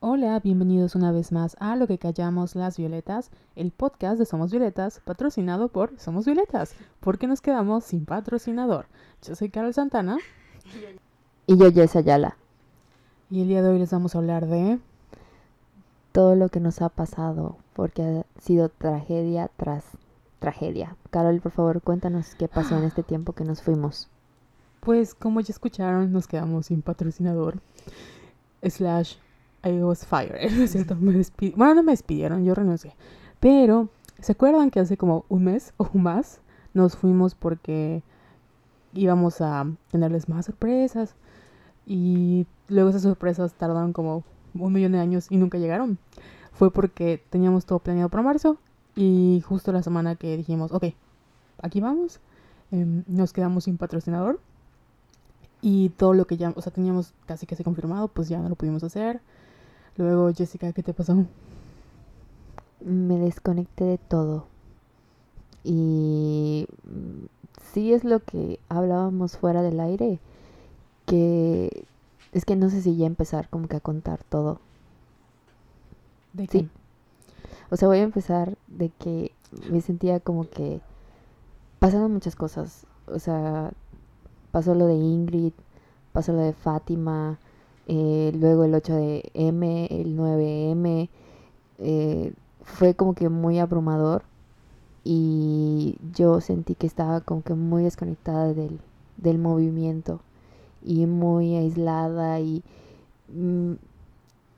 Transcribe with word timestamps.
Hola, 0.00 0.38
bienvenidos 0.38 0.94
una 0.94 1.10
vez 1.10 1.32
más 1.32 1.56
a 1.58 1.74
Lo 1.74 1.88
que 1.88 1.98
callamos 1.98 2.54
las 2.54 2.78
violetas, 2.78 3.32
el 3.56 3.72
podcast 3.72 4.16
de 4.20 4.26
Somos 4.26 4.52
Violetas, 4.52 5.00
patrocinado 5.00 5.70
por 5.70 5.98
Somos 5.98 6.24
Violetas, 6.24 6.76
porque 7.00 7.26
nos 7.26 7.40
quedamos 7.40 7.82
sin 7.82 8.04
patrocinador. 8.04 8.86
Yo 9.22 9.34
soy 9.34 9.48
Carol 9.50 9.74
Santana. 9.74 10.18
Y 11.48 11.56
yo, 11.56 11.72
Jess 11.72 11.96
Ayala. 11.96 12.36
Y 13.28 13.42
el 13.42 13.48
día 13.48 13.60
de 13.60 13.70
hoy 13.70 13.80
les 13.80 13.90
vamos 13.90 14.14
a 14.14 14.18
hablar 14.18 14.46
de... 14.46 14.78
Todo 16.12 16.36
lo 16.36 16.48
que 16.48 16.60
nos 16.60 16.80
ha 16.80 16.90
pasado, 16.90 17.56
porque 17.72 18.02
ha 18.02 18.40
sido 18.40 18.68
tragedia 18.68 19.50
tras 19.56 19.84
tragedia. 20.38 20.96
Carol, 21.10 21.40
por 21.40 21.50
favor, 21.50 21.82
cuéntanos 21.82 22.36
qué 22.36 22.46
pasó 22.46 22.78
en 22.78 22.84
este 22.84 23.02
tiempo 23.02 23.32
que 23.32 23.44
nos 23.44 23.62
fuimos. 23.62 24.08
Pues 24.78 25.16
como 25.16 25.40
ya 25.40 25.50
escucharon, 25.50 26.12
nos 26.12 26.28
quedamos 26.28 26.66
sin 26.66 26.82
patrocinador. 26.82 27.60
Slash, 28.62 29.16
I 29.64 29.70
was 29.82 30.04
fired. 30.06 30.50
¿No 30.56 30.62
es 30.64 30.72
cierto? 30.72 30.96
Me 30.96 31.12
despidi- 31.12 31.54
Bueno, 31.56 31.74
no 31.76 31.82
me 31.82 31.92
despidieron, 31.92 32.44
yo 32.44 32.54
renuncié. 32.54 32.94
Pero, 33.40 33.88
¿se 34.20 34.32
acuerdan 34.32 34.70
que 34.70 34.80
hace 34.80 34.96
como 34.96 35.24
un 35.28 35.44
mes 35.44 35.72
o 35.76 35.88
más 35.98 36.40
nos 36.74 36.96
fuimos 36.96 37.34
porque 37.34 38.02
íbamos 38.94 39.40
a 39.40 39.66
tenerles 39.90 40.28
más 40.28 40.46
sorpresas? 40.46 41.14
Y 41.86 42.46
luego 42.68 42.90
esas 42.90 43.02
sorpresas 43.02 43.54
tardaron 43.54 43.92
como 43.92 44.22
un 44.54 44.72
millón 44.72 44.92
de 44.92 44.98
años 45.00 45.26
y 45.30 45.36
nunca 45.36 45.58
llegaron. 45.58 45.98
Fue 46.52 46.70
porque 46.72 47.22
teníamos 47.30 47.64
todo 47.66 47.78
planeado 47.78 48.08
para 48.10 48.22
marzo 48.22 48.58
y 48.96 49.42
justo 49.46 49.72
la 49.72 49.82
semana 49.82 50.16
que 50.16 50.36
dijimos, 50.36 50.72
ok, 50.72 50.86
aquí 51.62 51.80
vamos, 51.80 52.20
em, 52.72 53.04
nos 53.06 53.32
quedamos 53.32 53.64
sin 53.64 53.78
patrocinador 53.78 54.40
y 55.60 55.90
todo 55.90 56.14
lo 56.14 56.26
que 56.26 56.36
ya, 56.36 56.52
o 56.56 56.62
sea, 56.62 56.72
teníamos 56.72 57.14
casi 57.26 57.46
casi 57.46 57.62
confirmado, 57.64 58.08
pues 58.08 58.28
ya 58.28 58.38
no 58.40 58.48
lo 58.48 58.54
pudimos 58.56 58.82
hacer. 58.84 59.20
Luego, 59.98 60.32
Jessica, 60.32 60.72
¿qué 60.72 60.82
te 60.82 60.94
pasó? 60.94 61.26
Me 62.80 63.18
desconecté 63.18 63.84
de 63.84 63.98
todo. 63.98 64.46
Y 65.64 66.66
mm, 66.84 67.26
sí 67.72 67.92
es 67.92 68.04
lo 68.04 68.20
que 68.20 68.60
hablábamos 68.68 69.36
fuera 69.36 69.60
del 69.60 69.80
aire, 69.80 70.20
que 71.04 71.84
es 72.32 72.44
que 72.44 72.54
no 72.54 72.70
sé 72.70 72.80
si 72.80 72.96
ya 72.96 73.06
empezar 73.06 73.48
como 73.48 73.66
que 73.66 73.76
a 73.76 73.80
contar 73.80 74.22
todo. 74.22 74.60
¿De 76.32 76.46
Sí. 76.46 76.60
qué? 76.60 76.68
O 77.70 77.76
sea, 77.76 77.88
voy 77.88 77.98
a 77.98 78.02
empezar 78.02 78.56
de 78.68 78.90
que 78.90 79.32
me 79.70 79.80
sentía 79.80 80.20
como 80.20 80.48
que 80.48 80.80
pasaron 81.80 82.12
muchas 82.12 82.36
cosas. 82.36 82.86
O 83.06 83.18
sea, 83.18 83.72
pasó 84.52 84.74
lo 84.76 84.86
de 84.86 84.94
Ingrid, 84.94 85.52
pasó 86.12 86.32
lo 86.32 86.40
de 86.40 86.52
Fátima, 86.52 87.38
eh, 87.88 88.32
luego 88.38 88.64
el 88.64 88.74
8 88.74 88.94
de 88.94 89.30
M, 89.34 89.86
el 89.90 90.16
9M. 90.16 91.08
eh, 91.78 92.32
fue 92.62 92.94
como 92.94 93.14
que 93.14 93.28
muy 93.30 93.58
abrumador 93.58 94.22
y 95.04 95.98
yo 96.14 96.40
sentí 96.40 96.74
que 96.74 96.86
estaba 96.86 97.20
como 97.22 97.42
que 97.42 97.54
muy 97.54 97.82
desconectada 97.84 98.52
del, 98.52 98.78
del 99.16 99.38
movimiento 99.38 100.20
y 100.84 101.06
muy 101.06 101.56
aislada 101.56 102.40
y 102.40 102.62
mm, 103.34 103.72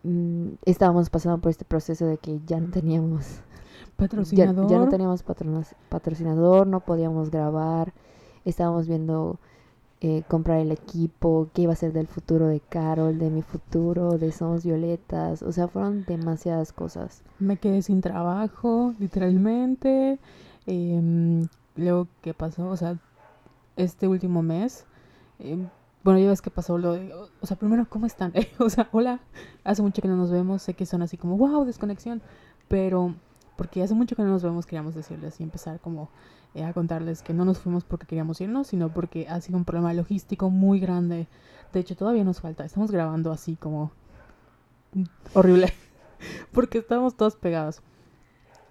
mm, 0.04 0.48
estábamos 0.64 1.10
pasando 1.10 1.38
por 1.40 1.50
este 1.50 1.64
proceso 1.64 2.06
de 2.06 2.18
que 2.18 2.40
ya 2.46 2.60
no 2.60 2.70
teníamos 2.70 3.26
ya, 3.36 3.42
Patrocinador. 3.96 4.68
ya 4.68 4.78
no 4.78 4.88
teníamos 4.88 5.24
patronas- 5.24 5.74
patrocinador, 5.88 6.66
no 6.66 6.80
podíamos 6.80 7.30
grabar, 7.30 7.92
estábamos 8.44 8.88
viendo 8.88 9.38
eh, 10.02 10.22
comprar 10.28 10.60
el 10.60 10.72
equipo, 10.72 11.50
qué 11.52 11.62
iba 11.62 11.74
a 11.74 11.76
ser 11.76 11.92
del 11.92 12.06
futuro 12.06 12.46
de 12.46 12.60
Carol, 12.60 13.18
de 13.18 13.28
mi 13.28 13.42
futuro, 13.42 14.16
de 14.16 14.32
Somos 14.32 14.64
Violetas, 14.64 15.42
o 15.42 15.52
sea, 15.52 15.68
fueron 15.68 16.04
demasiadas 16.06 16.72
cosas. 16.72 17.22
Me 17.38 17.58
quedé 17.58 17.82
sin 17.82 18.00
trabajo, 18.00 18.94
literalmente. 18.98 20.18
Em, 20.66 21.46
luego, 21.76 22.08
¿qué 22.22 22.32
pasó? 22.32 22.68
O 22.68 22.76
sea, 22.76 22.98
este 23.76 24.08
último 24.08 24.42
mes. 24.42 24.86
em, 25.38 25.68
bueno, 26.02 26.18
ya 26.20 26.30
ves 26.30 26.40
que 26.42 26.50
pasó 26.50 26.78
lo 26.78 26.92
de. 26.94 27.12
O 27.42 27.46
sea, 27.46 27.56
primero, 27.58 27.86
¿cómo 27.88 28.06
están? 28.06 28.32
o 28.58 28.70
sea, 28.70 28.88
hola. 28.92 29.20
Hace 29.64 29.82
mucho 29.82 30.00
que 30.02 30.08
no 30.08 30.16
nos 30.16 30.30
vemos. 30.30 30.62
Sé 30.62 30.74
que 30.74 30.86
son 30.86 31.02
así 31.02 31.16
como, 31.18 31.36
wow, 31.36 31.64
desconexión. 31.64 32.22
Pero, 32.68 33.14
porque 33.56 33.82
hace 33.82 33.94
mucho 33.94 34.16
que 34.16 34.22
no 34.22 34.28
nos 34.30 34.42
vemos, 34.42 34.64
queríamos 34.66 34.94
decirles 34.94 35.40
y 35.40 35.42
empezar 35.42 35.80
como 35.80 36.08
eh, 36.54 36.64
a 36.64 36.72
contarles 36.72 37.22
que 37.22 37.34
no 37.34 37.44
nos 37.44 37.58
fuimos 37.58 37.84
porque 37.84 38.06
queríamos 38.06 38.40
irnos, 38.40 38.68
sino 38.68 38.88
porque 38.92 39.28
ha 39.28 39.40
sido 39.40 39.58
un 39.58 39.64
problema 39.64 39.92
logístico 39.94 40.50
muy 40.50 40.80
grande. 40.80 41.28
De 41.72 41.80
hecho, 41.80 41.96
todavía 41.96 42.24
nos 42.24 42.40
falta. 42.40 42.64
Estamos 42.64 42.90
grabando 42.90 43.30
así 43.32 43.56
como. 43.56 43.92
horrible 45.34 45.72
porque 46.52 46.78
estábamos 46.78 47.16
todos 47.16 47.36
pegados. 47.36 47.82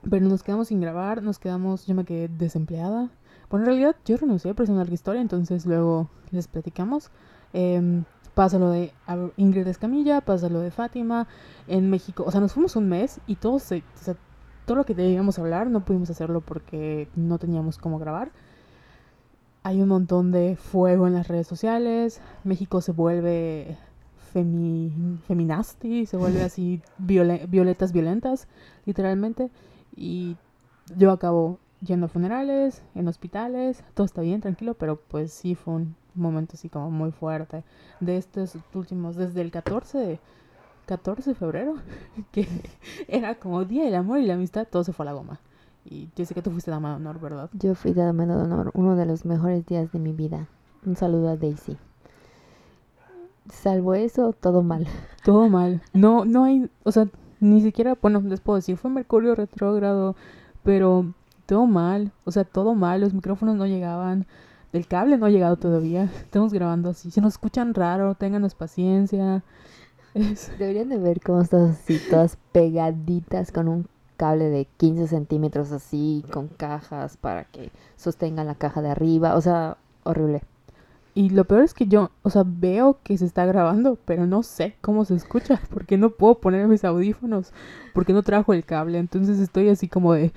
Pero 0.09 0.25
nos 0.28 0.44
quedamos 0.44 0.69
sin 0.69 0.79
grabar, 0.79 1.23
nos 1.23 1.40
quedamos, 1.40 1.85
yo 1.85 1.95
me 1.95 2.06
quedé 2.06 2.28
desempleada. 2.28 3.09
Bueno, 3.50 3.66
en 3.66 3.72
realidad 3.72 3.96
yo 4.06 4.16
renuncié, 4.17 4.53
pero 4.53 4.66
es 4.66 4.69
una 4.69 4.79
larga 4.79 4.94
historia, 4.94 5.22
entonces 5.22 5.66
luego 5.66 6.09
les 6.31 6.47
platicamos. 6.47 7.11
Em, 7.51 8.03
pasa 8.34 8.59
lo 8.59 8.69
de 8.69 8.94
Ingrid 9.38 9.67
Escamilla, 9.67 10.22
pasa 10.22 10.50
lo 10.50 10.59
de 10.59 10.72
Fátima 10.72 11.28
en 11.67 11.90
México. 11.90 12.23
O 12.25 12.31
sea, 12.31 12.40
nos 12.40 12.53
fuimos 12.53 12.75
un 12.75 12.88
mes 12.88 13.19
y 13.28 13.35
todo, 13.35 13.59
se, 13.59 13.84
todo 14.69 14.78
lo 14.78 14.85
que 14.85 14.94
debíamos 14.94 15.40
hablar 15.40 15.68
no 15.68 15.84
pudimos 15.84 16.12
hacerlo 16.12 16.41
porque 16.41 17.07
no 17.16 17.40
teníamos 17.40 17.80
cómo 17.80 17.97
grabar. 17.97 18.30
Hay 19.63 19.81
un 19.81 19.88
montón 19.88 20.31
de 20.31 20.57
fuego 20.57 21.07
en 21.07 21.13
las 21.16 21.28
redes 21.28 21.47
sociales. 21.47 22.22
México 22.44 22.79
se 22.79 22.91
vuelve 22.91 23.78
femi, 24.31 24.94
feminasti, 25.28 26.06
se 26.06 26.18
vuelve 26.18 26.44
así 26.44 26.84
viole- 27.00 27.47
violetas 27.47 27.91
violentas, 27.94 28.47
literalmente. 28.85 29.50
Y 29.96 30.38
yo 30.96 31.09
acabo 31.09 31.58
yendo 31.81 32.06
a 32.06 32.09
funerales, 32.09 32.84
en 32.94 33.08
hospitales, 33.08 33.84
todo 33.96 34.06
está 34.06 34.22
bien, 34.22 34.40
tranquilo, 34.40 34.75
pero 34.75 34.97
pues 34.97 35.34
sí 35.34 35.56
fue 35.56 35.74
un 35.74 35.96
momento 36.13 36.52
así 36.53 36.69
como 36.69 36.91
muy 36.91 37.09
fuerte. 37.12 37.63
De 38.02 38.18
estos 38.18 38.56
últimos, 38.75 39.16
desde 39.16 39.41
el 39.41 39.50
14 39.50 39.97
de, 39.97 40.19
14 40.89 41.29
de 41.29 41.35
febrero, 41.35 41.75
que 42.31 42.47
era 43.07 43.35
como 43.35 43.63
Día 43.63 43.83
del 43.83 43.94
Amor 43.94 44.19
y 44.19 44.25
la 44.25 44.33
Amistad, 44.33 44.67
todo 44.67 44.83
se 44.83 44.91
fue 44.91 45.03
a 45.03 45.07
la 45.07 45.13
goma. 45.13 45.39
Y 45.85 46.09
yo 46.16 46.25
sé 46.25 46.33
que 46.33 46.41
tú 46.41 46.50
fuiste 46.50 46.72
dama 46.72 46.89
de 46.89 46.95
honor, 46.95 47.19
¿verdad? 47.19 47.50
Yo 47.53 47.75
fui 47.75 47.94
dama 47.94 48.25
de 48.25 48.33
honor, 48.33 48.72
uno 48.73 48.95
de 48.95 49.05
los 49.05 49.23
mejores 49.23 49.63
días 49.67 49.91
de 49.91 49.99
mi 49.99 50.13
vida. 50.13 50.47
Un 50.83 50.95
saludo 50.95 51.29
a 51.29 51.38
Daisy. 51.38 51.78
Salvo 53.51 53.94
eso, 53.94 54.33
todo 54.33 54.63
mal. 54.63 54.88
Todo 55.23 55.47
mal. 55.47 55.81
No, 55.94 56.25
no 56.25 56.45
hay, 56.45 56.72
o 56.83 56.91
sea, 56.91 57.07
ni 57.39 57.61
siquiera, 57.61 57.95
bueno, 58.01 58.22
les 58.22 58.41
puedo 58.41 58.55
decir, 58.55 58.75
fue 58.78 58.89
Mercurio 58.89 59.35
retrógrado, 59.35 60.16
pero 60.63 61.13
todo 61.45 61.67
mal, 61.67 62.11
o 62.25 62.31
sea, 62.31 62.45
todo 62.45 62.73
mal, 62.73 63.01
los 63.01 63.13
micrófonos 63.13 63.55
no 63.57 63.67
llegaban, 63.67 64.25
el 64.73 64.88
cable 64.88 65.17
no 65.17 65.28
ha 65.28 65.29
llegado 65.29 65.57
todavía, 65.57 66.03
estamos 66.23 66.51
grabando 66.51 66.89
así, 66.89 67.11
si 67.11 67.22
nos 67.22 67.33
escuchan 67.33 67.73
raro, 67.75 68.16
ténganos 68.16 68.55
paciencia. 68.55 69.44
Es- 70.19 70.52
Deberían 70.59 70.90
de 70.90 70.97
ver 70.97 71.22
cómo 71.22 71.41
estás 71.41 71.72
así, 71.72 72.00
todas 72.09 72.38
pegaditas 72.52 73.52
con 73.52 73.68
un 73.68 73.88
cable 74.18 74.46
de 74.50 74.66
15 74.78 75.07
centímetros 75.07 75.72
así, 75.72 76.24
con 76.31 76.47
cajas 76.47 77.18
para 77.18 77.46
que 77.46 77.72
sostengan 77.96 78.47
la 78.47 78.56
caja 78.56 78.81
de 78.81 78.90
arriba. 78.90 79.35
O 79.35 79.41
sea, 79.41 79.78
horrible. 80.03 80.41
Y 81.16 81.29
lo 81.31 81.44
peor 81.46 81.63
es 81.63 81.74
que 81.74 81.88
yo, 81.88 82.12
o 82.22 82.29
sea, 82.29 82.44
veo 82.46 83.00
que 83.03 83.18
se 83.18 83.25
está 83.25 83.46
grabando, 83.46 83.97
pero 84.06 84.25
no 84.28 84.44
sé 84.44 84.75
cómo 84.81 85.06
se 85.06 85.16
escucha, 85.16 85.59
porque 85.69 85.97
no 85.97 86.12
puedo 86.12 86.35
poner 86.35 86.68
mis 86.68 86.84
audífonos, 86.85 87.52
porque 87.94 88.13
no 88.13 88.22
trajo 88.24 88.53
el 88.53 88.63
cable, 88.63 89.00
entonces 89.00 89.40
estoy 89.40 89.69
así 89.69 89.88
como 89.88 90.13
de, 90.13 90.31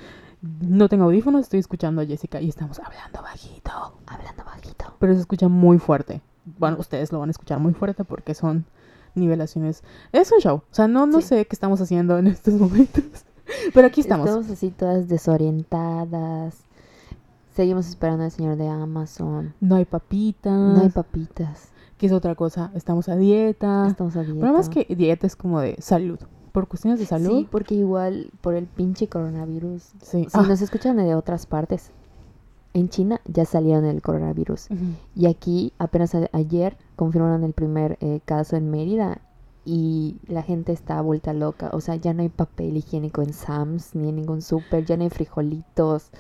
no 0.60 0.88
tengo 0.88 1.04
audífonos, 1.04 1.42
estoy 1.42 1.60
escuchando 1.60 2.03
a 2.03 2.06
Jessica 2.06 2.41
y 2.41 2.48
estamos 2.48 2.81
hablando 2.81 3.22
bajito. 3.22 3.71
Hablando 4.06 4.44
bajito. 4.44 4.94
pero 4.98 5.15
se 5.15 5.21
escucha 5.21 5.48
muy 5.48 5.78
fuerte. 5.78 6.21
Bueno, 6.59 6.78
ustedes 6.81 7.12
lo 7.12 7.21
van 7.21 7.28
a 7.28 7.32
escuchar 7.32 7.60
muy 7.60 7.75
fuerte 7.75 8.03
porque 8.03 8.34
son 8.34 8.65
nivelaciones. 9.14 9.82
Es 10.12 10.30
un 10.32 10.38
show. 10.40 10.56
O 10.58 10.74
sea, 10.74 10.88
no, 10.88 11.06
no 11.06 11.20
Sí. 11.20 11.28
sé 11.28 11.44
qué 11.47 11.54
estamos 11.54 11.80
haciendo 11.80 12.18
en 12.18 12.26
estos 12.28 12.54
momentos. 12.60 13.04
Pero 13.74 13.86
aquí 13.86 14.00
estamos. 14.00 14.26
Estamos 14.28 14.50
así 14.50 14.70
todas 14.70 15.09
desorientadas. 15.09 16.56
Seguimos 17.54 17.86
esperando 17.88 18.24
al 18.24 18.30
señor 18.30 18.56
de 18.56 18.68
Amazon. 18.68 19.54
No 19.60 19.76
hay 19.76 19.84
papitas. 19.84 20.53
No 20.53 20.80
hay 20.80 20.88
papitas. 20.88 21.68
que 21.98 22.06
es 22.06 22.12
otra 22.12 22.34
cosa. 22.34 22.72
Estamos 22.74 23.09
a 23.09 23.14
dieta. 23.16 23.86
Estamos 23.88 24.16
a 24.16 24.22
dieta. 24.22 24.41
Pero 24.41 24.53
más 24.54 24.68
que 24.68 24.86
dieta 24.92 25.24
es 25.26 25.36
como 25.36 25.60
de 25.60 25.76
salud. 25.80 26.18
Por 26.50 26.66
cuestiones 26.66 26.98
de 26.98 27.06
salud. 27.06 27.30
Sí, 27.38 27.48
porque 27.50 27.74
igual 27.76 28.30
por 28.41 28.54
el 28.54 28.66
pinche 28.66 29.06
coronavirus. 29.08 29.82
Sí. 30.03 30.24
Si 30.24 30.28
Ah. 30.32 30.42
nos 30.42 30.60
escuchan 30.62 30.97
de 30.97 31.15
otras 31.15 31.47
partes, 31.47 31.91
en 32.74 32.89
China 32.89 33.21
ya 33.27 33.45
salieron 33.45 33.84
el 33.84 34.03
coronavirus. 34.03 34.69
Y 35.15 35.27
aquí 35.27 35.72
apenas 35.78 36.15
ayer 36.33 36.77
confirmaron 36.97 37.45
el 37.45 37.53
primer 37.53 37.98
eh, 38.01 38.21
caso 38.24 38.57
en 38.57 38.71
Mérida 38.71 39.21
y 39.65 40.16
la 40.27 40.42
gente 40.42 40.72
está 40.72 41.01
vuelta 41.01 41.33
loca. 41.33 41.71
O 41.72 41.80
sea, 41.80 41.97
ya 41.97 42.15
no 42.15 42.22
hay 42.22 42.28
papel 42.28 42.77
higiénico 42.77 43.22
en 43.22 43.33
Sam's 43.33 43.95
ni 43.95 44.09
en 44.09 44.16
ningún 44.16 44.42
súper, 44.42 44.84
ya 44.84 44.97
no 44.97 45.04
hay 45.04 45.10
frijolitos. 45.10 46.10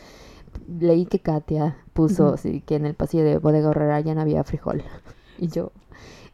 Leí 0.78 1.06
que 1.06 1.18
Katia 1.18 1.78
puso 1.94 2.36
que 2.66 2.76
en 2.76 2.86
el 2.86 2.94
pasillo 2.94 3.24
de 3.24 3.38
Bodega 3.38 3.70
Horrera 3.70 4.00
ya 4.00 4.14
no 4.14 4.20
había 4.20 4.44
frijol. 4.44 4.82
Y 5.38 5.48
yo, 5.48 5.72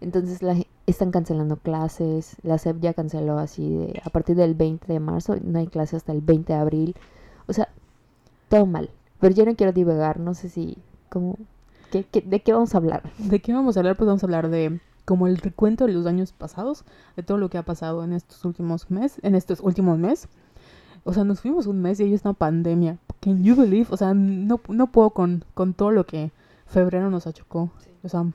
entonces 0.02 0.42
la, 0.42 0.54
están 0.86 1.12
cancelando 1.12 1.56
clases, 1.56 2.36
la 2.42 2.58
SEP 2.58 2.80
ya 2.80 2.92
canceló 2.92 3.38
así 3.38 3.70
de 3.70 4.02
a 4.04 4.10
partir 4.10 4.36
del 4.36 4.54
20 4.54 4.92
de 4.92 5.00
marzo, 5.00 5.36
no 5.42 5.60
hay 5.60 5.66
clases 5.66 5.94
hasta 5.94 6.12
el 6.12 6.20
20 6.20 6.52
de 6.52 6.58
abril. 6.58 6.96
O 7.46 7.52
sea, 7.52 7.68
todo 8.48 8.66
mal. 8.66 8.90
Pero 9.20 9.34
yo 9.34 9.44
no 9.44 9.56
quiero 9.56 9.72
divagar, 9.72 10.20
no 10.20 10.34
sé 10.34 10.48
si 10.48 10.78
como 11.08 11.36
¿qué, 11.90 12.04
qué, 12.04 12.20
de 12.20 12.40
qué 12.40 12.52
vamos 12.52 12.74
a 12.74 12.78
hablar? 12.78 13.02
¿De 13.18 13.40
qué 13.40 13.52
vamos 13.52 13.76
a 13.76 13.80
hablar? 13.80 13.96
Pues 13.96 14.06
vamos 14.06 14.22
a 14.22 14.26
hablar 14.26 14.48
de 14.48 14.80
como 15.04 15.26
el 15.26 15.38
recuento 15.38 15.86
de 15.86 15.94
los 15.94 16.04
años 16.06 16.32
pasados, 16.32 16.84
de 17.16 17.22
todo 17.22 17.38
lo 17.38 17.48
que 17.48 17.56
ha 17.56 17.62
pasado 17.62 18.04
en 18.04 18.12
estos 18.12 18.44
últimos 18.44 18.90
meses, 18.90 19.18
en 19.22 19.34
estos 19.34 19.60
últimos 19.60 19.98
meses. 19.98 20.28
O 21.04 21.14
sea, 21.14 21.24
nos 21.24 21.40
fuimos 21.40 21.66
un 21.66 21.80
mes 21.80 21.98
y 21.98 22.02
ahí 22.02 22.12
es 22.12 22.24
una 22.24 22.34
pandemia. 22.34 22.98
Can 23.20 23.42
you 23.42 23.56
believe? 23.56 23.86
O 23.90 23.96
sea, 23.96 24.12
no, 24.12 24.60
no 24.68 24.86
puedo 24.88 25.10
con, 25.10 25.44
con 25.54 25.72
todo 25.72 25.92
lo 25.92 26.04
que 26.04 26.30
febrero 26.66 27.10
nos 27.10 27.26
achocó. 27.26 27.70
O 28.02 28.08
sea, 28.10 28.26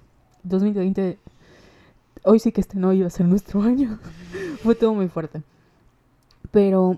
2020, 0.42 1.20
hoy 2.24 2.40
sí 2.40 2.52
que 2.52 2.62
este 2.62 2.80
no 2.80 2.92
iba 2.92 3.06
a 3.06 3.12
ser 3.12 3.28
nuestro 3.28 3.62
año. 3.64 4.00
Fue 4.64 4.74
todo 4.74 4.96
muy 4.96 5.08
fuerte. 5.10 5.44
Pero, 6.50 6.98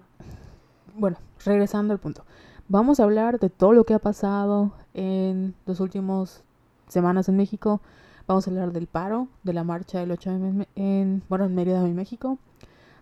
bueno, 0.98 1.18
regresando 1.44 1.94
al 1.94 2.00
punto. 2.00 2.24
Vamos 2.68 3.00
a 3.00 3.04
hablar 3.04 3.40
de 3.40 3.52
todo 3.52 3.74
lo 3.74 3.84
que 3.84 3.94
ha 3.94 4.00
pasado 4.00 4.72
en 4.96 5.54
los 5.68 5.80
últimos 5.80 6.42
semanas 6.88 7.30
en 7.30 7.38
México. 7.38 7.80
Vamos 8.28 8.48
a 8.48 8.50
hablar 8.50 8.72
del 8.74 8.88
paro, 8.88 9.28
de 9.44 9.54
la 9.54 9.64
marcha 9.64 10.00
del 10.00 10.10
8 10.12 10.32
de 10.32 10.68
en, 10.76 11.22
bueno, 11.30 11.46
en 11.46 11.54
Mérida, 11.54 11.84
México, 11.84 12.40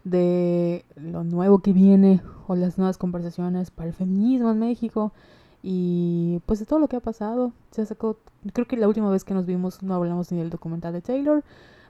de 0.03 0.83
lo 0.97 1.23
nuevo 1.23 1.59
que 1.59 1.71
viene 1.71 2.21
o 2.47 2.55
las 2.55 2.77
nuevas 2.77 2.97
conversaciones 2.97 3.71
para 3.71 3.87
el 3.87 3.95
feminismo 3.95 4.51
en 4.51 4.59
México 4.59 5.13
y 5.61 6.41
pues 6.45 6.59
de 6.59 6.65
todo 6.65 6.79
lo 6.79 6.89
que 6.89 6.97
ha 6.97 6.99
pasado. 6.99 7.53
Se 7.71 7.85
sacó, 7.85 8.17
creo 8.51 8.67
que 8.67 8.75
la 8.75 8.89
última 8.89 9.09
vez 9.09 9.23
que 9.23 9.33
nos 9.33 9.45
vimos 9.45 9.81
no 9.81 9.95
hablamos 9.95 10.29
ni 10.33 10.39
del 10.39 10.49
documental 10.49 10.91
de 10.91 11.01
Taylor, 11.01 11.41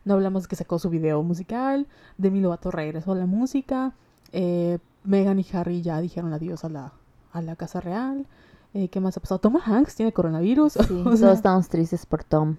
no 0.06 0.14
hablamos 0.14 0.48
que 0.48 0.56
sacó 0.56 0.78
su 0.78 0.92
video 0.92 1.24
musical, 1.24 1.88
de 2.20 2.30
Lovato 2.30 2.70
regresó 2.70 3.14
a 3.14 3.16
la 3.16 3.26
música, 3.26 3.94
eh, 4.32 4.78
Megan 5.04 5.40
y 5.40 5.46
Harry 5.54 5.82
ya 5.82 6.00
dijeron 6.02 6.34
adiós 6.34 6.64
a 6.66 6.70
la, 6.70 6.94
a 7.34 7.42
la 7.42 7.56
Casa 7.56 7.82
Real. 7.82 8.26
Eh, 8.74 8.88
¿Qué 8.88 9.00
más 9.00 9.18
ha 9.18 9.20
pasado? 9.20 9.40
Tom 9.40 9.58
Hanks 9.64 9.96
tiene 9.96 10.14
coronavirus. 10.14 10.74
Sí, 10.88 11.02
todos 11.04 11.22
estamos 11.22 11.70
tristes 11.70 12.06
por 12.06 12.24
Tom. 12.24 12.56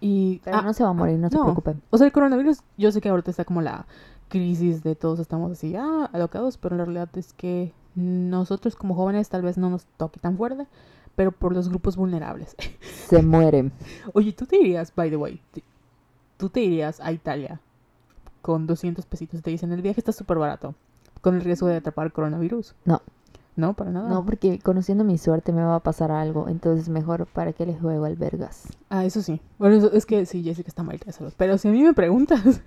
Y, 0.00 0.40
Pero 0.44 0.58
ah, 0.58 0.62
no 0.62 0.72
se 0.72 0.84
va 0.84 0.90
a 0.90 0.92
morir, 0.92 1.18
no, 1.18 1.30
se 1.30 1.38
preocupen. 1.38 1.82
O 1.90 1.98
sea, 1.98 2.06
el 2.06 2.12
coronavirus, 2.12 2.60
yo 2.76 2.92
sé 2.92 3.00
que 3.00 3.08
ahorita 3.08 3.30
está 3.30 3.44
como 3.44 3.62
la 3.62 3.86
crisis 4.28 4.82
de 4.82 4.96
todos 4.96 5.18
estamos 5.20 5.52
así, 5.52 5.74
ah, 5.76 6.10
alocados, 6.12 6.58
pero 6.58 6.76
la 6.76 6.84
realidad 6.84 7.08
es 7.16 7.32
que 7.32 7.72
nosotros 7.94 8.74
como 8.76 8.94
jóvenes 8.94 9.28
tal 9.28 9.42
vez 9.42 9.56
no 9.56 9.70
nos 9.70 9.86
toque 9.96 10.20
tan 10.20 10.36
fuerte, 10.36 10.66
pero 11.14 11.32
por 11.32 11.54
los 11.54 11.68
grupos 11.68 11.96
vulnerables. 11.96 12.56
Se 13.08 13.22
mueren. 13.22 13.72
Oye, 14.12 14.32
tú 14.32 14.46
te 14.46 14.58
irías, 14.58 14.94
by 14.94 15.10
the 15.10 15.16
way, 15.16 15.40
tú 16.36 16.48
te 16.48 16.60
irías 16.60 17.00
a 17.00 17.12
Italia 17.12 17.60
con 18.42 18.66
200 18.66 19.06
pesitos. 19.06 19.40
Te 19.40 19.50
dicen, 19.50 19.72
el 19.72 19.82
viaje 19.82 20.00
está 20.00 20.12
súper 20.12 20.38
barato, 20.38 20.74
con 21.20 21.34
el 21.34 21.40
riesgo 21.40 21.68
de 21.68 21.76
atrapar 21.76 22.12
coronavirus. 22.12 22.74
No. 22.84 23.00
No, 23.56 23.74
para 23.74 23.92
nada. 23.92 24.08
No, 24.08 24.24
porque 24.24 24.58
conociendo 24.58 25.04
mi 25.04 25.16
suerte 25.16 25.52
me 25.52 25.62
va 25.62 25.76
a 25.76 25.80
pasar 25.80 26.10
algo. 26.10 26.48
Entonces, 26.48 26.88
mejor 26.88 27.26
para 27.26 27.52
qué 27.52 27.64
le 27.64 27.74
juego 27.74 28.04
al 28.04 28.16
Vergas. 28.16 28.66
Ah, 28.88 29.04
eso 29.04 29.22
sí. 29.22 29.40
Bueno, 29.58 29.86
es 29.92 30.06
que 30.06 30.26
sí, 30.26 30.42
Jessica 30.42 30.68
está 30.68 30.82
mal. 30.82 30.98
Pero 31.36 31.56
si 31.58 31.68
a 31.68 31.70
mí 31.70 31.82
me 31.82 31.94
preguntas. 31.94 32.60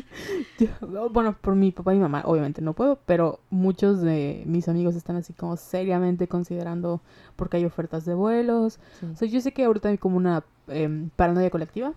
bueno, 1.12 1.36
por 1.40 1.54
mi 1.54 1.70
papá 1.70 1.92
y 1.92 1.96
mi 1.96 2.02
mamá, 2.02 2.22
obviamente 2.24 2.60
no 2.60 2.72
puedo. 2.72 2.98
Pero 3.06 3.38
muchos 3.50 4.00
de 4.00 4.42
mis 4.46 4.68
amigos 4.68 4.96
están 4.96 5.14
así 5.14 5.32
como 5.32 5.56
seriamente 5.56 6.26
considerando. 6.26 7.00
Porque 7.36 7.58
hay 7.58 7.64
ofertas 7.64 8.04
de 8.04 8.14
vuelos. 8.14 8.80
O 9.12 9.16
sea, 9.16 9.28
yo 9.28 9.40
sé 9.40 9.52
que 9.52 9.64
ahorita 9.64 9.90
hay 9.90 9.98
como 9.98 10.16
una 10.16 10.42
eh, 10.66 11.08
paranoia 11.14 11.50
colectiva. 11.50 11.92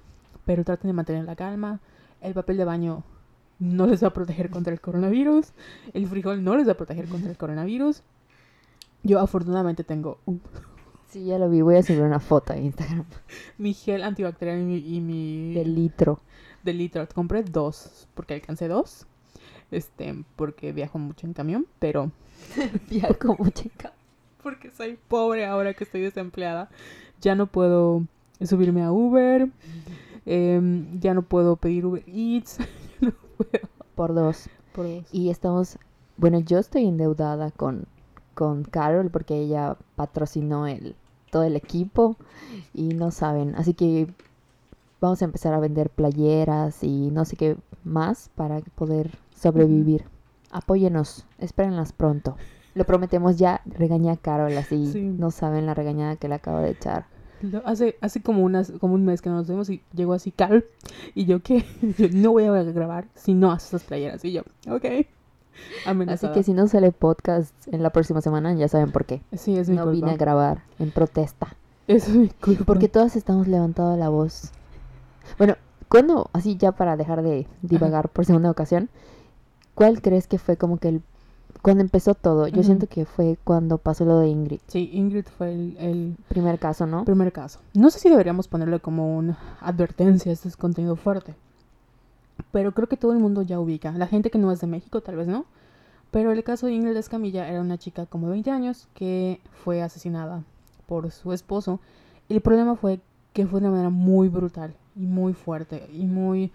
Pero 0.45 0.63
traten 0.63 0.89
de 0.89 0.93
mantener 0.93 1.25
la 1.25 1.35
calma. 1.35 1.79
El 2.21 2.35
papel 2.35 2.57
de 2.57 2.65
baño 2.65 3.03
no 3.57 3.87
les 3.87 4.03
va 4.03 4.09
a 4.09 4.13
proteger 4.13 4.51
contra 4.51 4.71
el 4.71 4.81
coronavirus. 4.81 5.51
El 5.93 6.07
frijol 6.07 6.43
no 6.43 6.55
les 6.55 6.67
va 6.67 6.73
a 6.73 6.77
proteger 6.77 7.07
contra 7.07 7.31
el 7.31 7.37
coronavirus. 7.37 8.03
Yo 9.03 9.19
afortunadamente 9.19 9.83
tengo 9.83 10.19
un... 10.25 10.41
Sí, 11.07 11.25
ya 11.25 11.39
lo 11.39 11.49
vi. 11.49 11.61
Voy 11.61 11.75
a 11.75 11.83
subir 11.83 12.01
una 12.01 12.19
foto 12.19 12.53
a 12.53 12.57
Instagram. 12.57 13.05
mi 13.57 13.73
gel 13.73 14.03
antibacterial 14.03 14.59
y 14.59 15.01
mi... 15.01 15.53
De 15.53 15.65
litro. 15.65 16.19
De 16.63 16.73
litro. 16.73 17.07
Compré 17.13 17.43
dos, 17.43 18.07
porque 18.13 18.35
alcancé 18.35 18.67
dos. 18.67 19.07
Este, 19.71 20.23
porque 20.35 20.71
viajo 20.71 20.99
mucho 20.99 21.25
en 21.25 21.33
camión, 21.33 21.65
pero... 21.79 22.11
viajo 22.89 23.35
mucho 23.37 23.63
en 23.63 23.71
camión. 23.77 23.99
Porque 24.43 24.71
soy 24.71 24.97
pobre 25.07 25.45
ahora 25.45 25.73
que 25.73 25.83
estoy 25.83 26.01
desempleada. 26.01 26.69
Ya 27.21 27.35
no 27.35 27.47
puedo 27.47 28.03
subirme 28.41 28.83
a 28.83 28.91
Uber. 28.91 29.49
Em, 30.25 30.99
ya 30.99 31.13
no 31.13 31.23
puedo 31.23 31.55
pedir 31.55 31.85
Uber 31.85 32.03
Eats. 32.07 32.57
no 33.01 33.11
puedo. 33.37 33.67
Por 33.95 34.13
dos. 34.13 34.49
Por 34.73 34.85
dos. 34.87 35.05
Y 35.11 35.29
estamos... 35.29 35.77
Bueno, 36.17 36.39
yo 36.39 36.59
estoy 36.59 36.85
endeudada 36.85 37.51
con 37.51 37.85
con 38.39 38.63
Carol 38.63 39.09
porque 39.09 39.37
ella 39.37 39.75
patrocinó 39.97 40.65
el, 40.65 40.95
todo 41.29 41.43
el 41.43 41.57
equipo 41.57 42.15
y 42.73 42.93
no 42.93 43.11
saben. 43.11 43.53
Así 43.55 43.73
que 43.73 44.07
vamos 45.01 45.21
a 45.21 45.25
empezar 45.25 45.53
a 45.53 45.59
vender 45.59 45.89
playeras 45.89 46.81
y 46.85 47.11
no 47.11 47.25
sé 47.25 47.35
qué 47.35 47.57
más 47.83 48.29
para 48.35 48.61
poder 48.75 49.11
sobrevivir. 49.35 50.05
Apóyenos, 50.51 51.25
espérenlas 51.37 51.91
pronto. 51.91 52.37
Lo 52.75 52.85
prometemos 52.85 53.35
ya, 53.35 53.59
regaña 53.65 54.13
a 54.13 54.17
Carol 54.17 54.57
así. 54.57 54.85
No 55.17 55.31
saben 55.31 55.65
la 55.65 55.73
regañada 55.73 56.15
que 56.15 56.29
le 56.29 56.35
acabo 56.35 56.59
de 56.59 56.69
echar. 56.69 57.07
Hace, 57.65 57.97
hace 57.99 58.21
como, 58.21 58.41
unas, 58.43 58.71
como 58.79 58.93
un 58.93 59.03
mes 59.03 59.21
que 59.21 59.29
nos 59.29 59.49
vemos 59.49 59.69
y 59.69 59.81
llegó 59.93 60.13
así 60.13 60.31
Carol 60.31 60.65
y 61.13 61.25
yo 61.25 61.41
que 61.41 61.65
no 62.13 62.31
voy 62.31 62.45
a 62.45 62.63
grabar 62.63 63.09
si 63.15 63.33
no 63.33 63.51
haces 63.51 63.73
esas 63.73 63.83
playeras. 63.83 64.23
Y 64.23 64.31
yo, 64.31 64.43
ok. 64.69 64.85
Así 66.07 66.27
que 66.31 66.43
si 66.43 66.53
no 66.53 66.67
sale 66.67 66.91
podcast 66.91 67.53
en 67.67 67.83
la 67.83 67.89
próxima 67.89 68.21
semana, 68.21 68.53
ya 68.53 68.67
saben 68.67 68.91
por 68.91 69.05
qué. 69.05 69.21
Sí, 69.33 69.57
es 69.57 69.69
mi 69.69 69.75
no 69.75 69.89
vine 69.89 70.11
a 70.11 70.17
grabar 70.17 70.63
en 70.77 70.91
protesta. 70.91 71.55
Eso 71.87 72.11
es 72.11 72.17
mi 72.17 72.29
culpa. 72.29 72.65
Porque 72.65 72.87
todas 72.87 73.15
estamos 73.15 73.47
levantando 73.47 73.97
la 73.97 74.09
voz. 74.09 74.51
Bueno, 75.37 75.55
cuando, 75.87 76.29
así 76.33 76.57
ya 76.57 76.71
para 76.71 76.97
dejar 76.97 77.23
de 77.23 77.47
divagar 77.61 78.09
por 78.09 78.25
segunda 78.25 78.51
ocasión, 78.51 78.89
¿cuál 79.73 80.01
crees 80.01 80.27
que 80.27 80.37
fue 80.37 80.57
como 80.57 80.77
que 80.77 80.89
el... 80.89 81.01
Cuando 81.61 81.81
empezó 81.81 82.13
todo, 82.13 82.47
yo 82.47 82.63
siento 82.63 82.87
que 82.87 83.05
fue 83.05 83.37
cuando 83.43 83.79
pasó 83.79 84.05
lo 84.05 84.19
de 84.19 84.29
Ingrid. 84.29 84.59
Sí, 84.67 84.91
Ingrid 84.93 85.25
fue 85.25 85.51
el, 85.51 85.77
el, 85.79 86.15
primer 86.29 86.57
caso, 86.57 86.85
¿no? 86.85 87.03
Primer 87.03 87.33
caso. 87.33 87.59
No 87.73 87.89
sé 87.89 87.99
si 87.99 88.09
deberíamos 88.09 88.47
ponerle 88.47 88.79
como 88.79 89.17
una 89.17 89.37
advertencia, 89.59 90.31
este 90.31 90.47
es 90.47 90.55
contenido 90.55 90.95
fuerte 90.95 91.35
pero 92.51 92.73
creo 92.73 92.87
que 92.87 92.97
todo 92.97 93.13
el 93.13 93.19
mundo 93.19 93.41
ya 93.41 93.59
ubica. 93.59 93.91
La 93.91 94.07
gente 94.07 94.29
que 94.29 94.37
no 94.37 94.51
es 94.51 94.61
de 94.61 94.67
México 94.67 95.01
tal 95.01 95.15
vez 95.15 95.27
no. 95.27 95.45
Pero 96.11 96.31
el 96.31 96.43
caso 96.43 96.65
de 96.65 96.73
Ingrid 96.73 96.97
Escamilla 96.97 97.47
era 97.47 97.61
una 97.61 97.77
chica 97.77 98.05
como 98.07 98.27
de 98.27 98.33
20 98.33 98.51
años 98.51 98.87
que 98.95 99.41
fue 99.63 99.81
asesinada 99.83 100.43
por 100.87 101.11
su 101.11 101.33
esposo. 101.33 101.79
Y 102.27 102.33
el 102.33 102.41
problema 102.41 102.75
fue 102.75 102.99
que 103.33 103.45
fue 103.45 103.59
de 103.59 103.67
una 103.67 103.75
manera 103.75 103.89
muy 103.89 104.27
brutal 104.27 104.73
y 104.95 105.05
muy 105.05 105.33
fuerte 105.33 105.87
y 105.93 106.05
muy 106.07 106.51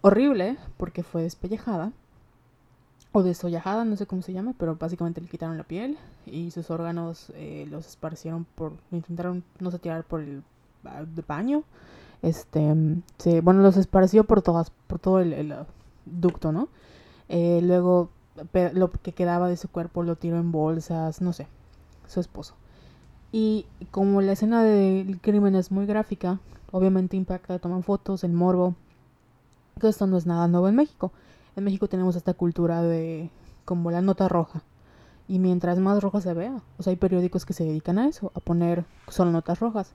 horrible 0.00 0.58
porque 0.76 1.02
fue 1.04 1.22
despellejada 1.22 1.92
o 3.12 3.22
desollajada, 3.22 3.84
no 3.84 3.96
sé 3.96 4.06
cómo 4.06 4.22
se 4.22 4.32
llama, 4.32 4.54
pero 4.58 4.76
básicamente 4.76 5.20
le 5.20 5.28
quitaron 5.28 5.58
la 5.58 5.64
piel 5.64 5.98
y 6.26 6.50
sus 6.50 6.70
órganos 6.70 7.30
eh, 7.34 7.66
los 7.70 7.86
esparcieron 7.86 8.44
por, 8.54 8.72
intentaron 8.90 9.44
no 9.60 9.70
sé 9.70 9.78
tirar 9.78 10.02
por 10.04 10.20
el 10.20 10.42
baño 11.28 11.62
este, 12.22 12.74
se, 13.18 13.40
bueno, 13.40 13.62
los 13.62 13.76
esparció 13.76 14.24
por 14.24 14.42
todas, 14.42 14.70
por 14.86 14.98
todo 14.98 15.20
el, 15.20 15.54
ducto, 16.06 16.52
¿no? 16.52 16.68
Eh, 17.28 17.60
luego 17.62 18.10
lo 18.72 18.90
que 18.90 19.12
quedaba 19.12 19.48
de 19.48 19.56
su 19.56 19.68
cuerpo 19.68 20.02
lo 20.02 20.16
tiró 20.16 20.38
en 20.38 20.52
bolsas, 20.52 21.20
no 21.20 21.32
sé, 21.32 21.46
su 22.06 22.20
esposo. 22.20 22.54
Y 23.32 23.66
como 23.90 24.20
la 24.20 24.32
escena 24.32 24.62
del 24.62 25.20
crimen 25.20 25.54
es 25.54 25.70
muy 25.70 25.86
gráfica, 25.86 26.38
obviamente 26.70 27.16
impacta, 27.16 27.58
toman 27.58 27.82
fotos, 27.82 28.24
el 28.24 28.32
morbo. 28.32 28.74
Que 29.80 29.88
esto 29.88 30.06
no 30.06 30.18
es 30.18 30.26
nada 30.26 30.48
nuevo 30.48 30.68
en 30.68 30.76
México. 30.76 31.12
En 31.56 31.64
México 31.64 31.88
tenemos 31.88 32.14
esta 32.14 32.34
cultura 32.34 32.82
de 32.82 33.30
como 33.64 33.90
la 33.90 34.02
nota 34.02 34.28
roja. 34.28 34.62
Y 35.28 35.38
mientras 35.38 35.78
más 35.78 36.02
roja 36.02 36.20
se 36.20 36.34
vea, 36.34 36.60
o 36.78 36.82
sea, 36.82 36.90
hay 36.90 36.96
periódicos 36.96 37.46
que 37.46 37.54
se 37.54 37.64
dedican 37.64 37.98
a 37.98 38.06
eso, 38.06 38.32
a 38.34 38.40
poner 38.40 38.84
solo 39.08 39.30
notas 39.30 39.60
rojas. 39.60 39.94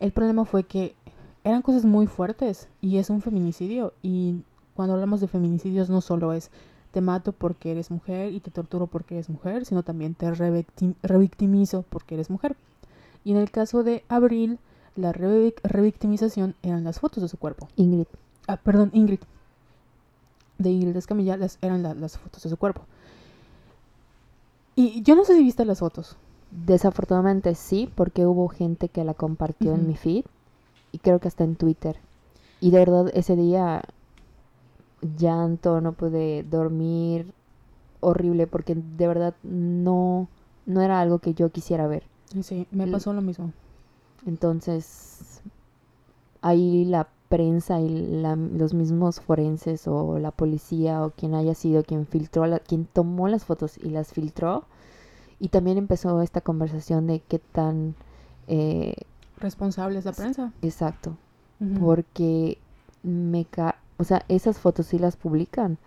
El 0.00 0.12
problema 0.12 0.44
fue 0.44 0.64
que 0.64 0.94
eran 1.44 1.62
cosas 1.62 1.84
muy 1.84 2.06
fuertes 2.06 2.68
y 2.80 2.96
es 2.96 3.10
un 3.10 3.20
feminicidio. 3.20 3.92
Y 4.02 4.42
cuando 4.74 4.94
hablamos 4.94 5.20
de 5.20 5.28
feminicidios 5.28 5.90
no 5.90 6.00
solo 6.00 6.32
es 6.32 6.50
te 6.90 7.00
mato 7.00 7.32
porque 7.32 7.72
eres 7.72 7.90
mujer 7.90 8.32
y 8.32 8.40
te 8.40 8.50
torturo 8.50 8.86
porque 8.86 9.16
eres 9.16 9.28
mujer, 9.28 9.64
sino 9.64 9.82
también 9.82 10.14
te 10.14 10.32
revictimizo 10.32 11.82
porque 11.82 12.14
eres 12.14 12.30
mujer. 12.30 12.56
Y 13.24 13.32
en 13.32 13.36
el 13.36 13.50
caso 13.50 13.82
de 13.82 14.04
Abril, 14.08 14.58
la 14.96 15.12
revictimización 15.12 16.54
eran 16.62 16.84
las 16.84 17.00
fotos 17.00 17.22
de 17.22 17.28
su 17.28 17.36
cuerpo. 17.36 17.68
Ingrid. 17.76 18.06
Ah, 18.46 18.56
perdón, 18.56 18.90
Ingrid. 18.92 19.20
De 20.58 20.70
Ingrid 20.70 20.96
Escamilla 20.96 21.36
eran 21.62 21.82
las 21.82 22.18
fotos 22.18 22.42
de 22.42 22.50
su 22.50 22.56
cuerpo. 22.56 22.82
Y 24.76 25.02
yo 25.02 25.16
no 25.16 25.24
sé 25.24 25.34
si 25.34 25.42
viste 25.42 25.64
las 25.64 25.80
fotos. 25.80 26.16
Desafortunadamente 26.52 27.56
sí, 27.56 27.90
porque 27.92 28.24
hubo 28.24 28.48
gente 28.48 28.88
que 28.88 29.02
la 29.02 29.14
compartió 29.14 29.74
en 29.74 29.88
mi 29.88 29.96
feed 29.96 30.24
y 30.94 30.98
creo 30.98 31.18
que 31.18 31.28
hasta 31.28 31.42
en 31.42 31.56
Twitter. 31.56 31.96
y 32.60 32.70
de 32.70 32.78
verdad 32.78 33.10
ese 33.14 33.34
día 33.34 33.82
llanto, 35.18 35.80
no 35.80 35.92
pude 35.92 36.44
dormir 36.44 37.32
horrible 38.00 38.46
porque 38.46 38.74
de 38.74 39.08
verdad 39.08 39.34
no, 39.42 40.28
no 40.66 40.80
era 40.80 41.00
algo 41.00 41.18
que 41.18 41.34
yo 41.34 41.50
quisiera 41.50 41.86
ver. 41.86 42.04
Sí, 42.42 42.66
me 42.70 42.86
pasó 42.86 43.12
lo 43.12 43.22
mismo. 43.22 43.52
Entonces, 44.24 45.42
ahí 46.40 46.84
la 46.84 47.08
prensa 47.28 47.80
y 47.80 48.22
los 48.22 48.74
mismos 48.74 49.20
forenses 49.20 49.88
o 49.88 50.18
la 50.18 50.30
policía 50.30 51.04
o 51.04 51.10
quien 51.10 51.34
haya 51.34 51.54
sido 51.54 51.82
quien 51.82 52.06
filtró, 52.06 52.46
la, 52.46 52.60
quien 52.60 52.86
tomó 52.86 53.28
las 53.28 53.44
fotos 53.44 53.78
y 53.78 53.90
las 53.90 54.12
filtró. 54.12 54.64
Y 55.40 55.48
también 55.48 55.78
empezó 55.78 56.22
esta 56.22 56.40
conversación 56.40 57.08
de 57.08 57.20
qué 57.20 57.40
tan... 57.40 57.96
Eh, 58.46 58.94
Responsable 59.38 59.98
es 59.98 60.04
la 60.04 60.12
prensa. 60.12 60.52
Exacto. 60.62 61.16
Porque 61.80 62.58
me... 63.02 63.44
Ca 63.44 63.76
o 63.96 64.04
sea, 64.04 64.24
esas 64.28 64.58
fotos 64.58 64.86
sí 64.86 64.98
las 64.98 65.16
publican, 65.16 65.78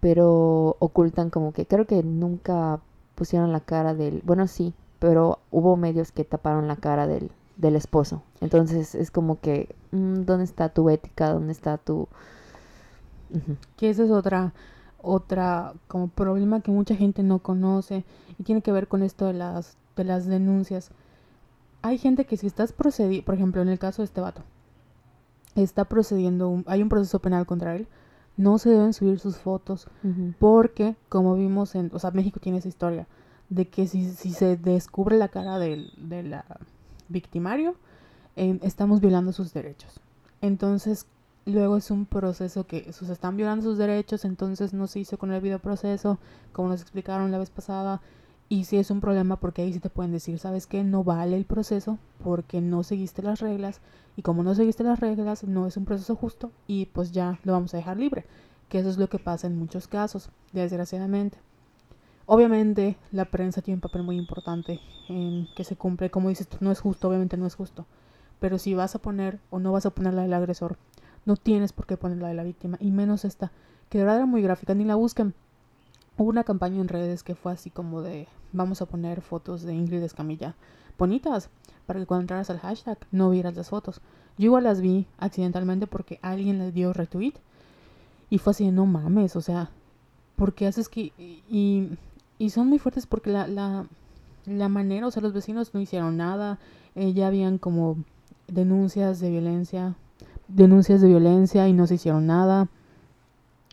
pero 0.00 0.76
ocultan 0.78 1.30
como 1.30 1.52
que 1.52 1.66
creo 1.66 1.86
que 1.86 2.02
nunca 2.02 2.80
pusieron 3.14 3.52
la 3.52 3.60
cara 3.60 3.94
del... 3.94 4.22
Bueno, 4.24 4.46
sí, 4.46 4.74
pero 4.98 5.40
hubo 5.50 5.76
medios 5.76 6.12
que 6.12 6.24
taparon 6.24 6.68
la 6.68 6.76
cara 6.76 7.06
del, 7.06 7.30
del 7.56 7.76
esposo. 7.76 8.22
Entonces 8.40 8.94
es 8.94 9.10
como 9.10 9.40
que, 9.40 9.74
mm, 9.90 10.22
¿dónde 10.22 10.44
está 10.44 10.68
tu 10.68 10.88
ética? 10.88 11.32
¿Dónde 11.32 11.52
está 11.52 11.78
tu...? 11.78 12.08
Que 13.76 13.90
esa 13.90 14.04
es 14.04 14.10
otra, 14.10 14.54
otra 15.02 15.74
como 15.86 16.08
problema 16.08 16.60
que 16.60 16.70
mucha 16.70 16.94
gente 16.94 17.22
no 17.22 17.40
conoce 17.40 18.04
y 18.38 18.42
tiene 18.44 18.62
que 18.62 18.72
ver 18.72 18.88
con 18.88 19.02
esto 19.02 19.26
de 19.26 19.34
las, 19.34 19.76
de 19.96 20.04
las 20.04 20.26
denuncias. 20.26 20.90
Hay 21.88 21.96
gente 21.96 22.26
que 22.26 22.36
si 22.36 22.46
estás 22.46 22.74
procediendo, 22.74 23.24
por 23.24 23.34
ejemplo, 23.34 23.62
en 23.62 23.70
el 23.70 23.78
caso 23.78 24.02
de 24.02 24.06
este 24.06 24.20
vato, 24.20 24.42
está 25.54 25.86
procediendo, 25.86 26.62
hay 26.66 26.82
un 26.82 26.90
proceso 26.90 27.18
penal 27.18 27.46
contra 27.46 27.76
él, 27.76 27.88
no 28.36 28.58
se 28.58 28.68
deben 28.68 28.92
subir 28.92 29.18
sus 29.18 29.38
fotos 29.38 29.88
porque, 30.38 30.96
como 31.08 31.34
vimos 31.34 31.74
en, 31.74 31.90
o 31.94 31.98
sea, 31.98 32.10
México 32.10 32.40
tiene 32.40 32.58
esa 32.58 32.68
historia 32.68 33.06
de 33.48 33.68
que 33.68 33.86
si, 33.86 34.10
si 34.10 34.32
se 34.32 34.58
descubre 34.58 35.16
la 35.16 35.28
cara 35.28 35.58
del, 35.58 35.90
de 35.96 36.24
la 36.24 36.44
victimario, 37.08 37.74
em, 38.36 38.60
estamos 38.62 39.00
violando 39.00 39.32
sus 39.32 39.54
derechos. 39.54 39.98
Entonces, 40.42 41.06
luego 41.46 41.78
es 41.78 41.90
un 41.90 42.04
proceso 42.04 42.66
que 42.66 42.92
se 42.92 43.10
están 43.10 43.38
violando 43.38 43.64
sus 43.64 43.78
derechos, 43.78 44.26
entonces 44.26 44.74
no 44.74 44.86
se 44.88 45.00
hizo 45.00 45.16
con 45.16 45.32
el 45.32 45.40
video 45.40 45.58
proceso, 45.58 46.18
como 46.52 46.68
nos 46.68 46.82
explicaron 46.82 47.32
la 47.32 47.38
vez 47.38 47.48
pasada, 47.48 48.02
y 48.48 48.64
si 48.64 48.78
es 48.78 48.90
un 48.90 49.00
problema 49.00 49.36
porque 49.36 49.62
ahí 49.62 49.72
sí 49.72 49.80
te 49.80 49.90
pueden 49.90 50.12
decir, 50.12 50.38
¿sabes 50.38 50.66
qué? 50.66 50.82
No 50.82 51.04
vale 51.04 51.36
el 51.36 51.44
proceso 51.44 51.98
porque 52.22 52.60
no 52.60 52.82
seguiste 52.82 53.22
las 53.22 53.40
reglas 53.40 53.80
y 54.16 54.22
como 54.22 54.42
no 54.42 54.54
seguiste 54.54 54.84
las 54.84 55.00
reglas 55.00 55.44
no 55.44 55.66
es 55.66 55.76
un 55.76 55.84
proceso 55.84 56.16
justo 56.16 56.50
y 56.66 56.86
pues 56.86 57.12
ya 57.12 57.38
lo 57.44 57.52
vamos 57.52 57.74
a 57.74 57.76
dejar 57.76 57.98
libre, 57.98 58.24
que 58.68 58.78
eso 58.78 58.88
es 58.88 58.96
lo 58.96 59.08
que 59.08 59.18
pasa 59.18 59.46
en 59.46 59.58
muchos 59.58 59.86
casos, 59.86 60.30
desgraciadamente. 60.52 61.38
Obviamente 62.24 62.96
la 63.12 63.26
prensa 63.26 63.62
tiene 63.62 63.76
un 63.76 63.82
papel 63.82 64.02
muy 64.02 64.16
importante 64.16 64.80
en 65.08 65.48
que 65.54 65.64
se 65.64 65.76
cumple, 65.76 66.10
como 66.10 66.30
dices 66.30 66.48
no 66.60 66.70
es 66.70 66.80
justo, 66.80 67.08
obviamente 67.08 67.36
no 67.36 67.46
es 67.46 67.54
justo, 67.54 67.86
pero 68.40 68.58
si 68.58 68.74
vas 68.74 68.94
a 68.94 68.98
poner 68.98 69.40
o 69.50 69.58
no 69.58 69.72
vas 69.72 69.86
a 69.86 69.90
poner 69.90 70.14
la 70.14 70.22
del 70.22 70.34
agresor, 70.34 70.78
no 71.26 71.36
tienes 71.36 71.72
por 71.72 71.86
qué 71.86 71.98
poner 71.98 72.18
la 72.18 72.28
de 72.28 72.34
la 72.34 72.44
víctima 72.44 72.78
y 72.80 72.90
menos 72.92 73.26
esta, 73.26 73.52
que 73.90 73.98
de 73.98 74.04
verdad 74.04 74.18
era 74.18 74.26
muy 74.26 74.40
gráfica, 74.40 74.74
ni 74.74 74.84
la 74.84 74.94
busquen. 74.94 75.34
Hubo 76.18 76.30
una 76.30 76.44
campaña 76.44 76.80
en 76.80 76.88
redes 76.88 77.22
que 77.22 77.36
fue 77.36 77.52
así 77.52 77.70
como 77.70 78.02
de 78.02 78.26
vamos 78.52 78.82
a 78.82 78.86
poner 78.86 79.22
fotos 79.22 79.62
de 79.62 79.72
Ingrid 79.72 80.02
Escamilla 80.02 80.56
bonitas 80.98 81.48
para 81.86 82.00
que 82.00 82.06
cuando 82.06 82.22
entraras 82.22 82.50
al 82.50 82.58
hashtag 82.58 82.98
no 83.12 83.30
vieras 83.30 83.56
las 83.56 83.70
fotos. 83.70 84.00
Yo 84.36 84.46
igual 84.46 84.64
las 84.64 84.80
vi 84.80 85.06
accidentalmente 85.18 85.86
porque 85.86 86.18
alguien 86.20 86.58
les 86.58 86.74
dio 86.74 86.92
retweet 86.92 87.34
y 88.30 88.38
fue 88.38 88.50
así 88.50 88.64
de 88.64 88.72
no 88.72 88.84
mames, 88.84 89.36
o 89.36 89.40
sea, 89.40 89.70
porque 90.34 90.66
haces 90.66 90.88
que 90.88 91.12
y, 91.16 91.88
y 92.36 92.50
son 92.50 92.66
muy 92.68 92.80
fuertes 92.80 93.06
porque 93.06 93.30
la, 93.30 93.46
la, 93.46 93.86
la 94.44 94.68
manera, 94.68 95.06
o 95.06 95.10
sea, 95.12 95.22
los 95.22 95.32
vecinos 95.32 95.72
no 95.72 95.80
hicieron 95.80 96.16
nada, 96.16 96.58
eh, 96.96 97.12
ya 97.12 97.28
habían 97.28 97.58
como 97.58 97.96
denuncias 98.48 99.20
de 99.20 99.30
violencia, 99.30 99.94
denuncias 100.48 101.00
de 101.00 101.08
violencia 101.08 101.68
y 101.68 101.72
no 101.72 101.86
se 101.86 101.94
hicieron 101.94 102.26
nada. 102.26 102.68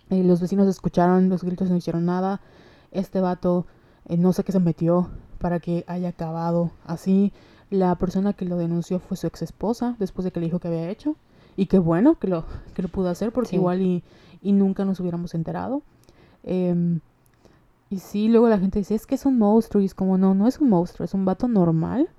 Eh, 0.09 0.23
los 0.23 0.41
vecinos 0.41 0.67
escucharon 0.67 1.29
los 1.29 1.43
gritos, 1.43 1.69
no 1.69 1.75
hicieron 1.75 2.05
nada. 2.05 2.41
Este 2.91 3.21
vato 3.21 3.65
eh, 4.07 4.17
no 4.17 4.33
sé 4.33 4.43
qué 4.43 4.51
se 4.51 4.59
metió 4.59 5.09
para 5.39 5.59
que 5.59 5.83
haya 5.87 6.09
acabado 6.09 6.71
así. 6.85 7.33
La 7.69 7.95
persona 7.95 8.33
que 8.33 8.45
lo 8.45 8.57
denunció 8.57 8.99
fue 8.99 9.17
su 9.17 9.27
ex 9.27 9.41
esposa 9.41 9.95
después 9.99 10.23
de 10.23 10.31
que 10.31 10.39
le 10.39 10.47
dijo 10.47 10.59
que 10.59 10.67
había 10.67 10.89
hecho. 10.89 11.15
Y 11.57 11.67
qué 11.67 11.79
bueno 11.79 12.19
que 12.19 12.27
lo, 12.27 12.45
que 12.73 12.81
lo 12.81 12.89
pudo 12.89 13.09
hacer 13.09 13.31
porque 13.31 13.55
igual 13.55 13.81
y, 13.81 14.03
y, 14.41 14.51
nunca 14.51 14.85
nos 14.85 14.99
hubiéramos 14.99 15.33
enterado. 15.33 15.81
Em, 16.43 16.99
y 17.89 17.99
sí, 17.99 18.27
luego 18.27 18.49
la 18.49 18.59
gente 18.59 18.79
dice, 18.79 18.95
es 18.95 19.05
que 19.07 19.15
es 19.15 19.25
un 19.25 19.37
monstruo. 19.37 19.81
Y 19.81 19.85
es 19.85 19.93
como, 19.93 20.17
no, 20.17 20.35
no 20.35 20.47
es 20.47 20.59
un 20.59 20.69
monstruo, 20.69 21.05
es 21.05 21.13
un 21.13 21.25
vato 21.25 21.47
normal 21.47 22.09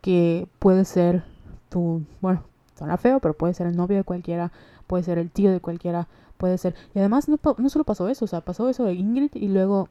que 0.00 0.48
puede 0.58 0.84
ser 0.84 1.24
tu, 1.68 2.02
bueno, 2.20 2.42
suena 2.76 2.96
feo, 2.96 3.20
pero 3.20 3.34
puede 3.34 3.54
ser 3.54 3.66
el 3.66 3.76
novio 3.76 3.96
de 3.96 4.04
cualquiera, 4.04 4.52
puede 4.86 5.02
ser 5.02 5.18
el 5.18 5.30
tío 5.30 5.50
de 5.50 5.60
cualquiera, 5.60 6.08
puede 6.38 6.56
ser. 6.56 6.74
Y 6.94 6.98
además 7.00 7.28
no, 7.28 7.38
no 7.58 7.68
solo 7.68 7.84
pasó 7.84 8.08
eso, 8.08 8.24
o 8.24 8.28
sea, 8.28 8.40
pasó 8.40 8.68
eso 8.68 8.84
de 8.84 8.94
Ingrid 8.94 9.32
y 9.34 9.48
luego 9.48 9.88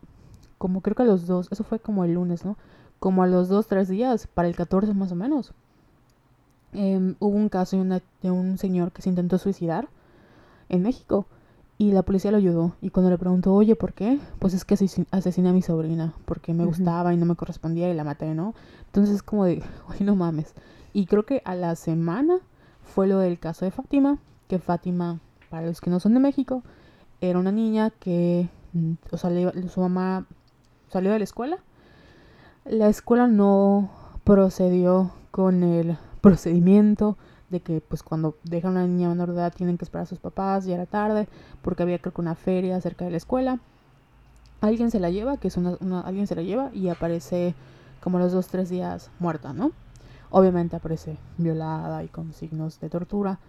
como 0.58 0.82
creo 0.82 0.96
que 0.96 1.04
a 1.04 1.06
los 1.06 1.27
dos, 1.27 1.48
eso 1.51 1.63
fue 1.63 1.80
como 1.80 2.04
el 2.04 2.13
lunes, 2.13 2.44
¿no? 2.44 2.58
Como 3.00 3.24
a 3.24 3.27
los 3.27 3.48
dos, 3.48 3.68
tres 3.68 3.88
días, 3.88 4.27
para 4.27 4.48
el 4.48 4.56
14 4.56 4.94
más 4.94 5.12
o 5.12 5.16
menos. 5.16 5.54
Em, 6.74 7.16
hubo 7.20 7.36
un 7.36 7.50
caso 7.50 7.77
de, 7.84 8.32
un 8.32 8.58
señor 8.58 8.92
que 8.92 9.01
se 9.01 9.10
intentó 9.10 9.38
suicidar 9.38 9.88
en 10.70 10.82
México 10.82 11.25
y 11.77 11.92
la 11.92 12.01
policía 12.01 12.32
lo 12.32 12.38
ayudó. 12.38 12.74
Y 12.82 12.89
cuando 12.89 13.12
le 13.12 13.18
preguntó, 13.18 13.54
oye, 13.54 13.75
¿por 13.75 13.94
qué? 13.94 14.20
Pues 14.39 14.54
es 14.54 14.66
que 14.66 14.74
asesiné 15.12 15.50
a 15.50 15.54
mi 15.54 15.62
sobrina 15.62 16.13
porque 16.25 16.54
me 16.54 16.66
gustaba 16.66 17.13
y 17.13 17.18
no 17.18 17.25
me 17.25 17.36
correspondía 17.36 17.89
y 17.89 17.94
la 17.94 18.04
maté, 18.04 18.34
¿no? 18.34 18.56
Entonces 18.88 19.16
es 19.16 19.24
como 19.24 19.46
de, 19.46 19.63
oye, 19.89 20.04
no 20.04 20.16
mames. 20.16 20.54
Y 20.94 21.06
creo 21.06 21.25
que 21.25 21.42
a 21.46 21.56
la 21.56 21.75
semana 21.75 22.39
fue 22.84 23.08
lo 23.08 23.20
del 23.20 23.38
caso 23.38 23.66
de 23.66 23.72
Fátima, 23.72 24.18
que 24.48 24.58
Fátima, 24.58 25.20
para 25.50 25.68
los 25.68 25.82
que 25.82 25.89
no 25.89 26.00
son 26.00 26.13
de 26.13 26.20
México, 26.20 26.63
era 27.22 27.39
una 27.39 27.51
niña 27.51 27.92
que, 28.00 28.50
mm, 28.74 28.94
o 29.12 29.18
sea, 29.18 29.32
su 29.70 29.82
mamá 29.82 30.25
salió 30.89 31.12
de 31.12 31.20
la 31.20 31.24
escuela. 31.24 31.58
La 32.66 32.89
escuela 32.89 33.27
no 33.27 33.89
procedió 34.24 35.12
con 35.32 35.63
el 35.63 35.98
procedimiento 36.22 37.18
de 37.50 37.62
que 37.62 37.80
pues 37.82 38.04
cuando 38.04 38.36
dejan 38.44 38.75
a 38.75 38.84
una 38.84 38.88
niña 38.88 39.10
menor 39.10 39.30
de 39.30 39.36
edad 39.36 39.54
tienen 39.54 39.77
que 39.77 39.86
esperar 39.86 40.04
a 40.04 40.08
sus 40.08 40.20
papás, 40.20 40.66
ya 40.66 40.75
era 40.75 40.86
tarde, 40.86 41.27
porque 41.62 41.84
había 41.84 42.00
creo 42.00 42.13
que 42.13 42.22
una 42.22 42.36
feria 42.36 42.80
cerca 42.82 43.06
de 43.06 43.12
la 43.12 43.18
escuela. 43.18 43.60
Alguien 44.60 44.92
se 44.92 45.00
la 45.00 45.10
lleva, 45.10 45.38
que 45.38 45.48
es 45.48 45.58
una, 45.58 46.01
alguien 46.01 46.27
se 46.27 46.36
la 46.36 46.42
lleva 46.42 46.72
y 46.74 46.89
aparece 46.89 47.56
como 48.01 48.20
los 48.20 48.32
dos, 48.32 48.48
tres 48.48 48.70
días 48.70 49.12
muerta, 49.20 49.54
¿no? 49.54 49.72
Obviamente 50.30 50.75
aparece 50.75 51.18
violada 51.38 52.04
y 52.04 52.08
con 52.08 52.34
signos 52.34 52.80
de 52.80 52.89
tortura. 52.89 53.39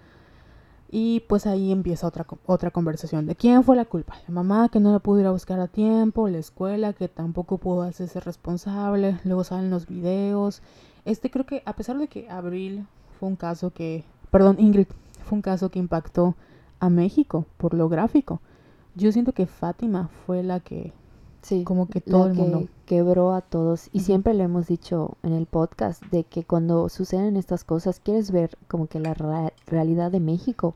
Y 0.91 1.21
pues 1.29 1.47
ahí 1.47 1.71
empieza 1.71 2.07
otra, 2.07 2.27
otra 2.47 2.71
conversación 2.71 3.27
de 3.27 3.37
quién 3.37 3.63
fue 3.63 3.77
la 3.77 3.85
culpa. 3.85 4.17
La 4.27 4.35
mamá 4.35 4.71
que 4.71 4.81
no 4.81 4.93
la 4.93 5.01
pudo 5.01 5.21
ir 5.21 5.27
a 5.27 5.33
buscar 5.33 5.61
a 5.61 5.69
tiempo, 5.69 6.29
la 6.29 6.39
escuela 6.39 6.95
que 6.95 7.09
tampoco 7.09 7.59
pudo 7.59 7.83
hacerse 7.83 8.21
responsable, 8.21 9.19
luego 9.25 9.45
salen 9.45 9.71
los 9.71 9.87
videos. 9.87 10.63
Este 11.05 11.31
creo 11.31 11.45
que 11.45 11.63
a 11.67 11.75
pesar 11.75 11.99
de 11.99 12.09
que 12.09 12.31
Abril 12.31 12.87
fue 13.19 13.29
un 13.29 13.37
caso 13.37 13.71
que, 13.71 14.05
perdón, 14.31 14.57
Ingrid, 14.59 14.87
fue 15.25 15.37
un 15.37 15.43
caso 15.43 15.69
que 15.69 15.79
impactó 15.79 16.35
a 16.81 16.89
México 16.89 17.45
por 17.59 17.75
lo 17.75 17.89
gráfico. 17.89 18.41
Yo 18.95 19.13
siento 19.13 19.33
que 19.33 19.47
Fátima 19.47 20.09
fue 20.27 20.43
la 20.43 20.61
que 20.61 20.93
Sí, 21.49 21.65
como 21.65 21.87
que 21.89 22.03
todo 22.03 22.27
el 22.27 22.35
mundo. 22.35 22.69
quebró 22.85 23.33
a 23.33 23.41
todos. 23.41 23.89
Y 23.95 24.01
siempre 24.01 24.35
le 24.35 24.45
hemos 24.45 24.67
dicho 24.67 25.17
en 25.23 25.33
el 25.33 25.47
podcast 25.47 26.03
de 26.11 26.25
que 26.25 26.45
cuando 26.45 26.91
suceden 26.91 27.39
estas 27.39 27.65
cosas 27.65 28.01
quieres 28.01 28.31
ver 28.33 28.59
como 28.69 28.87
que 28.87 29.01
la 29.01 29.15
realidad 29.67 30.11
de 30.11 30.21
México, 30.21 30.75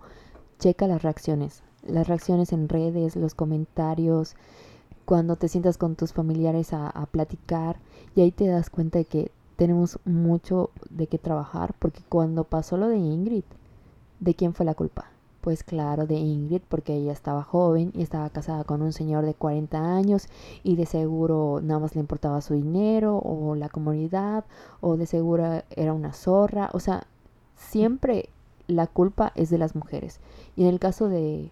checa 0.58 0.86
las 0.86 1.02
reacciones, 1.02 1.62
las 1.86 2.08
reacciones 2.08 2.54
en 2.54 2.70
redes, 2.70 3.16
los 3.16 3.34
comentarios, 3.34 4.34
cuando 5.04 5.36
te 5.36 5.48
sientas 5.48 5.76
con 5.76 5.94
tus 5.94 6.14
familiares 6.14 6.72
a, 6.72 6.88
a 6.88 7.04
platicar. 7.04 7.78
Y 8.14 8.22
ahí 8.22 8.32
te 8.32 8.46
das 8.46 8.70
cuenta 8.70 8.98
de 8.98 9.04
que 9.04 9.30
tenemos 9.56 9.98
mucho 10.06 10.70
de 10.88 11.06
qué 11.06 11.18
trabajar 11.18 11.74
porque 11.78 12.00
cuando 12.08 12.44
pasó 12.44 12.78
lo 12.78 12.88
de 12.88 12.96
Ingrid, 12.96 13.44
¿de 14.20 14.34
quién 14.34 14.54
fue 14.54 14.64
la 14.64 14.74
culpa? 14.74 15.11
Pues 15.42 15.64
claro, 15.64 16.06
de 16.06 16.14
Ingrid, 16.14 16.62
porque 16.68 16.94
ella 16.94 17.10
estaba 17.10 17.42
joven 17.42 17.90
y 17.94 18.02
estaba 18.02 18.30
casada 18.30 18.62
con 18.62 18.80
un 18.80 18.92
señor 18.92 19.26
de 19.26 19.34
40 19.34 19.96
años 19.96 20.28
y 20.62 20.76
de 20.76 20.86
seguro 20.86 21.58
nada 21.60 21.80
más 21.80 21.96
le 21.96 22.00
importaba 22.00 22.40
su 22.40 22.54
dinero 22.54 23.18
o 23.18 23.56
la 23.56 23.68
comunidad 23.68 24.44
o 24.80 24.96
de 24.96 25.06
seguro 25.06 25.64
era 25.70 25.94
una 25.94 26.12
zorra. 26.12 26.70
O 26.74 26.78
sea, 26.78 27.08
siempre 27.56 28.28
la 28.68 28.86
culpa 28.86 29.32
es 29.34 29.50
de 29.50 29.58
las 29.58 29.74
mujeres. 29.74 30.20
Y 30.54 30.62
en 30.62 30.68
el 30.68 30.78
caso 30.78 31.08
de 31.08 31.50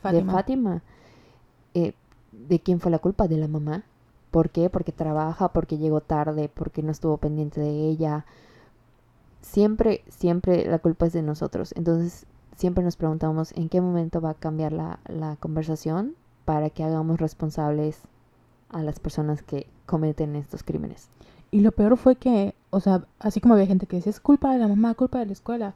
Fátima, 0.00 0.24
de, 0.24 0.32
Fátima, 0.32 0.82
eh, 1.74 1.92
¿de 2.32 2.60
quién 2.60 2.80
fue 2.80 2.90
la 2.90 2.98
culpa? 2.98 3.28
De 3.28 3.36
la 3.36 3.46
mamá. 3.46 3.84
¿Por 4.30 4.48
qué? 4.48 4.70
Porque 4.70 4.92
trabaja, 4.92 5.48
porque 5.52 5.76
llegó 5.76 6.00
tarde, 6.00 6.50
porque 6.52 6.82
no 6.82 6.92
estuvo 6.92 7.18
pendiente 7.18 7.60
de 7.60 7.88
ella. 7.90 8.24
Siempre, 9.42 10.02
siempre 10.08 10.64
la 10.64 10.78
culpa 10.78 11.04
es 11.04 11.12
de 11.12 11.22
nosotros. 11.22 11.74
Entonces, 11.76 12.26
siempre 12.58 12.82
nos 12.82 12.96
preguntamos 12.96 13.52
en 13.52 13.68
qué 13.68 13.80
momento 13.80 14.20
va 14.20 14.30
a 14.30 14.34
cambiar 14.34 14.72
la, 14.72 14.98
la 15.06 15.36
conversación 15.36 16.14
para 16.44 16.70
que 16.70 16.82
hagamos 16.82 17.20
responsables 17.20 18.02
a 18.70 18.82
las 18.82 18.98
personas 18.98 19.42
que 19.42 19.66
cometen 19.86 20.34
estos 20.34 20.64
crímenes. 20.64 21.08
Y 21.50 21.60
lo 21.60 21.72
peor 21.72 21.96
fue 21.96 22.16
que, 22.16 22.54
o 22.70 22.80
sea, 22.80 23.04
así 23.20 23.40
como 23.40 23.54
había 23.54 23.66
gente 23.66 23.86
que 23.86 23.96
decía, 23.96 24.10
es 24.10 24.20
culpa 24.20 24.52
de 24.52 24.58
la 24.58 24.68
mamá, 24.68 24.94
culpa 24.94 25.20
de 25.20 25.26
la 25.26 25.32
escuela. 25.32 25.74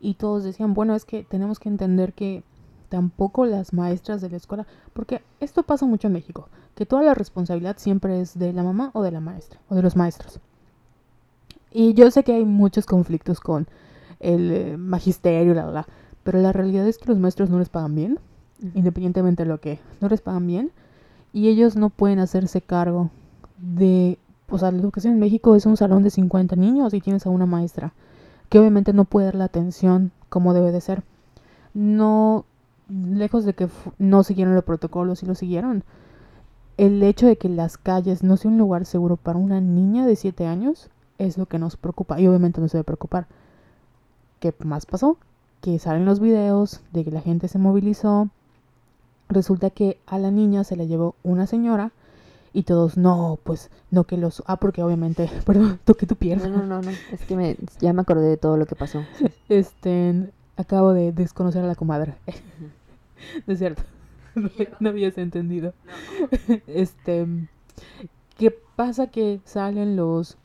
Y 0.00 0.14
todos 0.14 0.44
decían, 0.44 0.74
bueno, 0.74 0.94
es 0.94 1.04
que 1.04 1.24
tenemos 1.24 1.58
que 1.58 1.70
entender 1.70 2.12
que 2.12 2.44
tampoco 2.88 3.46
las 3.46 3.72
maestras 3.72 4.20
de 4.20 4.30
la 4.30 4.36
escuela, 4.36 4.66
porque 4.92 5.22
esto 5.40 5.62
pasa 5.62 5.86
mucho 5.86 6.06
en 6.06 6.12
México, 6.12 6.48
que 6.74 6.86
toda 6.86 7.02
la 7.02 7.14
responsabilidad 7.14 7.76
siempre 7.78 8.20
es 8.20 8.38
de 8.38 8.52
la 8.52 8.62
mamá 8.62 8.90
o 8.92 9.02
de 9.02 9.10
la 9.10 9.20
maestra, 9.20 9.60
o 9.68 9.74
de 9.74 9.82
los 9.82 9.96
maestros. 9.96 10.40
Y 11.72 11.94
yo 11.94 12.10
sé 12.10 12.22
que 12.22 12.34
hay 12.34 12.44
muchos 12.44 12.86
conflictos 12.86 13.40
con 13.40 13.66
el 14.20 14.50
eh, 14.50 14.76
magisterio, 14.76 15.54
la, 15.54 15.66
la, 15.66 15.86
pero 16.28 16.42
la 16.42 16.52
realidad 16.52 16.86
es 16.86 16.98
que 16.98 17.08
los 17.08 17.16
maestros 17.16 17.48
no 17.48 17.58
les 17.58 17.70
pagan 17.70 17.94
bien, 17.94 18.18
independientemente 18.74 19.44
de 19.44 19.48
lo 19.48 19.62
que 19.62 19.80
no 20.02 20.10
les 20.10 20.20
pagan 20.20 20.46
bien, 20.46 20.72
y 21.32 21.48
ellos 21.48 21.74
no 21.74 21.88
pueden 21.88 22.18
hacerse 22.18 22.60
cargo 22.60 23.08
de, 23.56 24.18
o 24.50 24.58
sea, 24.58 24.70
la 24.70 24.78
educación 24.78 25.14
en 25.14 25.20
México 25.20 25.56
es 25.56 25.64
un 25.64 25.78
salón 25.78 26.02
de 26.02 26.10
50 26.10 26.54
niños 26.54 26.92
y 26.92 27.00
tienes 27.00 27.24
a 27.24 27.30
una 27.30 27.46
maestra 27.46 27.94
que 28.50 28.58
obviamente 28.58 28.92
no 28.92 29.06
puede 29.06 29.24
dar 29.24 29.36
la 29.36 29.44
atención 29.44 30.12
como 30.28 30.52
debe 30.52 30.70
de 30.70 30.82
ser. 30.82 31.02
No, 31.72 32.44
lejos 32.90 33.46
de 33.46 33.54
que 33.54 33.70
no 33.96 34.22
siguieron 34.22 34.54
el 34.54 34.60
protocolo, 34.60 35.16
sí 35.16 35.24
lo 35.24 35.34
siguieron. 35.34 35.82
El 36.76 37.02
hecho 37.02 37.26
de 37.26 37.38
que 37.38 37.48
las 37.48 37.78
calles 37.78 38.22
no 38.22 38.36
sean 38.36 38.52
un 38.52 38.58
lugar 38.58 38.84
seguro 38.84 39.16
para 39.16 39.38
una 39.38 39.62
niña 39.62 40.04
de 40.04 40.14
7 40.14 40.46
años 40.46 40.90
es 41.16 41.38
lo 41.38 41.46
que 41.46 41.58
nos 41.58 41.78
preocupa. 41.78 42.20
Y 42.20 42.26
obviamente 42.26 42.60
nos 42.60 42.72
debe 42.72 42.84
preocupar. 42.84 43.28
¿Qué 44.40 44.52
más 44.62 44.84
pasó? 44.84 45.16
Que 45.60 45.78
salen 45.78 46.04
los 46.04 46.20
videos 46.20 46.80
de 46.92 47.04
que 47.04 47.10
la 47.10 47.20
gente 47.20 47.48
se 47.48 47.58
movilizó. 47.58 48.28
Resulta 49.28 49.70
que 49.70 49.98
a 50.06 50.18
la 50.18 50.30
niña 50.30 50.64
se 50.64 50.76
la 50.76 50.84
llevó 50.84 51.14
una 51.22 51.46
señora 51.46 51.92
y 52.52 52.62
todos, 52.62 52.96
no, 52.96 53.38
pues 53.44 53.70
no 53.90 54.04
que 54.04 54.16
los... 54.16 54.42
Ah, 54.46 54.56
porque 54.56 54.82
obviamente, 54.82 55.30
perdón, 55.46 55.78
toqué 55.84 56.06
tu 56.06 56.16
pierna. 56.16 56.48
No, 56.48 56.64
no, 56.64 56.82
no, 56.82 56.90
es 56.90 57.20
que 57.26 57.36
me, 57.36 57.56
ya 57.80 57.92
me 57.92 58.02
acordé 58.02 58.28
de 58.28 58.36
todo 58.36 58.56
lo 58.56 58.66
que 58.66 58.74
pasó. 58.74 59.04
Este, 59.48 60.30
acabo 60.56 60.92
de 60.92 61.12
desconocer 61.12 61.64
a 61.64 61.66
la 61.66 61.74
comadre. 61.74 62.14
no 63.46 63.52
es 63.52 63.58
cierto, 63.58 63.82
no, 64.80 64.88
habías 64.88 65.16
entendido. 65.18 65.72
Este, 66.66 67.26
¿qué 68.36 68.50
pasa 68.76 69.06
que 69.08 69.40
salen 69.44 69.96
los... 69.96 70.36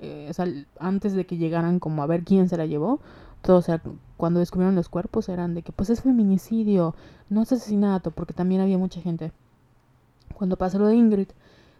Eh, 0.00 0.32
antes 0.80 1.14
de 1.14 1.24
que 1.24 1.36
llegaran 1.36 1.78
como 1.78 2.02
a 2.02 2.06
ver 2.06 2.24
quién 2.24 2.48
se 2.48 2.56
la 2.56 2.66
llevó, 2.66 3.00
todos, 3.44 3.64
o 3.64 3.66
sea, 3.66 3.82
cuando 4.16 4.40
descubrieron 4.40 4.74
los 4.74 4.88
cuerpos 4.88 5.28
eran 5.28 5.54
de 5.54 5.62
que 5.62 5.70
pues 5.70 5.90
es 5.90 6.00
feminicidio, 6.00 6.94
no 7.28 7.42
es 7.42 7.52
asesinato, 7.52 8.10
porque 8.10 8.32
también 8.32 8.60
había 8.60 8.78
mucha 8.78 9.00
gente 9.00 9.32
cuando 10.34 10.56
pasa 10.56 10.78
lo 10.78 10.86
de 10.86 10.96
Ingrid, 10.96 11.28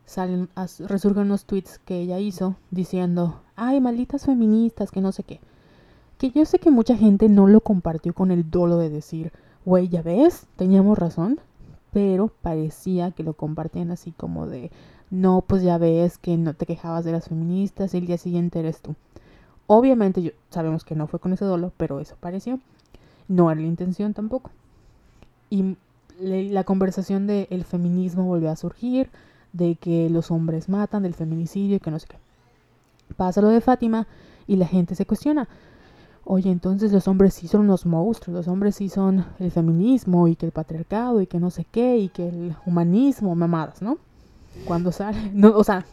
salen, 0.05 0.49
resurgen 0.79 1.25
unos 1.25 1.47
tweets 1.47 1.79
que 1.79 2.01
ella 2.01 2.19
hizo 2.19 2.57
diciendo, 2.71 3.41
ay, 3.57 3.81
malditas 3.81 4.27
feministas, 4.27 4.91
que 4.91 5.01
no 5.01 5.11
sé 5.11 5.23
qué. 5.25 5.41
Que 6.19 6.31
yo 6.31 6.45
sé 6.45 6.59
que 6.59 6.71
mucha 6.71 6.97
gente 6.97 7.29
no 7.29 7.47
lo 7.47 7.61
compartió 7.61 8.15
con 8.15 8.31
el 8.31 8.51
dolo 8.51 8.79
de 8.79 8.91
decir, 8.91 9.33
güey, 9.65 9.89
ya 9.89 10.03
ves, 10.03 10.47
teníamos 10.57 10.99
razón, 10.99 11.41
pero 11.93 12.29
parecía 12.29 13.11
que 13.11 13.23
lo 13.23 13.33
compartían 13.35 13.91
así 13.91 14.13
como 14.13 14.47
de, 14.47 14.71
no, 15.11 15.43
pues 15.47 15.63
ya 15.63 15.79
ves 15.79 16.19
que 16.19 16.37
no 16.37 16.55
te 16.55 16.67
quejabas 16.67 17.05
de 17.05 17.13
las 17.13 17.29
feministas 17.29 17.95
y 17.95 17.99
el 17.99 18.07
día 18.07 18.19
siguiente 18.19 18.61
eres 18.61 18.81
tú. 18.83 18.95
Obviamente 19.67 20.23
yo, 20.23 20.31
sabemos 20.51 20.85
que 20.85 20.95
no 20.95 21.07
fue 21.07 21.21
con 21.21 21.33
ese 21.33 21.45
dolo, 21.45 21.73
pero 21.77 22.01
eso 22.01 22.17
pareció. 22.21 22.61
No 23.29 23.51
era 23.51 23.61
la 23.61 23.67
intención 23.67 24.13
tampoco. 24.13 24.51
Y 25.51 25.77
la 26.21 26.65
conversación 26.65 27.27
del 27.27 27.47
el 27.51 27.65
feminismo 27.65 28.25
volvió 28.25 28.51
a 28.51 28.57
surgir, 28.57 29.11
de 29.53 29.77
que 29.77 30.11
los 30.11 30.31
hombres 30.31 30.69
matan, 30.69 31.05
del 31.05 31.15
feminicidio 31.15 31.77
y 31.77 31.81
que 31.81 31.91
no 31.91 31.99
sé 31.99 32.09
qué. 32.09 32.17
Pasa 33.17 33.41
lo 33.41 33.49
de 33.49 33.61
Fátima 33.61 34.07
y 34.47 34.57
la 34.57 34.67
gente 34.67 34.95
se 34.95 35.07
cuestiona. 35.07 35.49
Oye, 36.25 36.51
entonces 36.51 36.91
los 36.91 37.07
hombres 37.07 37.35
sí 37.35 37.49
son 37.49 37.63
unos 37.63 37.85
monstruos, 37.87 38.35
los 38.35 38.49
hombres 38.49 38.77
sí 38.77 38.89
son 38.89 39.27
el 39.39 39.51
feminismo 39.51 40.27
y 40.27 40.37
que 40.37 40.47
el 40.47 40.53
patriarcado 40.53 41.21
y 41.21 41.27
que 41.27 41.39
no 41.39 41.51
sé 41.51 41.67
qué 41.71 41.99
y 41.99 42.09
que 42.09 42.29
el 42.29 42.57
humanismo, 42.65 43.35
mamadas, 43.35 43.83
¿no? 43.83 43.99
Cuando 44.65 44.91
sale, 44.91 45.31
no, 45.35 45.57
o 45.57 45.65
sea, 45.65 45.85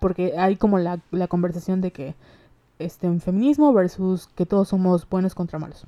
porque 0.00 0.38
hay 0.38 0.56
como 0.56 0.78
la, 0.78 1.00
la 1.10 1.28
conversación 1.28 1.80
de 1.80 1.90
que 1.92 2.14
este 2.78 3.08
un 3.08 3.20
feminismo 3.20 3.72
versus 3.72 4.28
que 4.28 4.46
todos 4.46 4.68
somos 4.68 5.08
buenos 5.08 5.34
contra 5.34 5.58
malos. 5.58 5.86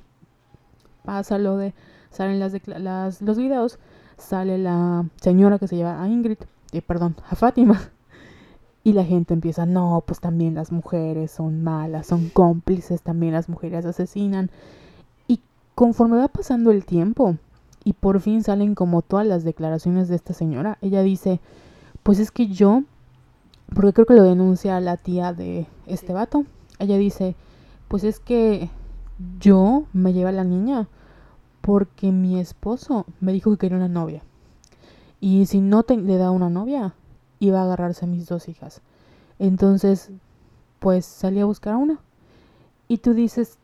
Pasa 1.04 1.38
lo 1.38 1.56
de 1.56 1.74
salen 2.10 2.40
las, 2.40 2.54
las, 2.66 3.22
los 3.22 3.38
videos, 3.38 3.78
sale 4.16 4.58
la 4.58 5.06
señora 5.20 5.58
que 5.58 5.68
se 5.68 5.76
lleva 5.76 6.02
a 6.02 6.08
Ingrid, 6.08 6.38
eh, 6.72 6.82
perdón, 6.82 7.16
a 7.28 7.34
Fátima. 7.36 7.80
Y 8.82 8.94
la 8.94 9.04
gente 9.04 9.34
empieza, 9.34 9.66
no, 9.66 10.02
pues 10.06 10.20
también 10.20 10.54
las 10.54 10.72
mujeres 10.72 11.32
son 11.32 11.62
malas, 11.62 12.06
son 12.06 12.30
cómplices, 12.30 13.02
también 13.02 13.34
las 13.34 13.50
mujeres 13.50 13.84
asesinan. 13.84 14.50
Y 15.28 15.42
conforme 15.74 16.16
va 16.16 16.28
pasando 16.28 16.70
el 16.70 16.86
tiempo, 16.86 17.36
y 17.84 17.92
por 17.92 18.20
fin 18.20 18.42
salen 18.42 18.74
como 18.74 19.02
todas 19.02 19.26
las 19.26 19.44
declaraciones 19.44 20.08
de 20.08 20.16
esta 20.16 20.32
señora, 20.32 20.78
ella 20.80 21.02
dice, 21.02 21.40
pues 22.02 22.18
es 22.20 22.30
que 22.30 22.46
yo, 22.46 22.82
porque 23.74 23.92
creo 23.92 24.06
que 24.06 24.14
lo 24.14 24.22
denuncia 24.22 24.80
la 24.80 24.96
tía 24.96 25.34
de 25.34 25.66
este 25.86 26.14
vato, 26.14 26.46
ella 26.80 26.96
dice, 26.98 27.36
pues 27.88 28.04
es 28.04 28.18
que 28.18 28.70
yo 29.38 29.84
me 29.92 30.12
lleva 30.12 30.30
a 30.30 30.32
la 30.32 30.44
niña 30.44 30.88
porque 31.60 32.10
mi 32.10 32.40
esposo 32.40 33.06
me 33.20 33.32
dijo 33.32 33.50
que 33.52 33.58
quería 33.58 33.76
una 33.76 33.88
novia. 33.88 34.22
Y 35.20 35.46
si 35.46 35.60
no 35.60 35.84
le 35.88 36.16
da 36.16 36.30
una 36.30 36.48
novia, 36.48 36.94
iba 37.38 37.60
a 37.60 37.64
agarrarse 37.64 38.06
a 38.06 38.08
mis 38.08 38.26
dos 38.26 38.48
hijas. 38.48 38.80
Entonces, 39.38 40.10
pues 40.78 41.04
salí 41.04 41.40
a 41.40 41.44
buscar 41.44 41.74
a 41.74 41.78
una. 41.78 42.00
Y 42.88 42.98
tú 42.98 43.14
dices, 43.14 43.58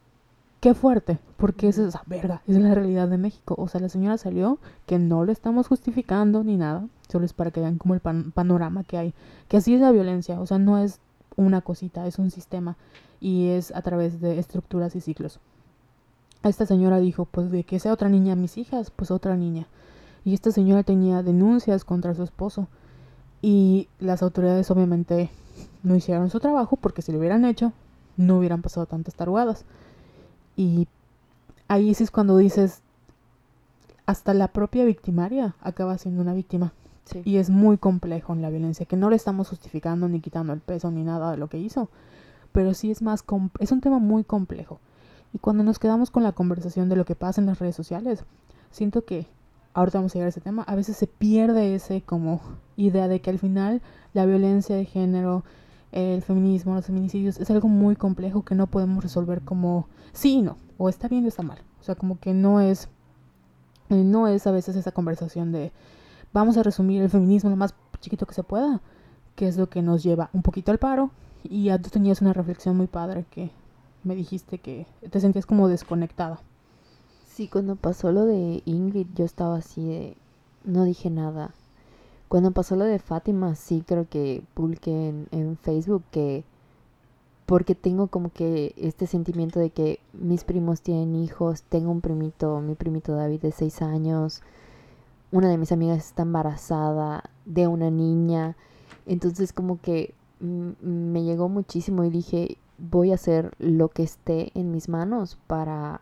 qué 0.61 0.75
fuerte, 0.75 1.19
porque 1.37 1.69
es 1.69 1.79
esa 1.79 2.03
verga, 2.07 2.43
es 2.47 2.57
la 2.59 2.75
realidad 2.75 3.09
de 3.09 3.19
México. 3.19 3.55
O 3.59 3.69
sea, 3.69 3.81
la 3.81 3.89
señora 3.89 4.19
salió, 4.19 4.59
que 4.87 4.99
no 4.99 5.25
lo 5.25 5.33
estamos 5.33 5.69
justificando 5.69 6.45
ni 6.45 6.57
nada, 6.57 6.87
solo 7.09 7.25
es 7.25 7.33
para 7.33 7.51
que 7.51 7.61
vean 7.61 7.79
como 7.79 7.95
el 7.95 8.01
panorama 8.01 8.85
que 8.85 8.99
hay. 8.99 9.15
Que 9.49 9.57
así 9.57 9.75
es 9.75 9.81
la 9.81 9.93
violencia, 9.93 10.41
o 10.41 10.47
sea, 10.47 10.59
no 10.59 10.79
es 10.79 11.01
una 11.37 11.61
cosita, 11.61 12.07
es 12.07 12.19
un 12.19 12.31
sistema 12.31 12.77
y 13.21 13.49
es 13.49 13.75
a 13.75 13.83
través 13.83 14.21
de 14.21 14.39
estructuras 14.39 14.97
y 14.97 15.01
ciclos 15.01 15.41
esta 16.49 16.67
señora 16.67 16.99
dijo, 17.01 17.25
pues 17.25 17.51
de 17.51 17.65
que 17.65 17.79
sea 17.79 17.93
otra 17.93 18.09
niña 18.09 18.37
mis 18.37 18.59
hijas, 18.59 18.91
pues 18.91 19.11
otra 19.11 19.37
niña. 19.37 19.67
Y 20.25 20.35
esta 20.35 20.51
señora 20.51 20.83
tenía 20.83 21.23
denuncias 21.23 21.85
contra 21.85 22.15
su 22.15 22.23
esposo. 22.23 22.69
Y 23.43 23.89
las 24.01 24.23
autoridades 24.23 24.71
obviamente 24.71 25.31
no 25.83 25.95
hicieron 25.95 26.31
su 26.31 26.41
trabajo 26.41 26.77
porque 26.77 27.03
si 27.03 27.13
lo 27.13 27.19
hubieran 27.19 27.45
hecho, 27.45 27.73
no 28.17 28.39
hubieran 28.39 28.63
pasado 28.63 28.87
tantas 28.87 29.15
tarugadas. 29.15 29.65
Y 30.57 30.89
ahí 31.69 31.95
sí 31.95 32.05
es 32.05 32.11
cuando 32.11 32.37
dices, 32.37 32.81
hasta 34.07 34.35
la 34.35 34.49
propia 34.49 34.85
victimaria 34.85 35.55
acaba 35.61 35.99
siendo 35.99 36.23
una 36.23 36.35
víctima. 36.35 36.73
Y 37.25 37.37
es 37.37 37.51
muy 37.51 37.79
complejo 37.79 38.33
en 38.33 38.43
la 38.43 38.51
violencia, 38.51 38.87
que 38.87 38.97
no 38.97 39.11
le 39.11 39.17
estamos 39.17 39.49
justificando 39.49 40.09
ni 40.09 40.21
quitando 40.21 40.53
el 40.53 40.61
peso 40.61 40.91
ni 40.91 41.05
nada 41.05 41.31
de 41.31 41.37
lo 41.37 41.49
que 41.49 41.59
hizo. 41.59 41.89
Pero 42.53 42.75
sí 42.75 42.91
es 42.91 43.03
más, 43.03 43.25
es 43.61 43.73
un 43.73 43.81
tema 43.81 43.99
muy 43.99 44.25
complejo. 44.25 44.81
Y 45.33 45.39
cuando 45.39 45.63
nos 45.63 45.79
quedamos 45.79 46.11
con 46.11 46.23
la 46.23 46.33
conversación 46.33 46.89
de 46.89 46.97
lo 46.97 47.05
que 47.05 47.15
pasa 47.15 47.41
en 47.41 47.47
las 47.47 47.59
redes 47.59 47.77
sociales, 47.77 48.25
siento 48.71 49.05
que, 49.05 49.27
ahorita 49.75 49.99
vamos 49.99 50.13
a 50.13 50.15
llegar 50.15 50.27
a 50.27 50.31
ese 50.31 50.41
tema, 50.41 50.63
a 50.63 50.75
veces 50.75 50.97
se 50.97 51.07
pierde 51.07 51.75
ese 51.75 52.03
como 52.03 52.41
idea 52.77 53.09
de 53.09 53.21
que 53.21 53.31
al 53.31 53.39
final 53.39 53.83
la 54.15 54.27
violencia 54.27 54.75
de 54.75 54.85
género, 54.85 55.45
el 55.93 56.23
feminismo, 56.23 56.75
los 56.75 56.87
feminicidios, 56.87 57.39
es 57.39 57.51
algo 57.51 57.69
muy 57.69 57.97
complejo 57.97 58.45
que 58.45 58.55
no 58.55 58.67
podemos 58.67 59.03
resolver 59.03 59.43
como 59.43 59.89
sí 60.13 60.39
y 60.39 60.43
no, 60.43 60.57
o 60.79 60.89
está 60.89 61.09
bien 61.09 61.25
o 61.25 61.29
está 61.29 61.43
mal. 61.43 61.59
O 61.81 61.85
sea, 61.85 61.95
como 61.95 62.19
que 62.19 62.35
no 62.35 62.61
es, 62.61 62.89
no 63.89 64.29
es 64.29 64.47
a 64.47 64.51
veces 64.51 64.77
esa 64.77 64.93
conversación 64.93 65.53
de 65.53 65.73
vamos 66.37 66.59
a 66.59 66.63
resumir 66.63 67.01
el 67.01 67.09
feminismo 67.09 67.49
lo 67.49 67.57
más 67.57 67.75
chiquito 67.99 68.27
que 68.27 68.35
se 68.35 68.43
pueda, 68.43 68.83
que 69.37 69.49
es 69.49 69.57
lo 69.57 69.71
que 69.71 69.81
nos 69.81 70.03
lleva 70.03 70.29
un 70.35 70.43
poquito 70.43 70.71
al 70.71 70.79
paro. 70.79 71.11
Y 71.43 71.65
ya 71.65 71.79
tú 71.79 71.89
tenías 71.89 72.21
una 72.21 72.35
reflexión 72.35 72.77
muy 72.77 72.89
padre 72.89 73.25
que 73.31 73.51
me 74.05 74.15
dijiste 74.15 74.59
que 74.59 74.87
te 75.11 75.21
sentías 75.21 75.47
como 75.47 75.69
desconectada. 75.69 76.41
Sí, 77.27 77.49
cuando 77.49 77.75
pasó 77.77 78.13
lo 78.13 78.27
de 78.27 78.63
Ingrid 78.67 79.07
yo 79.15 79.25
estaba 79.25 79.57
así 79.57 80.15
no 80.65 80.85
dije 80.85 81.09
nada. 81.09 81.55
Cuando 82.29 82.51
pasó 82.51 82.77
lo 82.77 82.85
de 82.85 82.99
Fátima, 82.99 83.55
sí 83.55 83.83
creo 83.87 84.07
que 84.07 84.43
publiqué 84.53 85.09
en, 85.09 85.29
en 85.31 85.57
Facebook 85.57 86.03
que... 86.11 86.45
porque 87.47 87.75
tengo 87.75 88.09
como 88.09 88.31
que 88.31 88.75
este 88.77 89.07
sentimiento 89.07 89.59
de 89.59 89.71
que 89.71 90.01
mis 90.13 90.45
primos 90.45 90.83
tienen 90.83 91.15
hijos, 91.15 91.63
tengo 91.63 91.91
un 91.91 92.03
primito, 92.03 92.61
mi 92.61 92.75
primito 92.75 93.15
David 93.15 93.41
de 93.41 93.53
6 93.53 93.81
años, 93.83 94.43
una 95.37 95.49
de 95.49 95.59
mis 95.59 95.73
amigas 95.73 95.99
está 95.99 96.23
embarazada 96.23 97.31
de 97.45 97.67
una 97.67 97.91
niña, 97.91 98.57
entonces 99.07 99.53
como 99.53 99.81
que 99.81 100.15
me 100.41 101.23
llegó 101.23 101.49
muchísimo 101.49 102.05
y 102.05 102.11
dije, 102.11 102.59
voy 102.79 103.11
a 103.13 103.15
hacer 103.15 103.55
lo 103.59 103.89
que 103.89 104.03
esté 104.03 104.51
en 104.59 104.71
mis 104.71 104.89
manos 104.89 105.39
para 105.47 106.01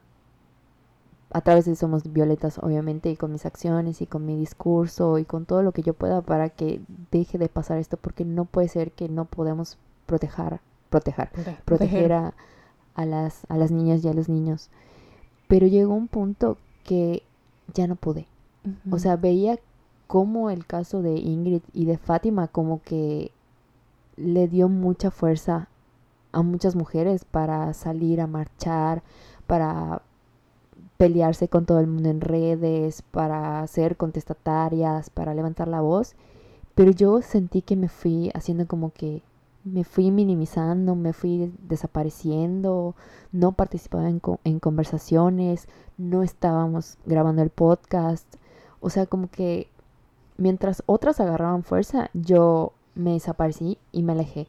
a 1.31 1.41
través 1.41 1.65
de 1.65 1.75
Somos 1.75 2.05
Violetas, 2.13 2.59
obviamente, 2.59 3.11
y 3.11 3.17
con 3.17 3.33
mis 3.33 3.45
acciones 3.45 4.01
y 4.01 4.07
con 4.07 4.25
mi 4.25 4.37
discurso 4.37 5.19
y 5.19 5.25
con 5.25 5.47
todo 5.47 5.63
lo 5.63 5.73
que 5.73 5.83
yo 5.83 5.93
pueda 5.93 6.23
para 6.23 6.49
que 6.49 6.81
deje 7.11 7.39
de 7.39 7.49
pasar 7.49 7.79
esto, 7.79 7.97
porque 7.97 8.25
no 8.25 8.45
puede 8.45 8.69
ser 8.69 8.93
que 8.93 9.09
no 9.09 9.25
podemos 9.25 9.77
proteger, 10.07 10.61
proteger, 10.91 11.31
Prote- 11.33 11.57
proteger 11.65 12.13
a, 12.13 12.35
a 12.95 13.05
las, 13.05 13.47
a 13.49 13.57
las 13.57 13.73
niñas 13.73 14.05
y 14.05 14.09
a 14.09 14.15
los 14.15 14.29
niños. 14.29 14.71
Pero 15.49 15.67
llegó 15.67 15.95
un 15.95 16.07
punto 16.07 16.57
que 16.85 17.25
ya 17.73 17.89
no 17.89 17.97
pude. 17.97 18.29
O 18.91 18.99
sea, 18.99 19.17
veía 19.17 19.59
cómo 20.07 20.51
el 20.51 20.67
caso 20.67 21.03
de 21.03 21.15
Ingrid 21.17 21.63
y 21.73 21.85
de 21.87 21.99
Fátima 21.99 22.49
como 22.49 22.81
que 22.83 23.31
le 24.17 24.49
dio 24.49 24.69
mucha 24.69 25.11
fuerza 25.11 25.69
a 26.33 26.43
muchas 26.43 26.77
mujeres 26.77 27.25
para 27.25 27.73
salir 27.75 28.21
a 28.21 28.27
marchar, 28.27 29.03
para 29.47 30.03
pelearse 30.97 31.49
con 31.49 31.67
todo 31.67 31.81
el 31.81 31.87
mundo 31.87 32.09
en 32.09 32.21
redes, 32.21 33.03
para 33.03 33.67
ser 33.67 33.97
contestatarias, 33.97 35.11
para 35.11 35.35
levantar 35.35 35.69
la 35.69 35.81
voz. 35.81 36.15
Pero 36.75 36.91
yo 36.91 37.23
sentí 37.23 37.63
que 37.63 37.77
me 37.77 37.89
fui 37.89 38.31
haciendo 38.35 38.67
como 38.67 38.91
que 38.93 39.23
me 39.65 39.85
fui 39.85 40.11
minimizando, 40.11 40.95
me 40.95 41.13
fui 41.13 41.53
desapareciendo, 41.69 42.95
no 43.33 43.53
participaba 43.53 44.09
en, 44.09 44.21
co- 44.21 44.41
en 44.45 44.61
conversaciones, 44.61 45.69
no 45.99 46.23
estábamos 46.23 46.99
grabando 47.07 47.43
el 47.43 47.51
podcast. 47.51 48.27
O 48.85 48.91
sea, 48.91 49.07
como 49.07 49.29
que 49.31 49.69
mientras 50.37 50.83
otras 50.85 51.19
agarraban 51.19 51.63
fuerza, 51.63 52.11
yo 52.13 52.75
me 52.95 53.13
desaparecí 53.13 53.79
y 53.93 54.03
me 54.03 54.13
alejé. 54.13 54.47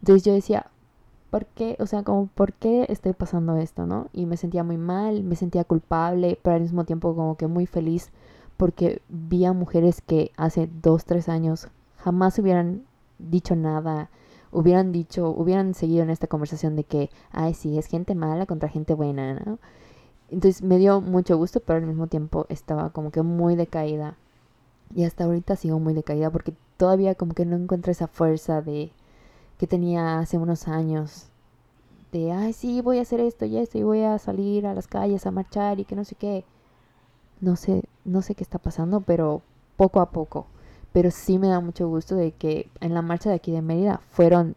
Entonces 0.00 0.24
yo 0.24 0.32
decía, 0.32 0.66
¿por 1.30 1.44
qué? 1.44 1.76
O 1.78 1.84
sea, 1.84 2.02
como, 2.02 2.28
¿por 2.28 2.54
qué 2.54 2.86
estoy 2.88 3.12
pasando 3.12 3.56
esto, 3.58 3.84
no? 3.84 4.08
Y 4.14 4.24
me 4.24 4.38
sentía 4.38 4.64
muy 4.64 4.78
mal, 4.78 5.22
me 5.22 5.36
sentía 5.36 5.64
culpable, 5.64 6.38
pero 6.42 6.56
al 6.56 6.62
mismo 6.62 6.84
tiempo 6.84 7.14
como 7.14 7.36
que 7.36 7.46
muy 7.46 7.66
feliz 7.66 8.10
porque 8.56 9.02
vi 9.10 9.44
a 9.44 9.52
mujeres 9.52 10.00
que 10.00 10.32
hace 10.38 10.70
dos, 10.82 11.04
tres 11.04 11.28
años 11.28 11.68
jamás 11.98 12.38
hubieran 12.38 12.84
dicho 13.18 13.54
nada, 13.54 14.08
hubieran 14.50 14.92
dicho, 14.92 15.28
hubieran 15.28 15.74
seguido 15.74 16.04
en 16.04 16.10
esta 16.10 16.26
conversación 16.26 16.74
de 16.74 16.84
que, 16.84 17.10
ay, 17.32 17.52
sí, 17.52 17.76
es 17.76 17.84
gente 17.84 18.14
mala 18.14 18.46
contra 18.46 18.70
gente 18.70 18.94
buena, 18.94 19.34
¿no? 19.34 19.58
Entonces 20.30 20.62
me 20.62 20.78
dio 20.78 21.00
mucho 21.00 21.36
gusto, 21.36 21.60
pero 21.60 21.78
al 21.78 21.86
mismo 21.86 22.06
tiempo 22.06 22.46
estaba 22.48 22.90
como 22.90 23.10
que 23.10 23.22
muy 23.22 23.56
decaída. 23.56 24.16
Y 24.94 25.04
hasta 25.04 25.24
ahorita 25.24 25.56
sigo 25.56 25.78
muy 25.78 25.94
decaída 25.94 26.30
porque 26.30 26.54
todavía 26.76 27.14
como 27.14 27.34
que 27.34 27.44
no 27.46 27.56
encuentro 27.56 27.92
esa 27.92 28.06
fuerza 28.06 28.62
de 28.62 28.92
que 29.58 29.66
tenía 29.66 30.18
hace 30.18 30.38
unos 30.38 30.68
años. 30.68 31.28
De, 32.12 32.32
ay, 32.32 32.52
sí, 32.52 32.80
voy 32.80 32.98
a 32.98 33.02
hacer 33.02 33.20
esto 33.20 33.44
y 33.44 33.58
esto 33.58 33.78
y 33.78 33.82
voy 33.82 34.02
a 34.02 34.18
salir 34.18 34.66
a 34.66 34.74
las 34.74 34.86
calles 34.86 35.26
a 35.26 35.30
marchar 35.30 35.78
y 35.80 35.84
que 35.84 35.96
no 35.96 36.04
sé 36.04 36.14
qué. 36.14 36.44
No 37.40 37.56
sé, 37.56 37.84
no 38.04 38.22
sé 38.22 38.34
qué 38.34 38.42
está 38.42 38.58
pasando, 38.58 39.00
pero 39.00 39.42
poco 39.76 40.00
a 40.00 40.10
poco. 40.10 40.46
Pero 40.92 41.10
sí 41.10 41.38
me 41.38 41.48
da 41.48 41.60
mucho 41.60 41.88
gusto 41.88 42.16
de 42.16 42.32
que 42.32 42.70
en 42.80 42.94
la 42.94 43.02
marcha 43.02 43.30
de 43.30 43.36
aquí 43.36 43.52
de 43.52 43.62
Mérida 43.62 44.00
fueron 44.10 44.54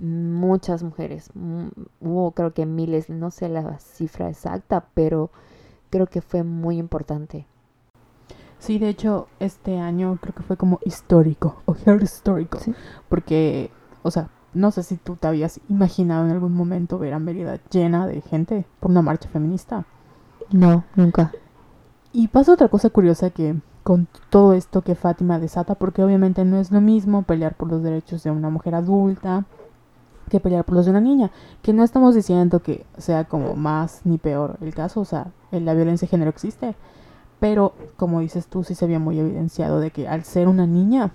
muchas 0.00 0.82
mujeres. 0.82 1.30
Mm, 1.34 1.66
Hubo 2.00 2.30
creo 2.32 2.52
que 2.52 2.66
miles, 2.66 3.10
no 3.10 3.30
sé 3.30 3.48
la 3.48 3.78
cifra 3.78 4.28
exacta, 4.28 4.86
pero 4.94 5.30
creo 5.90 6.06
que 6.06 6.20
fue 6.20 6.42
muy 6.42 6.78
importante. 6.78 7.46
Sí, 8.58 8.78
de 8.78 8.88
hecho, 8.88 9.28
este 9.38 9.78
año 9.78 10.18
creo 10.20 10.34
que 10.34 10.42
fue 10.42 10.56
como 10.56 10.78
histórico, 10.84 11.62
o 11.66 11.76
histórico, 12.00 12.58
Sí. 12.58 12.74
porque, 13.08 13.70
o 14.02 14.10
sea, 14.10 14.30
no 14.54 14.70
sé 14.70 14.82
si 14.82 14.96
tú 14.96 15.16
te 15.16 15.28
habías 15.28 15.60
imaginado 15.68 16.24
en 16.24 16.32
algún 16.32 16.54
momento 16.54 16.98
ver 16.98 17.12
a 17.12 17.18
Mérida 17.18 17.60
llena 17.70 18.06
de 18.06 18.22
gente 18.22 18.64
por 18.80 18.90
una 18.90 19.02
marcha 19.02 19.28
feminista. 19.28 19.84
No, 20.50 20.84
nunca. 20.94 21.32
Y 22.12 22.28
pasa 22.28 22.52
otra 22.52 22.68
cosa 22.68 22.88
curiosa 22.88 23.30
que 23.30 23.56
con 23.82 24.08
todo 24.30 24.54
esto 24.54 24.82
que 24.82 24.94
Fátima 24.94 25.38
desata, 25.38 25.74
porque 25.74 26.02
obviamente 26.02 26.44
no 26.44 26.58
es 26.58 26.72
lo 26.72 26.80
mismo 26.80 27.22
pelear 27.22 27.54
por 27.54 27.68
los 27.70 27.82
derechos 27.82 28.22
de 28.22 28.30
una 28.30 28.48
mujer 28.48 28.74
adulta 28.74 29.44
que 30.30 30.40
pelear 30.40 30.64
por 30.64 30.76
los 30.76 30.84
de 30.86 30.90
una 30.90 31.00
niña, 31.00 31.30
que 31.62 31.72
no 31.72 31.84
estamos 31.84 32.14
diciendo 32.14 32.60
que 32.60 32.84
sea 32.98 33.24
como 33.24 33.54
más 33.54 34.00
ni 34.04 34.18
peor 34.18 34.56
el 34.60 34.74
caso, 34.74 35.00
o 35.00 35.04
sea, 35.04 35.28
la 35.50 35.74
violencia 35.74 36.06
de 36.06 36.10
género 36.10 36.30
existe, 36.30 36.74
pero 37.40 37.74
como 37.96 38.20
dices 38.20 38.46
tú, 38.46 38.64
sí 38.64 38.74
se 38.74 38.84
había 38.84 38.98
muy 38.98 39.18
evidenciado 39.18 39.80
de 39.80 39.90
que 39.90 40.08
al 40.08 40.24
ser 40.24 40.48
una 40.48 40.66
niña, 40.66 41.10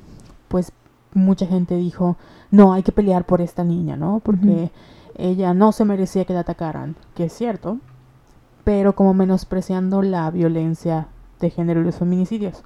pues 0.48 0.72
mucha 1.14 1.46
gente 1.46 1.76
dijo, 1.76 2.18
no, 2.52 2.74
hay 2.74 2.84
que 2.84 2.92
pelear 2.92 3.26
por 3.26 3.42
esta 3.42 3.64
niña, 3.64 3.98
¿no? 3.98 4.22
Porque 4.24 4.72
ella 5.16 5.54
no 5.54 5.72
se 5.72 5.86
merecía 5.86 6.26
que 6.26 6.34
la 6.34 6.42
atacaran, 6.42 6.96
que 7.16 7.26
es 7.26 7.34
cierto, 7.34 7.80
pero 8.64 8.96
como 8.96 9.14
menospreciando 9.14 10.02
la 10.02 10.30
violencia 10.32 11.08
de 11.40 11.50
género 11.50 11.82
y 11.82 11.86
los 11.86 11.96
feminicidios. 11.96 12.64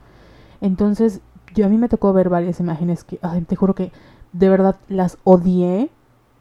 Entonces, 0.61 1.21
yo 1.53 1.65
a 1.65 1.69
mí 1.69 1.77
me 1.77 1.89
tocó 1.89 2.13
ver 2.13 2.29
varias 2.29 2.59
imágenes 2.59 3.03
que, 3.03 3.19
ay, 3.21 3.41
te 3.41 3.55
juro 3.55 3.75
que 3.75 3.91
de 4.33 4.49
verdad 4.49 4.75
las 4.89 5.17
odié 5.23 5.89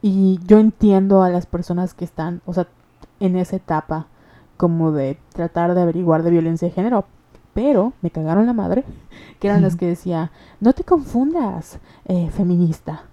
y 0.06 0.38
yo 0.46 0.58
entiendo 0.58 1.22
a 1.22 1.30
las 1.30 1.46
personas 1.46 1.94
que 1.94 2.04
están, 2.04 2.42
o 2.44 2.52
sea, 2.52 2.66
en 3.20 3.36
esa 3.36 3.56
etapa 3.56 4.06
como 4.58 4.92
de 4.92 5.18
tratar 5.32 5.74
de 5.74 5.80
averiguar 5.80 6.22
de 6.22 6.30
violencia 6.30 6.68
de 6.68 6.74
género, 6.74 7.06
pero 7.54 7.94
me 8.02 8.10
cagaron 8.10 8.44
la 8.44 8.52
madre, 8.52 8.84
que 9.40 9.48
eran 9.48 9.62
las 9.62 9.76
que 9.76 9.86
decía, 9.86 10.30
no 10.60 10.74
te 10.74 10.84
confundas, 10.84 11.78
eh, 12.04 12.28
feminista 12.30 13.04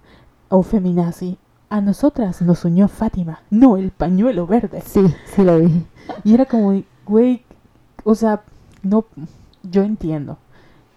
o 0.50 0.62
feminazi, 0.62 1.38
a 1.70 1.80
nosotras 1.80 2.42
nos 2.42 2.62
unió 2.66 2.88
Fátima, 2.88 3.40
no 3.48 3.78
el 3.78 3.90
pañuelo 3.90 4.46
verde. 4.46 4.82
Sí, 4.84 5.02
sí 5.34 5.44
lo 5.44 5.60
vi. 5.60 5.86
Y 6.24 6.34
era 6.34 6.44
como, 6.44 6.78
güey, 7.06 7.42
o 8.04 8.14
sea, 8.14 8.42
no, 8.82 9.06
yo 9.62 9.82
entiendo 9.82 10.36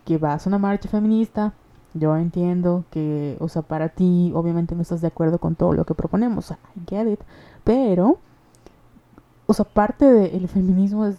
que 0.03 0.17
vas 0.17 0.45
a 0.45 0.49
una 0.49 0.60
marcha 0.60 0.89
feminista, 0.89 1.53
yo 1.95 2.15
entiendo 2.17 2.84
que, 2.91 3.38
o 3.39 3.47
sea, 3.47 3.62
para 3.62 3.89
ti 3.89 4.31
obviamente 4.36 4.75
no 4.75 4.81
estás 4.81 5.01
de 5.01 5.08
acuerdo 5.08 5.39
con 5.39 5.55
todo 5.55 5.73
lo 5.73 5.86
que 5.86 5.95
proponemos, 5.95 6.51
I 6.51 6.81
get 6.88 7.08
it, 7.12 7.21
pero, 7.63 8.19
o 9.47 9.53
sea, 9.53 9.65
parte 9.65 10.05
del 10.05 10.47
feminismo 10.49 11.05
es 11.05 11.15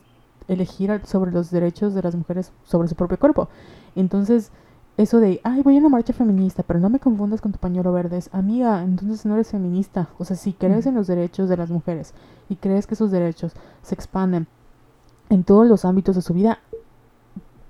elegir 0.48 1.00
sobre 1.04 1.32
los 1.32 1.50
derechos 1.50 1.94
de 1.94 2.02
las 2.02 2.14
mujeres 2.14 2.52
sobre 2.64 2.88
su 2.88 2.94
propio 2.94 3.18
cuerpo. 3.18 3.48
Entonces, 3.96 4.52
eso 4.98 5.18
de, 5.18 5.40
ay, 5.44 5.62
voy 5.62 5.76
a 5.76 5.80
una 5.80 5.88
marcha 5.88 6.12
feminista, 6.12 6.62
pero 6.62 6.78
no 6.78 6.90
me 6.90 7.00
confundas 7.00 7.40
con 7.40 7.52
tu 7.52 7.58
pañuelo 7.58 7.92
verde, 7.92 8.18
es, 8.18 8.30
amiga, 8.32 8.82
entonces 8.82 9.24
no 9.26 9.34
eres 9.34 9.50
feminista. 9.50 10.08
O 10.18 10.24
sea, 10.24 10.36
si 10.36 10.52
crees 10.52 10.86
en 10.86 10.94
los 10.94 11.06
derechos 11.06 11.48
de 11.48 11.56
las 11.56 11.70
mujeres 11.70 12.14
y 12.48 12.56
crees 12.56 12.86
que 12.86 12.94
esos 12.94 13.10
derechos 13.10 13.52
se 13.82 13.94
expanden 13.94 14.46
en 15.30 15.42
todos 15.42 15.66
los 15.66 15.84
ámbitos 15.84 16.16
de 16.16 16.22
su 16.22 16.34
vida, 16.34 16.58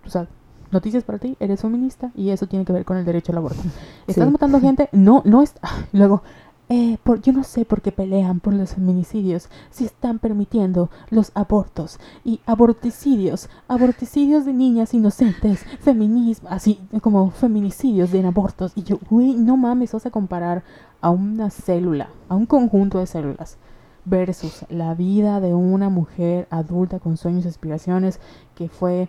o 0.05 0.11
sea, 0.11 0.29
noticias 0.71 1.05
para 1.05 1.19
ti, 1.19 1.37
eres 1.41 1.61
feminista 1.61 2.11
y 2.15 2.31
eso 2.31 2.47
tiene 2.47 2.65
que 2.65 2.73
ver 2.73 2.85
con 2.85 2.97
el 2.97 3.05
derecho 3.05 3.33
al 3.33 3.39
aborto. 3.39 3.61
¿Estás 4.07 4.27
Sí. 4.27 4.33
matando 4.33 4.61
gente? 4.61 4.89
No, 4.93 5.23
no 5.25 5.43
es... 5.43 5.55
Luego, 5.93 6.23
eh, 6.69 6.99
por, 7.05 7.23
yo 7.23 7.33
no 7.33 7.45
sé 7.45 7.65
por 7.65 7.81
qué 7.81 7.93
pelean 7.93 8.41
por 8.41 8.53
los 8.53 8.75
feminicidios 8.75 9.49
si 9.71 9.85
están 9.85 10.19
permitiendo 10.19 10.91
los 11.11 11.31
abortos 11.35 12.01
y 12.25 12.41
aborticidios, 12.45 13.49
aborticidios 13.69 14.45
de 14.45 14.53
niñas 14.53 14.93
inocentes, 14.93 15.61
feminismo, 15.81 16.49
así 16.51 16.81
como 17.03 17.31
feminicidios 17.31 18.11
de 18.11 18.27
abortos. 18.27 18.73
Y 18.75 18.83
yo, 18.83 18.99
güey, 19.09 19.35
no 19.35 19.57
mames, 19.57 19.93
vas 19.93 20.07
a 20.07 20.11
comparar 20.11 20.65
a 21.01 21.11
una 21.11 21.51
célula, 21.51 22.09
a 22.29 22.35
un 22.35 22.47
conjunto 22.47 22.99
de 22.99 23.07
células 23.07 23.59
versus 24.05 24.65
la 24.69 24.95
vida 24.95 25.41
de 25.41 25.55
una 25.55 25.89
mujer 25.89 26.47
adulta 26.51 26.99
con 27.01 27.17
sueños 27.17 27.45
y 27.45 27.49
aspiraciones 27.49 28.21
que 28.55 28.69
fue 28.69 29.09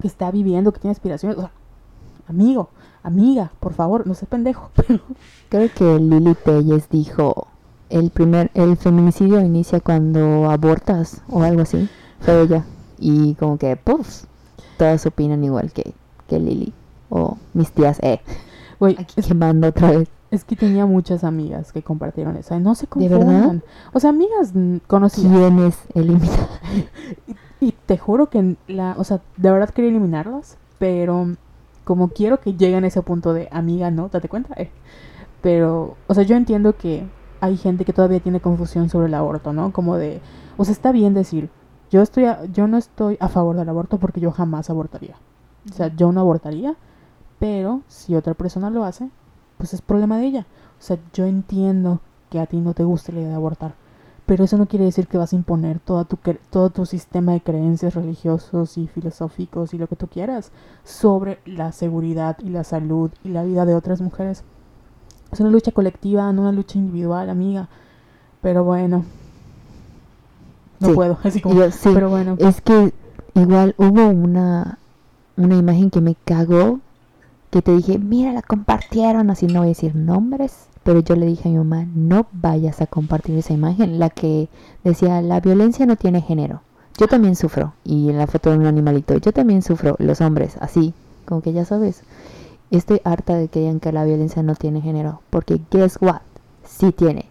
que 0.00 0.06
está 0.08 0.30
viviendo, 0.30 0.72
que 0.72 0.80
tiene 0.80 0.92
aspiraciones, 0.92 1.36
o 1.38 1.40
sea, 1.42 1.50
amigo, 2.28 2.68
amiga, 3.02 3.50
por 3.60 3.72
favor, 3.74 4.06
no 4.06 4.14
seas 4.14 4.28
pendejo. 4.28 4.70
Creo 5.48 5.68
que 5.74 5.98
Lili 5.98 6.34
Telles 6.34 6.88
dijo, 6.88 7.46
el 7.90 8.10
primer, 8.10 8.50
el 8.54 8.76
feminicidio 8.76 9.40
inicia 9.40 9.80
cuando 9.80 10.50
abortas 10.50 11.22
o 11.28 11.42
algo 11.42 11.62
así. 11.62 11.88
Fue 12.20 12.42
ella. 12.42 12.64
Y 12.98 13.34
como 13.34 13.58
que, 13.58 13.76
puff, 13.76 14.24
todas 14.76 15.06
opinan 15.06 15.42
igual 15.44 15.72
que, 15.72 15.92
que 16.26 16.38
Lili. 16.38 16.72
O 17.10 17.38
mis 17.54 17.72
tías, 17.72 17.98
eh, 18.02 18.20
Güey, 18.78 18.96
quemando 19.26 19.68
otra 19.68 19.90
vez. 19.92 20.08
es 20.30 20.44
que 20.44 20.54
tenía 20.54 20.84
muchas 20.86 21.24
amigas 21.24 21.72
que 21.72 21.82
compartieron 21.82 22.36
eso. 22.36 22.58
No 22.60 22.74
se 22.74 22.86
¿De 22.94 23.08
verdad? 23.08 23.24
confundan. 23.26 23.62
O 23.92 24.00
sea, 24.00 24.10
amigas 24.10 24.52
conocidas. 24.86 25.32
¿Quién 25.32 25.58
es 25.60 25.78
eliminado? 25.94 26.48
Te 27.88 27.98
juro 27.98 28.30
que 28.30 28.56
la, 28.68 28.94
o 28.98 29.04
sea, 29.04 29.20
de 29.38 29.50
verdad 29.50 29.70
quería 29.70 29.90
eliminarlas, 29.90 30.58
pero 30.78 31.36
como 31.84 32.10
quiero 32.10 32.40
que 32.40 32.54
lleguen 32.54 32.84
a 32.84 32.88
ese 32.88 33.02
punto 33.02 33.34
de 33.34 33.48
amiga, 33.50 33.90
¿no? 33.90 34.10
¿Date 34.10 34.28
cuenta? 34.30 34.54
Eh. 34.56 34.70
Pero, 35.42 35.96
o 36.08 36.14
sea, 36.14 36.24
yo 36.24 36.36
entiendo 36.36 36.76
que 36.76 37.04
hay 37.40 37.56
gente 37.58 37.84
que 37.84 37.92
todavía 37.94 38.20
tiene 38.20 38.40
confusión 38.40 38.88
sobre 38.90 39.08
el 39.08 39.14
aborto, 39.14 39.52
¿no? 39.52 39.72
Como 39.72 39.96
de, 39.96 40.20
o 40.58 40.64
sea, 40.66 40.72
está 40.72 40.92
bien 40.92 41.14
decir, 41.14 41.50
yo 41.90 42.02
estoy, 42.02 42.26
a- 42.26 42.44
yo 42.46 42.68
no 42.68 42.78
estoy 42.78 43.16
a 43.20 43.28
favor 43.28 43.56
del 43.56 43.68
aborto 43.68 43.98
porque 43.98 44.20
yo 44.20 44.32
jamás 44.32 44.70
abortaría. 44.70 45.16
O 45.70 45.74
sea, 45.74 45.88
yo 45.96 46.12
no 46.12 46.20
abortaría, 46.20 46.76
pero 47.38 47.82
si 47.88 48.16
otra 48.16 48.34
persona 48.34 48.70
lo 48.70 48.84
hace, 48.84 49.10
pues 49.58 49.74
es 49.74 49.82
problema 49.82 50.18
de 50.18 50.26
ella. 50.26 50.46
O 50.80 50.82
sea, 50.82 50.98
yo 51.14 51.26
entiendo 51.26 52.00
que 52.30 52.40
a 52.40 52.46
ti 52.46 52.58
no 52.58 52.74
te 52.74 52.84
gusta 52.84 53.12
la 53.12 53.20
idea 53.20 53.30
de 53.30 53.34
abortar, 53.36 53.74
pero 54.28 54.44
eso 54.44 54.58
no 54.58 54.66
quiere 54.66 54.84
decir 54.84 55.06
que 55.06 55.16
vas 55.16 55.32
a 55.32 55.36
imponer 55.36 55.80
toda 55.80 56.04
tu, 56.04 56.18
todo 56.50 56.68
tu 56.68 56.84
sistema 56.84 57.32
de 57.32 57.40
creencias 57.40 57.94
religiosos 57.94 58.76
y 58.76 58.86
filosóficos 58.86 59.72
y 59.72 59.78
lo 59.78 59.86
que 59.86 59.96
tú 59.96 60.06
quieras 60.06 60.52
sobre 60.84 61.38
la 61.46 61.72
seguridad 61.72 62.36
y 62.44 62.50
la 62.50 62.62
salud 62.62 63.10
y 63.24 63.30
la 63.30 63.42
vida 63.42 63.64
de 63.64 63.74
otras 63.74 64.02
mujeres. 64.02 64.44
Es 65.32 65.40
una 65.40 65.48
lucha 65.48 65.72
colectiva, 65.72 66.30
no 66.34 66.42
una 66.42 66.52
lucha 66.52 66.76
individual, 66.76 67.30
amiga. 67.30 67.70
Pero 68.42 68.64
bueno, 68.64 69.06
no 70.80 70.92
puedo, 70.92 71.16
así 71.24 71.40
como, 71.40 71.58
pero 71.94 72.10
bueno. 72.10 72.36
Es 72.38 72.60
que 72.60 72.92
igual 73.32 73.74
hubo 73.78 74.08
una, 74.08 74.78
una 75.38 75.56
imagen 75.56 75.88
que 75.88 76.02
me 76.02 76.16
cagó, 76.26 76.80
que 77.48 77.62
te 77.62 77.74
dije, 77.74 77.98
mira, 77.98 78.34
la 78.34 78.42
compartieron, 78.42 79.30
así 79.30 79.46
no 79.46 79.60
voy 79.60 79.68
a 79.68 79.70
decir 79.70 79.96
nombres, 79.96 80.67
pero 80.88 81.00
yo 81.00 81.16
le 81.16 81.26
dije 81.26 81.50
a 81.50 81.52
mi 81.52 81.58
mamá, 81.58 81.86
no 81.94 82.28
vayas 82.32 82.80
a 82.80 82.86
compartir 82.86 83.36
esa 83.36 83.52
imagen, 83.52 83.98
la 83.98 84.08
que 84.08 84.48
decía, 84.84 85.20
la 85.20 85.38
violencia 85.38 85.84
no 85.84 85.96
tiene 85.96 86.22
género. 86.22 86.62
Yo 86.96 87.08
también 87.08 87.36
sufro, 87.36 87.74
y 87.84 88.08
en 88.08 88.16
la 88.16 88.26
foto 88.26 88.50
de 88.50 88.56
un 88.56 88.64
animalito, 88.64 89.14
yo 89.18 89.30
también 89.32 89.60
sufro, 89.60 89.96
los 89.98 90.22
hombres, 90.22 90.56
así, 90.62 90.94
como 91.26 91.42
que 91.42 91.52
ya 91.52 91.66
sabes. 91.66 92.04
Estoy 92.70 93.02
harta 93.04 93.36
de 93.36 93.48
que 93.48 93.60
digan 93.60 93.80
que 93.80 93.92
la 93.92 94.06
violencia 94.06 94.42
no 94.42 94.54
tiene 94.54 94.80
género, 94.80 95.20
porque 95.28 95.60
guess 95.70 95.98
what, 96.00 96.22
sí 96.64 96.90
tiene. 96.92 97.26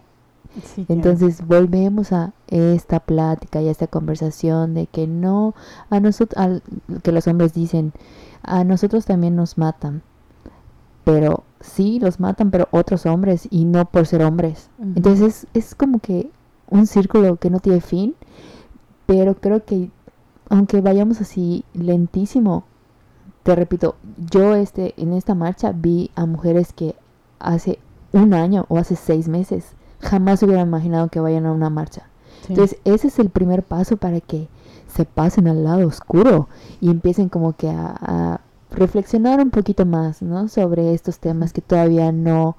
Entonces 0.86 1.44
volvemos 1.44 2.12
a 2.12 2.34
esta 2.46 3.00
plática 3.00 3.60
y 3.60 3.66
a 3.66 3.72
esta 3.72 3.88
conversación 3.88 4.74
de 4.74 4.86
que 4.86 5.08
no, 5.08 5.56
a 5.90 5.98
nosotros, 5.98 6.62
que 7.02 7.10
los 7.10 7.26
hombres 7.26 7.54
dicen, 7.54 7.92
a 8.44 8.62
nosotros 8.62 9.04
también 9.04 9.34
nos 9.34 9.58
matan, 9.58 10.02
pero 11.08 11.44
sí 11.60 11.98
los 12.00 12.20
matan, 12.20 12.50
pero 12.50 12.68
otros 12.70 13.06
hombres 13.06 13.48
y 13.50 13.64
no 13.64 13.86
por 13.86 14.06
ser 14.06 14.22
hombres. 14.22 14.68
Entonces 14.94 15.46
es, 15.54 15.74
como 15.74 16.00
que 16.00 16.30
un 16.68 16.86
círculo 16.86 17.36
que 17.36 17.48
no 17.48 17.60
tiene 17.60 17.80
fin, 17.80 18.14
pero 19.06 19.34
creo 19.34 19.64
que 19.64 19.90
aunque 20.50 20.82
vayamos 20.82 21.22
así 21.22 21.64
lentísimo, 21.72 22.64
te 23.42 23.54
repito, 23.54 23.96
yo 24.30 24.54
este, 24.54 24.92
en 24.98 25.14
esta 25.14 25.34
marcha 25.34 25.72
vi 25.72 26.10
a 26.14 26.26
mujeres 26.26 26.74
que 26.74 26.94
hace 27.38 27.78
un 28.12 28.34
año 28.34 28.66
o 28.68 28.76
hace 28.76 28.94
seis 28.94 29.28
meses 29.28 29.72
jamás 30.00 30.42
hubiera 30.42 30.60
imaginado 30.60 31.08
que 31.08 31.20
vayan 31.20 31.46
a 31.46 31.52
una 31.52 31.70
marcha. 31.70 32.02
Entonces, 32.50 32.78
ese 32.84 33.08
es 33.08 33.18
el 33.18 33.30
primer 33.30 33.62
paso 33.62 33.96
para 33.96 34.20
que 34.20 34.48
se 34.88 35.06
pasen 35.06 35.48
al 35.48 35.64
lado 35.64 35.86
oscuro 35.86 36.50
y 36.82 36.90
empiecen 36.90 37.30
como 37.30 37.54
que 37.54 37.70
a, 37.70 38.42
reflexionar 38.70 39.40
un 39.40 39.50
poquito 39.50 39.86
más, 39.86 40.22
¿no? 40.22 40.48
Sobre 40.48 40.94
estos 40.94 41.18
temas 41.18 41.52
que 41.52 41.60
todavía 41.60 42.12
no, 42.12 42.56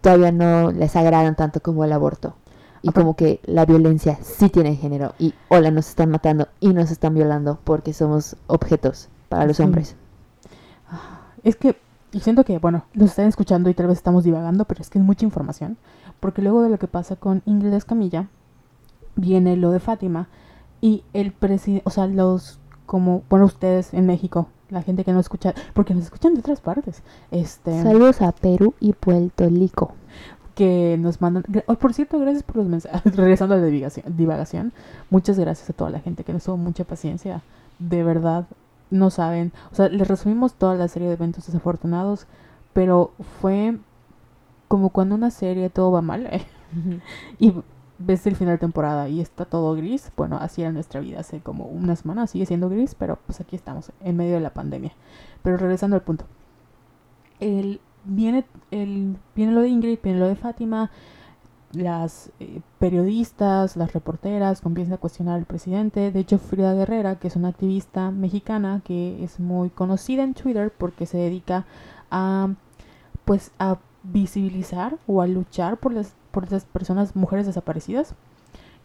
todavía 0.00 0.32
no 0.32 0.70
les 0.70 0.96
agradan 0.96 1.36
tanto 1.36 1.60
como 1.60 1.84
el 1.84 1.92
aborto. 1.92 2.34
Y 2.82 2.90
como 2.92 3.16
que 3.16 3.40
la 3.44 3.64
violencia 3.64 4.18
sí 4.20 4.50
tiene 4.50 4.76
género. 4.76 5.14
Y 5.18 5.32
hola, 5.48 5.70
nos 5.70 5.88
están 5.88 6.10
matando 6.10 6.48
y 6.60 6.74
nos 6.74 6.90
están 6.90 7.14
violando 7.14 7.58
porque 7.64 7.94
somos 7.94 8.36
objetos 8.46 9.08
para 9.30 9.46
los 9.46 9.58
hombres. 9.58 9.96
Es 11.42 11.56
que 11.56 11.78
y 12.14 12.20
siento 12.20 12.44
que, 12.44 12.58
bueno, 12.58 12.84
nos 12.94 13.10
están 13.10 13.26
escuchando 13.26 13.68
y 13.68 13.74
tal 13.74 13.88
vez 13.88 13.98
estamos 13.98 14.22
divagando, 14.22 14.66
pero 14.66 14.80
es 14.80 14.88
que 14.88 15.00
es 15.00 15.04
mucha 15.04 15.24
información. 15.24 15.76
Porque 16.20 16.42
luego 16.42 16.62
de 16.62 16.68
lo 16.68 16.78
que 16.78 16.86
pasa 16.86 17.16
con 17.16 17.42
Ingrid 17.44 17.72
Escamilla, 17.72 18.28
viene 19.16 19.56
lo 19.56 19.72
de 19.72 19.80
Fátima. 19.80 20.28
Y 20.80 21.02
el 21.12 21.32
presidente, 21.32 21.82
o 21.84 21.90
sea, 21.90 22.06
los, 22.06 22.60
como, 22.86 23.24
bueno, 23.28 23.46
ustedes 23.46 23.92
en 23.94 24.06
México, 24.06 24.46
la 24.70 24.82
gente 24.82 25.04
que 25.04 25.12
no 25.12 25.20
escucha, 25.20 25.54
porque 25.72 25.94
nos 25.94 26.04
escuchan 26.04 26.34
de 26.34 26.40
otras 26.40 26.60
partes. 26.60 27.02
Este, 27.30 27.82
Saludos 27.82 28.22
a 28.22 28.32
Perú 28.32 28.74
y 28.80 28.92
Puerto 28.92 29.48
Rico. 29.48 29.94
Que 30.54 30.96
nos 30.98 31.20
mandan. 31.20 31.44
Oh, 31.66 31.74
por 31.74 31.94
cierto, 31.94 32.18
gracias 32.18 32.44
por 32.44 32.56
los 32.56 32.66
mensajes. 32.66 33.16
Regresando 33.16 33.54
a 33.54 33.58
la 33.58 33.66
divagación, 33.66 34.16
divagación. 34.16 34.72
Muchas 35.10 35.38
gracias 35.38 35.68
a 35.70 35.72
toda 35.72 35.90
la 35.90 36.00
gente 36.00 36.24
que 36.24 36.32
nos 36.32 36.44
tuvo 36.44 36.56
mucha 36.56 36.84
paciencia. 36.84 37.42
De 37.78 38.04
verdad, 38.04 38.46
no 38.90 39.10
saben. 39.10 39.52
O 39.72 39.74
sea, 39.74 39.88
les 39.88 40.06
resumimos 40.06 40.54
toda 40.54 40.74
la 40.76 40.88
serie 40.88 41.08
de 41.08 41.14
eventos 41.14 41.46
desafortunados, 41.46 42.26
pero 42.72 43.12
fue 43.40 43.76
como 44.68 44.90
cuando 44.90 45.14
una 45.14 45.30
serie 45.30 45.70
todo 45.70 45.92
va 45.92 46.02
mal 46.02 46.26
¿eh? 46.26 46.42
y 47.38 47.52
ves 47.98 48.26
el 48.26 48.36
final 48.36 48.54
de 48.54 48.58
temporada 48.58 49.08
y 49.08 49.20
está 49.20 49.44
todo 49.44 49.74
gris. 49.74 50.12
Bueno, 50.16 50.38
así 50.40 50.62
era 50.62 50.72
nuestra 50.72 51.00
vida 51.00 51.20
hace 51.20 51.40
como 51.40 51.66
una 51.66 51.96
semana, 51.96 52.26
sigue 52.26 52.46
siendo 52.46 52.68
gris, 52.68 52.94
pero 52.94 53.18
pues 53.26 53.40
aquí 53.40 53.56
estamos, 53.56 53.92
en 54.00 54.16
medio 54.16 54.34
de 54.34 54.40
la 54.40 54.54
pandemia. 54.54 54.92
Pero 55.42 55.56
regresando 55.56 55.96
al 55.96 56.02
punto. 56.02 56.26
El, 57.40 57.80
viene, 58.04 58.44
el, 58.70 59.16
viene 59.34 59.52
lo 59.52 59.60
de 59.60 59.68
Ingrid, 59.68 59.98
viene 60.02 60.18
lo 60.18 60.28
de 60.28 60.36
Fátima 60.36 60.90
las 61.74 62.30
eh, 62.40 62.60
periodistas, 62.78 63.76
las 63.76 63.92
reporteras 63.92 64.60
comienzan 64.60 64.94
a 64.94 64.98
cuestionar 64.98 65.36
al 65.36 65.44
presidente. 65.44 66.10
De 66.10 66.20
hecho, 66.20 66.38
Frida 66.38 66.74
Guerrera, 66.74 67.16
que 67.16 67.28
es 67.28 67.36
una 67.36 67.48
activista 67.48 68.10
mexicana 68.10 68.80
que 68.84 69.22
es 69.22 69.40
muy 69.40 69.70
conocida 69.70 70.22
en 70.22 70.34
Twitter 70.34 70.72
porque 70.76 71.06
se 71.06 71.18
dedica 71.18 71.66
a 72.10 72.50
pues 73.24 73.52
a 73.58 73.78
visibilizar 74.02 74.98
o 75.06 75.22
a 75.22 75.26
luchar 75.26 75.78
por 75.78 75.92
las 75.92 76.14
por 76.34 76.50
las 76.50 76.64
personas 76.64 77.14
mujeres 77.14 77.46
desaparecidas. 77.46 78.14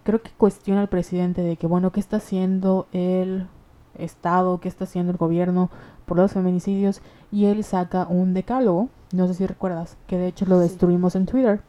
Creo 0.03 0.21
que 0.21 0.29
cuestiona 0.37 0.81
al 0.81 0.87
presidente 0.87 1.41
de 1.41 1.57
que 1.57 1.67
bueno, 1.67 1.91
¿qué 1.91 1.99
está 1.99 2.17
haciendo 2.17 2.87
el 2.93 3.47
Estado, 3.95 4.59
qué 4.59 4.69
está 4.69 4.85
haciendo 4.85 5.11
el 5.11 5.17
gobierno 5.17 5.69
por 6.05 6.17
los 6.17 6.31
feminicidios? 6.31 7.01
Y 7.31 7.45
él 7.45 7.63
saca 7.63 8.07
un 8.07 8.33
decálogo, 8.33 8.87
no 9.11 9.27
sé 9.27 9.33
si 9.33 9.47
recuerdas, 9.47 9.97
que 10.07 10.17
de 10.17 10.27
hecho 10.27 10.45
lo 10.45 10.59
destruimos 10.59 11.15
en 11.15 11.25
Twitter 11.25 11.61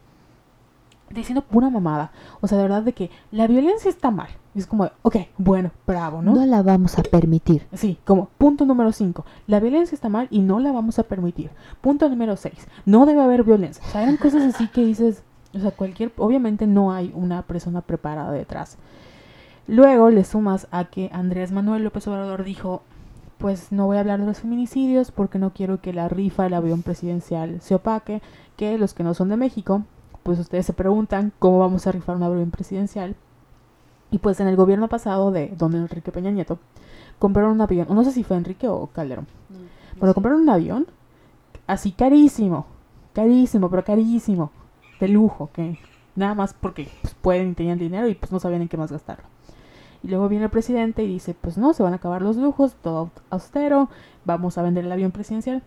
diciendo 1.15 1.43
pura 1.43 1.71
mamada. 1.71 2.13
O 2.41 2.47
sea, 2.47 2.59
de 2.59 2.65
verdad 2.65 2.83
de 2.83 2.93
que 2.93 3.11
la 3.31 3.47
violencia 3.47 3.89
está 3.89 4.11
mal. 4.11 4.29
es 4.55 4.67
como, 4.67 4.91
ok, 5.03 5.17
bueno, 5.39 5.73
bravo, 5.87 6.23
¿no? 6.23 6.35
No 6.35 6.47
la 6.47 6.63
vamos 6.63 6.99
a 6.99 7.03
permitir. 7.03 7.67
Sí, 7.73 7.99
como 8.05 8.29
punto 8.39 8.65
número 8.65 8.93
5. 8.93 9.25
La 9.47 9.61
violencia 9.61 9.95
está 9.95 10.09
mal 10.09 10.29
y 10.31 10.41
no 10.41 10.61
la 10.61 10.73
vamos 10.73 10.99
a 10.99 11.05
permitir. 11.05 11.51
Punto 11.81 12.09
número 12.09 12.37
6. 12.37 12.55
No 12.87 13.07
debe 13.07 13.23
haber 13.23 13.45
violencia. 13.45 13.83
O 13.87 13.91
sea, 13.91 14.03
eran 14.03 14.17
cosas 14.17 14.43
así 14.55 14.69
que 14.69 14.85
dices, 14.85 15.23
o 15.55 15.59
sea, 15.59 15.71
cualquier, 15.71 16.13
obviamente 16.17 16.67
no 16.67 16.93
hay 16.93 17.13
una 17.15 17.43
persona 17.43 17.81
preparada 17.81 18.33
detrás. 18.33 18.79
Luego 19.67 20.11
le 20.11 20.25
sumas 20.25 20.67
a 20.71 20.87
que 20.87 21.11
Andrés 21.13 21.53
Manuel 21.53 21.85
López 21.85 22.07
Obrador 22.09 22.45
dijo, 22.45 22.83
pues 23.39 23.73
no 23.73 23.87
voy 23.87 23.97
a 23.97 24.01
hablar 24.01 24.21
de 24.21 24.27
los 24.27 24.41
feminicidios 24.41 25.11
porque 25.11 25.39
no 25.39 25.53
quiero 25.53 25.81
que 25.81 25.93
la 25.93 26.09
rifa 26.09 26.45
del 26.45 26.55
avión 26.55 26.83
presidencial 26.83 27.61
se 27.61 27.75
opaque, 27.75 28.21
que 28.57 28.79
los 28.79 28.95
que 28.95 29.05
no 29.05 29.15
son 29.15 29.29
de 29.29 29.37
México 29.37 29.85
pues 30.23 30.39
ustedes 30.39 30.67
se 30.67 30.73
preguntan 30.73 31.33
cómo 31.39 31.59
vamos 31.59 31.87
a 31.87 31.93
rifar 31.93 32.17
un 32.17 32.23
avión 32.23 32.51
presidencial. 32.51 33.17
Y 34.11 34.19
pues 34.19 34.41
en 34.41 34.49
el 34.49 34.57
gobierno 34.57 34.89
pasado 34.89 35.31
de 35.31 35.49
don 35.57 35.75
Enrique 35.75 36.13
Peña 36.13 36.31
Nieto, 36.31 36.59
compraron 37.19 37.53
un 37.53 37.61
avión, 37.61 37.87
no 37.91 38.05
sé 38.05 38.13
si 38.13 38.25
fue 38.25 38.37
Enrique 38.37 38.69
o 38.69 38.89
Calderón, 38.89 39.27
mm, 39.49 39.99
pero 40.01 40.15
compraron 40.15 40.41
un 40.41 40.51
avión 40.51 40.87
así 41.67 41.93
carísimo, 41.93 42.67
carísimo, 43.13 43.71
pero 43.71 43.85
carísimo, 43.85 44.51
de 45.01 45.09
lujo, 45.09 45.51
que 45.53 45.79
nada 46.15 46.35
más 46.35 46.55
porque 46.55 46.89
pues, 47.03 47.15
pueden 47.15 47.55
tenían 47.55 47.79
dinero 47.79 48.09
y 48.09 48.15
pues 48.15 48.31
no 48.31 48.39
sabían 48.39 48.63
en 48.63 48.69
qué 48.69 48.77
más 48.77 48.93
gastarlo. 48.93 49.25
Y 50.03 50.09
luego 50.09 50.29
viene 50.29 50.45
el 50.45 50.51
presidente 50.51 51.03
y 51.03 51.09
dice, 51.09 51.35
pues 51.39 51.59
no, 51.59 51.75
se 51.75 51.83
van 51.83 51.93
a 51.93 51.97
acabar 51.97 52.23
los 52.23 52.37
lujos, 52.37 52.75
todo 52.83 53.11
austero, 53.29 53.91
vamos 54.25 54.57
a 54.57 54.63
vender 54.63 54.85
el 54.85 54.93
avión 54.93 55.11
presidencial. 55.11 55.63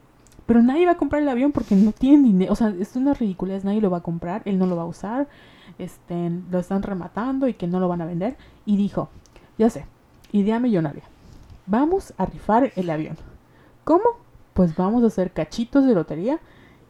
Pero 0.46 0.62
nadie 0.62 0.86
va 0.86 0.94
a 0.94 0.98
comprar 0.98 1.22
el 1.22 1.30
avión 1.30 1.52
porque 1.52 1.76
no 1.76 1.92
tienen 1.92 2.24
dinero. 2.24 2.52
O 2.52 2.56
sea, 2.56 2.70
es 2.80 2.96
una 2.96 3.14
ridiculez, 3.14 3.64
nadie 3.64 3.82
lo 3.82 3.92
va 3.92 4.00
a 4.00 4.04
comprar, 4.04 4.42
él 4.46 4.58
no 4.58 4.66
lo 4.66 4.76
va 4.76 4.84
a 4.84 4.88
usar, 4.88 5.28
este, 5.78 6.32
lo 6.52 6.60
están 6.60 6.84
rematando 6.84 7.48
y 7.48 7.54
que 7.54 7.68
no 7.68 7.80
lo 7.80 7.88
van 7.88 8.02
a 8.02 8.06
vender. 8.06 8.36
Y 8.66 8.76
dijo, 8.76 9.10
ya 9.58 9.70
sé, 9.70 9.86
idea 10.32 10.60
millonaria. 10.60 11.04
Vamos 11.66 12.14
a 12.18 12.26
rifar 12.26 12.74
el 12.76 12.90
avión. 12.90 13.18
¿Cómo? 13.84 14.04
Pues 14.54 14.76
vamos 14.76 15.04
a 15.04 15.08
hacer 15.08 15.32
cachitos 15.32 15.86
de 15.86 15.94
lotería 15.94 16.40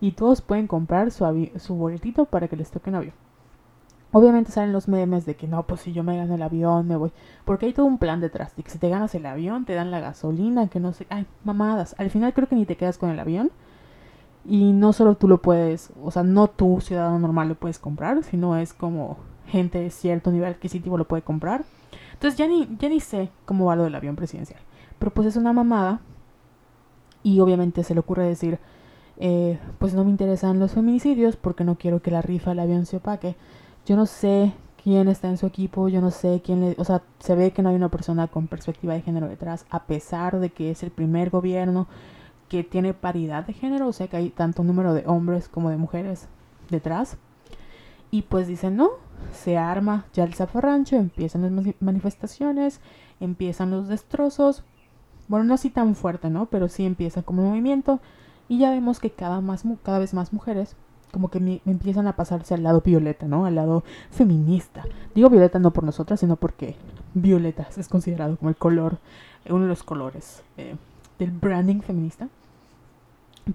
y 0.04 0.12
todos 0.12 0.42
pueden 0.42 0.68
comprar 0.68 1.12
su, 1.12 1.50
su 1.56 1.76
boletito 1.76 2.26
para 2.26 2.50
que 2.50 2.58
les 2.58 2.70
toque 2.70 2.90
un 2.90 2.98
avión. 2.98 3.14
Obviamente 4.12 4.52
salen 4.52 4.74
los 4.74 4.90
memes 4.90 5.26
de 5.26 5.38
que 5.38 5.48
no, 5.48 5.64
pues 5.64 5.80
si 5.80 5.94
yo 5.94 6.04
me 6.04 6.18
gano 6.18 6.36
el 6.36 6.42
avión, 6.42 6.90
me 6.90 6.98
voy. 6.98 7.14
Porque 7.46 7.68
hay 7.68 7.74
todo 7.74 7.86
un 7.86 7.98
plan 7.98 8.20
detrás. 8.20 8.54
De 8.58 8.64
que 8.64 8.70
si 8.70 8.80
te 8.80 8.90
ganas 8.90 9.16
el 9.16 9.26
avión, 9.26 9.64
te 9.64 9.76
dan 9.76 9.92
la 9.92 10.02
gasolina, 10.02 10.68
que 10.68 10.82
no 10.82 10.92
sé. 10.92 11.08
Ay, 11.10 11.26
mamadas. 11.46 11.96
Al 12.00 12.10
final 12.10 12.34
creo 12.34 12.50
que 12.50 12.56
ni 12.58 12.66
te 12.66 12.76
quedas 12.76 12.98
con 12.98 13.12
el 13.12 13.20
avión. 13.20 13.50
Y 14.44 14.74
no 14.74 14.92
solo 14.92 15.16
tú 15.16 15.30
lo 15.30 15.42
puedes, 15.42 15.94
o 16.04 16.12
sea, 16.12 16.24
no 16.24 16.50
tú, 16.50 16.82
ciudadano 16.82 17.18
normal, 17.18 17.48
lo 17.48 17.56
puedes 17.56 17.80
comprar, 17.80 18.26
sino 18.26 18.58
es 18.58 18.74
como 18.74 19.16
gente 19.48 19.80
de 19.80 19.90
cierto 19.90 20.32
nivel 20.32 20.50
adquisitivo 20.50 20.98
lo 20.98 21.08
puede 21.08 21.24
comprar. 21.24 21.64
Entonces 22.12 22.38
ya 22.38 22.46
ni, 22.46 22.68
ya 22.78 22.90
ni 22.90 23.00
sé 23.00 23.30
cómo 23.46 23.68
va 23.68 23.78
lo 23.78 23.86
del 23.86 23.96
avión 23.96 24.18
presidencial. 24.18 24.60
Pero 25.00 25.14
pues 25.14 25.30
es 25.30 25.38
una 25.38 25.54
mamada. 25.54 26.02
Y 27.24 27.40
obviamente 27.40 27.86
se 27.86 27.94
le 27.94 28.02
ocurre 28.02 28.28
decir, 28.28 28.60
eh, 29.18 29.60
pues 29.80 29.94
no 29.94 30.04
me 30.04 30.12
interesan 30.12 30.60
los 30.60 30.72
feminicidios 30.72 31.36
porque 31.36 31.64
no 31.64 31.76
quiero 31.76 32.02
que 32.02 32.12
la 32.12 32.22
rifa 32.22 32.52
del 32.52 32.60
avión 32.60 32.86
se 32.86 32.98
opaque. 32.98 33.36
Yo 33.86 33.96
no 33.96 34.06
sé 34.06 34.54
quién 34.84 35.08
está 35.08 35.30
en 35.30 35.38
su 35.38 35.46
equipo, 35.46 35.88
yo 35.88 36.02
no 36.02 36.12
sé 36.12 36.42
quién 36.44 36.62
le... 36.62 36.76
O 36.78 36.84
sea, 36.84 37.02
se 37.20 37.36
ve 37.36 37.52
que 37.52 37.62
no 37.62 37.70
hay 37.70 37.76
una 37.76 37.90
persona 37.90 38.28
con 38.28 38.48
perspectiva 38.48 38.94
de 38.94 39.02
género 39.02 39.28
detrás, 39.28 39.66
a 39.70 39.84
pesar 39.84 40.40
de 40.40 40.50
que 40.50 40.72
es 40.72 40.84
el 40.84 40.92
primer 40.92 41.30
gobierno 41.30 41.88
que 42.50 42.64
tiene 42.64 42.94
paridad 42.94 43.46
de 43.46 43.54
género, 43.54 43.88
o 43.88 43.94
sea 43.94 44.08
que 44.08 44.18
hay 44.18 44.30
tanto 44.30 44.64
número 44.64 44.94
de 44.94 45.04
hombres 45.08 45.48
como 45.48 45.70
de 45.70 45.78
mujeres 45.78 46.28
detrás. 46.70 47.18
Y 48.12 48.24
pues 48.24 48.48
dicen, 48.48 48.76
no, 48.76 48.92
se 49.32 49.58
arma 49.58 50.06
ya 50.14 50.24
el 50.24 50.36
zafarrancho, 50.36 50.98
empiezan 50.98 51.42
las 51.42 51.76
manifestaciones, 51.80 52.80
empiezan 53.20 53.72
los 53.72 53.88
destrozos. 53.88 54.64
Bueno, 55.28 55.46
no 55.46 55.54
así 55.54 55.70
tan 55.70 55.96
fuerte, 55.96 56.30
¿no? 56.30 56.46
Pero 56.48 56.68
sí 56.68 56.86
empieza 56.86 57.24
como 57.24 57.44
movimiento. 57.44 58.02
Y 58.48 58.60
ya 58.60 58.72
vemos 58.72 59.00
que 59.00 59.10
cada, 59.12 59.42
más, 59.42 59.64
cada 59.84 60.00
vez 60.00 60.14
más 60.14 60.34
mujeres 60.34 60.76
como 61.14 61.30
que 61.30 61.40
me, 61.40 61.62
empiezan 61.68 62.08
a 62.08 62.16
pasarse 62.16 62.56
al 62.56 62.64
lado 62.64 62.82
violeta, 62.82 63.28
¿no? 63.28 63.46
Al 63.46 63.56
lado 63.56 63.84
feminista. 64.10 64.84
Digo 65.14 65.30
violeta 65.30 65.60
no 65.60 65.72
por 65.72 65.84
nosotras, 65.84 66.20
sino 66.20 66.38
porque 66.38 66.76
violeta 67.14 67.68
es 67.78 67.88
considerado 67.88 68.36
como 68.36 68.50
el 68.50 68.56
color, 68.56 68.98
uno 69.48 69.62
de 69.62 69.68
los 69.68 69.84
colores 69.84 70.42
eh, 70.58 70.76
del 71.20 71.30
branding 71.30 71.82
feminista. 71.82 72.30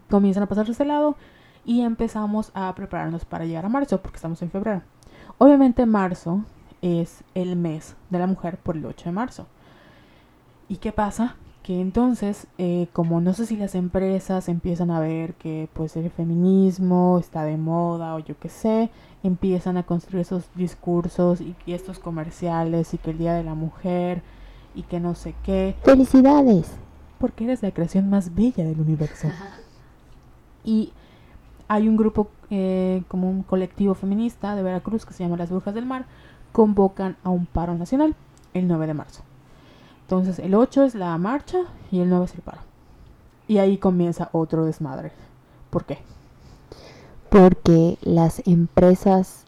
Comienzan 0.09 0.45
a 0.45 0.47
pasarse 0.47 0.73
ese 0.73 0.85
lado 0.85 1.17
y 1.65 1.81
empezamos 1.81 2.53
a 2.55 2.73
prepararnos 2.77 3.25
para 3.25 3.45
llegar 3.45 3.65
a 3.65 3.69
marzo, 3.69 4.01
porque 4.01 4.17
estamos 4.17 4.41
en 4.43 4.51
febrero. 4.53 4.83
Obviamente 5.39 5.85
marzo 5.85 6.45
es 6.81 7.25
el 7.35 7.57
mes 7.57 7.97
de 8.11 8.21
la 8.21 8.29
mujer 8.29 8.59
por 8.59 8.77
el 8.77 8.87
8 8.87 9.07
de 9.07 9.13
marzo. 9.13 9.47
¿Y 10.69 10.77
qué 10.77 10.93
pasa? 10.93 11.35
Que 11.69 11.83
entonces, 11.83 12.47
eh, 12.57 12.89
como 12.95 13.21
no 13.21 13.35
sé 13.35 13.45
si 13.45 13.55
las 13.55 13.75
empresas 13.75 14.49
empiezan 14.49 14.91
a 14.91 15.01
ver 15.01 15.35
que 15.35 15.69
pues 15.75 15.99
el 15.99 16.09
feminismo 16.11 17.19
está 17.21 17.45
de 17.45 17.59
moda 17.59 18.15
o 18.15 18.21
yo 18.21 18.39
qué 18.39 18.49
sé, 18.49 18.89
empiezan 19.23 19.77
a 19.77 19.83
construir 19.83 20.23
esos 20.23 20.45
discursos 20.55 21.43
y, 21.43 21.55
estos 21.67 21.99
comerciales 21.99 22.95
y 22.95 22.97
que 22.97 23.11
el 23.11 23.19
Día 23.19 23.35
de 23.35 23.45
la 23.45 23.55
Mujer 23.55 24.23
y 24.75 24.85
que 24.85 24.99
no 24.99 25.15
sé 25.15 25.35
qué. 25.45 25.77
Felicidades. 25.83 26.73
Porque 27.19 27.45
eres 27.45 27.63
la 27.63 27.71
creación 27.71 28.09
más 28.09 28.35
bella 28.35 28.65
del 28.65 28.81
universo. 28.81 29.29
Y 30.65 30.95
hay 31.69 31.87
un 31.87 31.99
grupo, 31.99 32.31
eh, 32.49 33.03
como 33.09 33.29
un 33.29 33.43
colectivo 33.43 33.95
feminista 33.95 34.57
de 34.57 34.63
Veracruz 34.63 35.05
que 35.05 35.13
se 35.13 35.23
llama 35.23 35.37
Las 35.37 35.51
Brujas 35.51 35.75
del 35.75 35.85
Mar, 35.85 36.07
convocan 36.51 37.19
a 37.25 37.29
un 37.29 37.45
paro 37.45 37.75
nacional 37.75 38.17
el 38.55 38.69
9 38.69 38.87
de 38.87 38.95
marzo. 38.95 39.28
Entonces 40.09 40.39
el 40.39 40.55
8 40.55 40.85
es 40.85 40.95
la 40.95 41.19
marcha 41.19 41.59
y 41.91 42.01
el 42.01 42.09
9 42.09 42.25
es 42.25 42.35
el 42.35 42.41
paro. 42.41 42.63
Y 43.47 43.59
ahí 43.59 43.77
comienza 43.77 44.31
otro 44.33 44.65
desmadre. 44.65 45.13
¿Por 45.69 45.85
qué? 45.85 45.99
Porque 47.29 47.99
las 48.01 48.41
empresas 48.47 49.45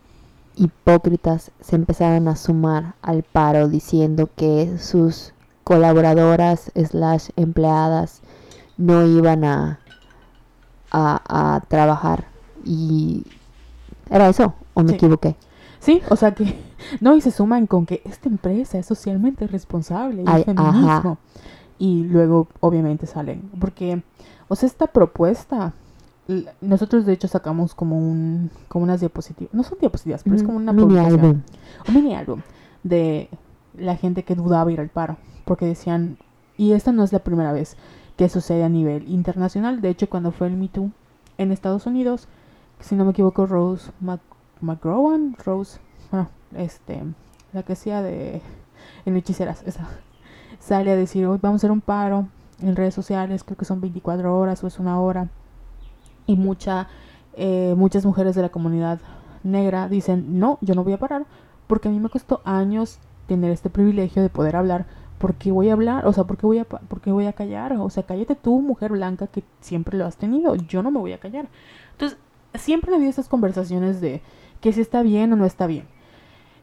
hipócritas 0.57 1.51
se 1.61 1.77
empezaron 1.77 2.29
a 2.29 2.37
sumar 2.37 2.93
al 3.01 3.23
paro 3.23 3.69
diciendo 3.69 4.29
que 4.37 4.77
sus 4.77 5.33
colaboradoras 5.65 6.71
slash 6.75 7.31
empleadas 7.37 8.21
no 8.77 9.07
iban 9.07 9.45
a, 9.45 9.81
a, 10.91 11.55
a 11.55 11.61
trabajar. 11.69 12.27
Y 12.67 13.25
era 14.11 14.29
eso, 14.29 14.53
o 14.75 14.83
me 14.83 14.93
equivoqué. 14.93 15.37
Sí, 15.81 16.03
o 16.11 16.17
sea 16.17 16.33
que, 16.33 16.55
no, 17.01 17.17
y 17.17 17.21
se 17.21 17.31
suman 17.31 17.67
con 17.67 17.87
que 17.87 18.03
esta 18.05 18.29
empresa 18.29 18.79
es 18.79 18.87
socialmente 18.87 19.47
responsable 19.47 20.23
y 20.23 20.45
feminismo. 20.45 21.19
Y 21.79 22.05
luego, 22.05 22.47
obviamente, 22.61 23.07
salen. 23.07 23.51
Porque, 23.59 24.03
o 24.49 24.55
sea, 24.55 24.67
esta 24.67 24.87
propuesta, 24.87 25.73
nosotros 26.61 27.07
de 27.07 27.15
hecho 27.15 27.27
sacamos 27.27 27.75
como 27.75 27.99
un, 27.99 28.51
como 28.69 28.85
unas 28.85 29.01
diapositivas, 29.01 29.53
no 29.55 29.63
son 29.63 29.79
diapositivas, 29.81 30.23
pero 30.23 30.37
es 30.37 30.43
como 30.43 30.59
una 30.59 30.73
mini 30.73 30.99
álbum. 30.99 31.41
Un 31.89 31.95
mini 31.95 32.15
álbum 32.15 32.43
de 32.83 33.31
la 33.77 33.97
gente 33.97 34.23
que 34.23 34.35
dudaba 34.35 34.71
ir 34.71 34.81
al 34.81 34.91
paro. 34.91 35.17
Porque 35.47 35.65
decían, 35.67 36.19
y 36.59 36.73
esta 36.73 36.93
no 36.93 37.03
es 37.03 37.13
la 37.13 37.21
primera 37.21 37.53
vez 37.53 37.77
que 38.19 38.29
sucede 38.29 38.63
a 38.63 38.69
nivel 38.69 39.09
internacional. 39.09 39.81
De 39.81 39.89
hecho, 39.89 40.11
cuando 40.11 40.31
fue 40.31 40.49
el 40.49 40.57
Me 40.57 40.69
Too 40.69 40.91
en 41.39 41.53
Estados 41.53 41.87
Unidos, 41.87 42.29
si 42.81 42.95
no 42.95 43.07
me 43.07 43.13
equivoco, 43.13 43.47
Rose 43.47 43.91
McGrowan, 44.61 45.37
Rose, 45.45 45.79
bueno, 46.11 46.29
este, 46.55 47.03
la 47.53 47.63
que 47.63 47.75
hacía 47.75 48.03
de 48.03 48.43
en 49.05 49.17
hechiceras, 49.17 49.63
esa, 49.67 49.89
sale 50.59 50.91
a 50.91 50.97
decir, 50.97 51.27
hoy 51.27 51.39
vamos 51.41 51.59
a 51.59 51.61
hacer 51.61 51.71
un 51.71 51.81
paro 51.81 52.29
en 52.61 52.77
redes 52.77 52.95
sociales, 52.95 53.45
creo 53.45 53.57
que 53.57 53.65
son 53.65 53.81
24 53.81 54.37
horas 54.37 54.63
o 54.63 54.67
es 54.67 54.79
una 54.79 55.01
hora, 55.01 55.29
y 56.27 56.37
mucha, 56.37 56.89
eh, 57.35 57.75
muchas 57.77 58.05
mujeres 58.05 58.35
de 58.35 58.43
la 58.43 58.51
comunidad 58.51 59.01
negra 59.43 59.89
dicen, 59.89 60.39
no, 60.39 60.59
yo 60.61 60.75
no 60.75 60.85
voy 60.85 60.93
a 60.93 60.99
parar, 60.99 61.27
porque 61.67 61.89
a 61.89 61.91
mí 61.91 62.01
me 62.01 62.11
costó 62.11 62.41
años 62.45 62.99
tener 63.27 63.51
este 63.51 63.71
privilegio 63.71 64.23
de 64.23 64.29
poder 64.29 64.57
hablar, 64.57 64.87
¿por 65.19 65.35
qué 65.35 65.53
voy 65.53 65.69
a 65.69 65.75
hablar? 65.75 66.07
O 66.07 66.13
sea, 66.13 66.25
¿por 66.25 66.37
qué 66.37 66.47
voy 66.47 66.59
a, 66.59 66.67
voy 67.07 67.27
a 67.27 67.33
callar? 67.33 67.75
O 67.75 67.91
sea, 67.91 68.03
cállate 68.03 68.35
tú, 68.35 68.61
mujer 68.61 68.93
blanca, 68.93 69.27
que 69.27 69.45
siempre 69.61 69.97
lo 69.97 70.07
has 70.07 70.17
tenido, 70.17 70.55
yo 70.55 70.83
no 70.83 70.91
me 70.91 70.99
voy 70.99 71.13
a 71.13 71.21
callar. 71.21 71.47
Entonces, 71.93 72.19
siempre 72.55 72.91
han 72.91 72.97
habido 72.97 73.11
estas 73.11 73.29
conversaciones 73.29 74.01
de 74.01 74.23
que 74.61 74.73
si 74.73 74.81
está 74.81 75.03
bien 75.03 75.33
o 75.33 75.37
no 75.37 75.45
está 75.45 75.67
bien. 75.67 75.87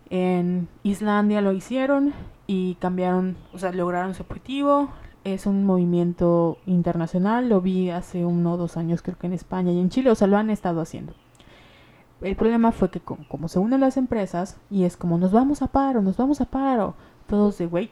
En 0.09 0.67
Islandia 0.83 1.41
lo 1.41 1.51
hicieron 1.51 2.13
y 2.45 2.75
cambiaron, 2.75 3.35
o 3.53 3.57
sea, 3.57 3.71
lograron 3.71 4.13
su 4.13 4.23
objetivo. 4.23 4.89
Es 5.23 5.45
un 5.45 5.65
movimiento 5.65 6.57
internacional, 6.65 7.49
lo 7.49 7.59
vi 7.59 7.89
hace 7.89 8.23
uno 8.23 8.53
o 8.53 8.57
dos 8.57 8.77
años 8.77 9.01
creo 9.01 9.17
que 9.17 9.27
en 9.27 9.33
España 9.33 9.71
y 9.73 9.79
en 9.79 9.89
Chile, 9.89 10.09
o 10.09 10.15
sea, 10.15 10.27
lo 10.27 10.37
han 10.37 10.49
estado 10.49 10.79
haciendo. 10.79 11.13
El 12.21 12.35
problema 12.35 12.71
fue 12.71 12.89
que 12.89 12.99
como, 12.99 13.47
se 13.47 13.59
unen 13.59 13.81
las 13.81 13.97
empresas 13.97 14.57
y 14.71 14.85
es 14.85 14.97
como 14.97 15.17
nos 15.17 15.31
vamos 15.31 15.61
a 15.61 15.67
paro, 15.67 16.01
nos 16.01 16.17
vamos 16.17 16.41
a 16.41 16.45
paro, 16.45 16.95
todos 17.27 17.57
de, 17.57 17.67
güey, 17.67 17.91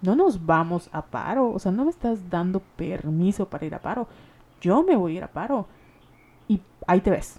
no 0.00 0.16
nos 0.16 0.46
vamos 0.46 0.88
a 0.92 1.02
paro, 1.02 1.50
o 1.52 1.58
sea, 1.58 1.70
no 1.70 1.84
me 1.84 1.90
estás 1.90 2.28
dando 2.28 2.60
permiso 2.76 3.48
para 3.48 3.66
ir 3.66 3.74
a 3.74 3.80
paro, 3.80 4.08
yo 4.60 4.82
me 4.82 4.96
voy 4.96 5.12
a 5.12 5.16
ir 5.18 5.24
a 5.24 5.28
paro 5.28 5.66
y 6.48 6.60
ahí 6.88 7.00
te 7.00 7.10
ves, 7.10 7.38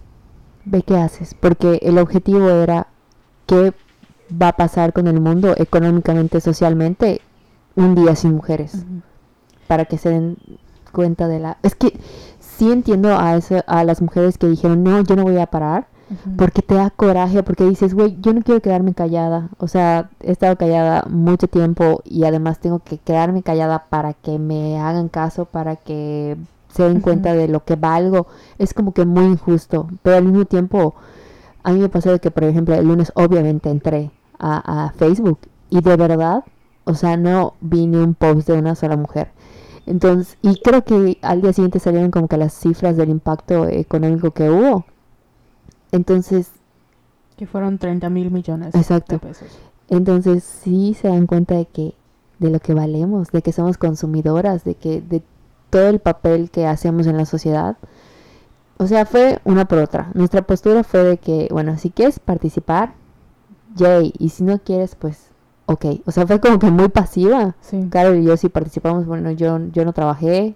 ve 0.66 0.82
qué 0.84 0.98
haces, 0.98 1.34
porque 1.34 1.80
el 1.82 1.98
objetivo 1.98 2.50
era 2.50 2.88
qué 3.46 3.74
va 4.42 4.50
a 4.50 4.56
pasar 4.56 4.94
con 4.94 5.08
el 5.08 5.20
mundo 5.20 5.54
económicamente, 5.58 6.42
socialmente, 6.42 7.22
un 7.76 7.96
día 7.96 8.16
sin 8.16 8.34
mujeres, 8.36 8.86
para 9.68 9.86
que 9.86 9.98
se 9.98 10.10
den 10.10 10.38
cuenta 10.92 11.28
de 11.28 11.40
la... 11.40 11.58
Es 11.64 11.76
que 11.76 12.00
sí 12.40 12.72
entiendo 12.72 13.18
a, 13.18 13.36
eso, 13.36 13.64
a 13.68 13.84
las 13.84 14.02
mujeres 14.02 14.38
que 14.38 14.48
dijeron, 14.48 14.84
no, 14.84 15.02
yo 15.02 15.16
no 15.16 15.24
voy 15.24 15.38
a 15.38 15.48
parar, 15.48 15.88
porque 16.38 16.62
te 16.62 16.76
da 16.76 16.92
coraje, 16.92 17.42
porque 17.42 17.64
dices, 17.64 17.96
güey, 17.96 18.18
yo 18.22 18.34
no 18.34 18.42
quiero 18.44 18.62
quedarme 18.62 18.94
callada, 18.94 19.50
o 19.58 19.68
sea, 19.68 20.12
he 20.20 20.32
estado 20.32 20.56
callada 20.58 21.06
mucho 21.10 21.48
tiempo 21.48 22.02
y 22.06 22.26
además 22.26 22.60
tengo 22.60 22.80
que 22.80 23.00
quedarme 23.00 23.42
callada 23.42 23.86
para 23.90 24.14
que 24.14 24.38
me 24.38 24.80
hagan 24.80 25.10
caso, 25.10 25.46
para 25.46 25.76
que 25.76 26.38
se 26.74 26.84
den 26.84 27.02
cuenta 27.02 27.34
de 27.34 27.48
lo 27.48 27.64
que 27.64 27.76
valgo, 27.76 28.28
es 28.58 28.74
como 28.74 28.94
que 28.94 29.06
muy 29.06 29.26
injusto. 29.26 29.88
Pero 30.02 30.18
al 30.18 30.26
mismo 30.26 30.46
tiempo, 30.46 30.96
a 31.64 31.72
mí 31.72 31.80
me 31.80 31.90
pasó 31.90 32.12
de 32.12 32.20
que, 32.20 32.32
por 32.32 32.44
ejemplo, 32.44 32.76
el 32.76 32.88
lunes 32.88 33.12
obviamente 33.16 33.70
entré 33.70 34.12
a, 34.40 34.92
Facebook 34.98 35.40
y 35.70 35.82
de 35.82 35.96
verdad, 35.96 36.44
o 36.84 36.96
sea, 36.96 37.16
no 37.16 37.54
vi 37.62 37.88
ni 37.88 37.98
un 37.98 38.14
post 38.14 38.48
de 38.48 38.58
una 38.58 38.76
sola 38.76 38.98
mujer. 38.98 39.30
Entonces, 39.86 40.38
y 40.42 40.60
creo 40.62 40.84
que 40.84 41.18
al 41.22 41.42
día 41.42 41.54
siguiente 41.54 41.80
salieron 41.80 42.12
como 42.12 42.28
que 42.28 42.38
las 42.38 42.54
cifras 42.54 42.98
del 42.98 43.10
impacto 43.10 43.68
económico 43.68 44.32
que 44.32 44.50
hubo. 44.50 44.86
Entonces... 45.92 46.52
Que 47.38 47.48
fueron 47.48 47.78
30 47.78 48.10
mil 48.10 48.32
millones 48.32 48.76
exacto. 48.76 49.16
de 49.16 49.20
pesos. 49.20 49.48
Entonces 49.90 50.44
sí 50.44 50.96
se 51.00 51.08
dan 51.08 51.28
cuenta 51.28 51.56
de 51.56 51.66
que 51.66 51.94
de 52.40 52.50
lo 52.50 52.60
que 52.60 52.74
valemos, 52.74 53.32
de 53.32 53.42
que 53.42 53.52
somos 53.52 53.78
consumidoras, 53.78 54.64
de 54.64 54.76
que 54.76 55.02
de 55.02 55.22
todo 55.74 55.90
el 55.90 55.98
papel 55.98 56.52
que 56.52 56.68
hacemos 56.68 57.08
en 57.08 57.18
la 57.18 57.26
sociedad. 57.26 57.78
O 58.78 58.86
sea, 58.86 59.08
fue 59.08 59.40
una 59.44 59.66
por 59.66 59.80
otra. 59.80 60.12
Nuestra 60.14 60.44
postura 60.44 60.84
fue 60.84 61.04
de 61.04 61.18
que, 61.18 61.48
bueno, 61.50 61.80
si 61.80 61.90
quieres 61.90 62.20
participar, 62.20 62.94
yay, 63.76 64.14
y 64.20 64.30
si 64.30 64.44
no 64.44 64.60
quieres, 64.60 64.94
pues, 64.94 65.32
ok. 65.66 65.86
O 66.06 66.12
sea, 66.12 66.28
fue 66.28 66.40
como 66.40 66.60
que 66.60 66.70
muy 66.70 66.90
pasiva. 66.90 67.56
Sí. 67.62 67.88
Claro, 67.90 68.14
y 68.14 68.24
yo 68.24 68.38
sí 68.38 68.50
participamos, 68.50 69.08
bueno, 69.08 69.32
yo, 69.32 69.58
yo 69.72 69.84
no 69.84 69.94
trabajé, 69.94 70.56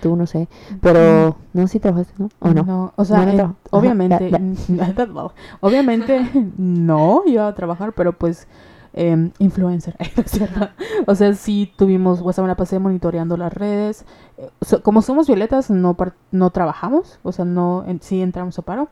tú 0.00 0.14
no 0.14 0.28
sé, 0.28 0.46
pero 0.80 1.36
no, 1.52 1.66
sí 1.66 1.80
trabajaste, 1.80 2.14
¿no? 2.18 2.28
¿O 2.38 2.50
no? 2.50 2.62
No, 2.62 2.92
o 2.94 3.04
sea, 3.04 3.24
eh, 3.28 3.48
obviamente, 3.70 4.30
obviamente 5.60 6.30
no 6.56 7.22
iba 7.26 7.48
a 7.48 7.54
trabajar, 7.56 7.92
pero 7.92 8.12
pues 8.12 8.46
Em, 8.94 9.32
influencer. 9.38 9.96
o 11.06 11.14
sea, 11.14 11.32
sí 11.34 11.72
tuvimos, 11.76 12.20
o 12.22 12.30
sea, 12.32 12.42
me 12.42 12.48
la 12.48 12.56
pasé 12.56 12.78
monitoreando 12.78 13.36
las 13.38 13.52
redes. 13.52 14.04
Eh, 14.36 14.50
como 14.82 15.00
somos 15.00 15.26
violetas, 15.26 15.70
no, 15.70 15.96
no 16.30 16.50
trabajamos, 16.50 17.18
o 17.22 17.32
sea, 17.32 17.46
no, 17.46 17.84
en, 17.86 18.02
sí 18.02 18.20
entramos 18.20 18.58
a 18.58 18.62
paro. 18.62 18.88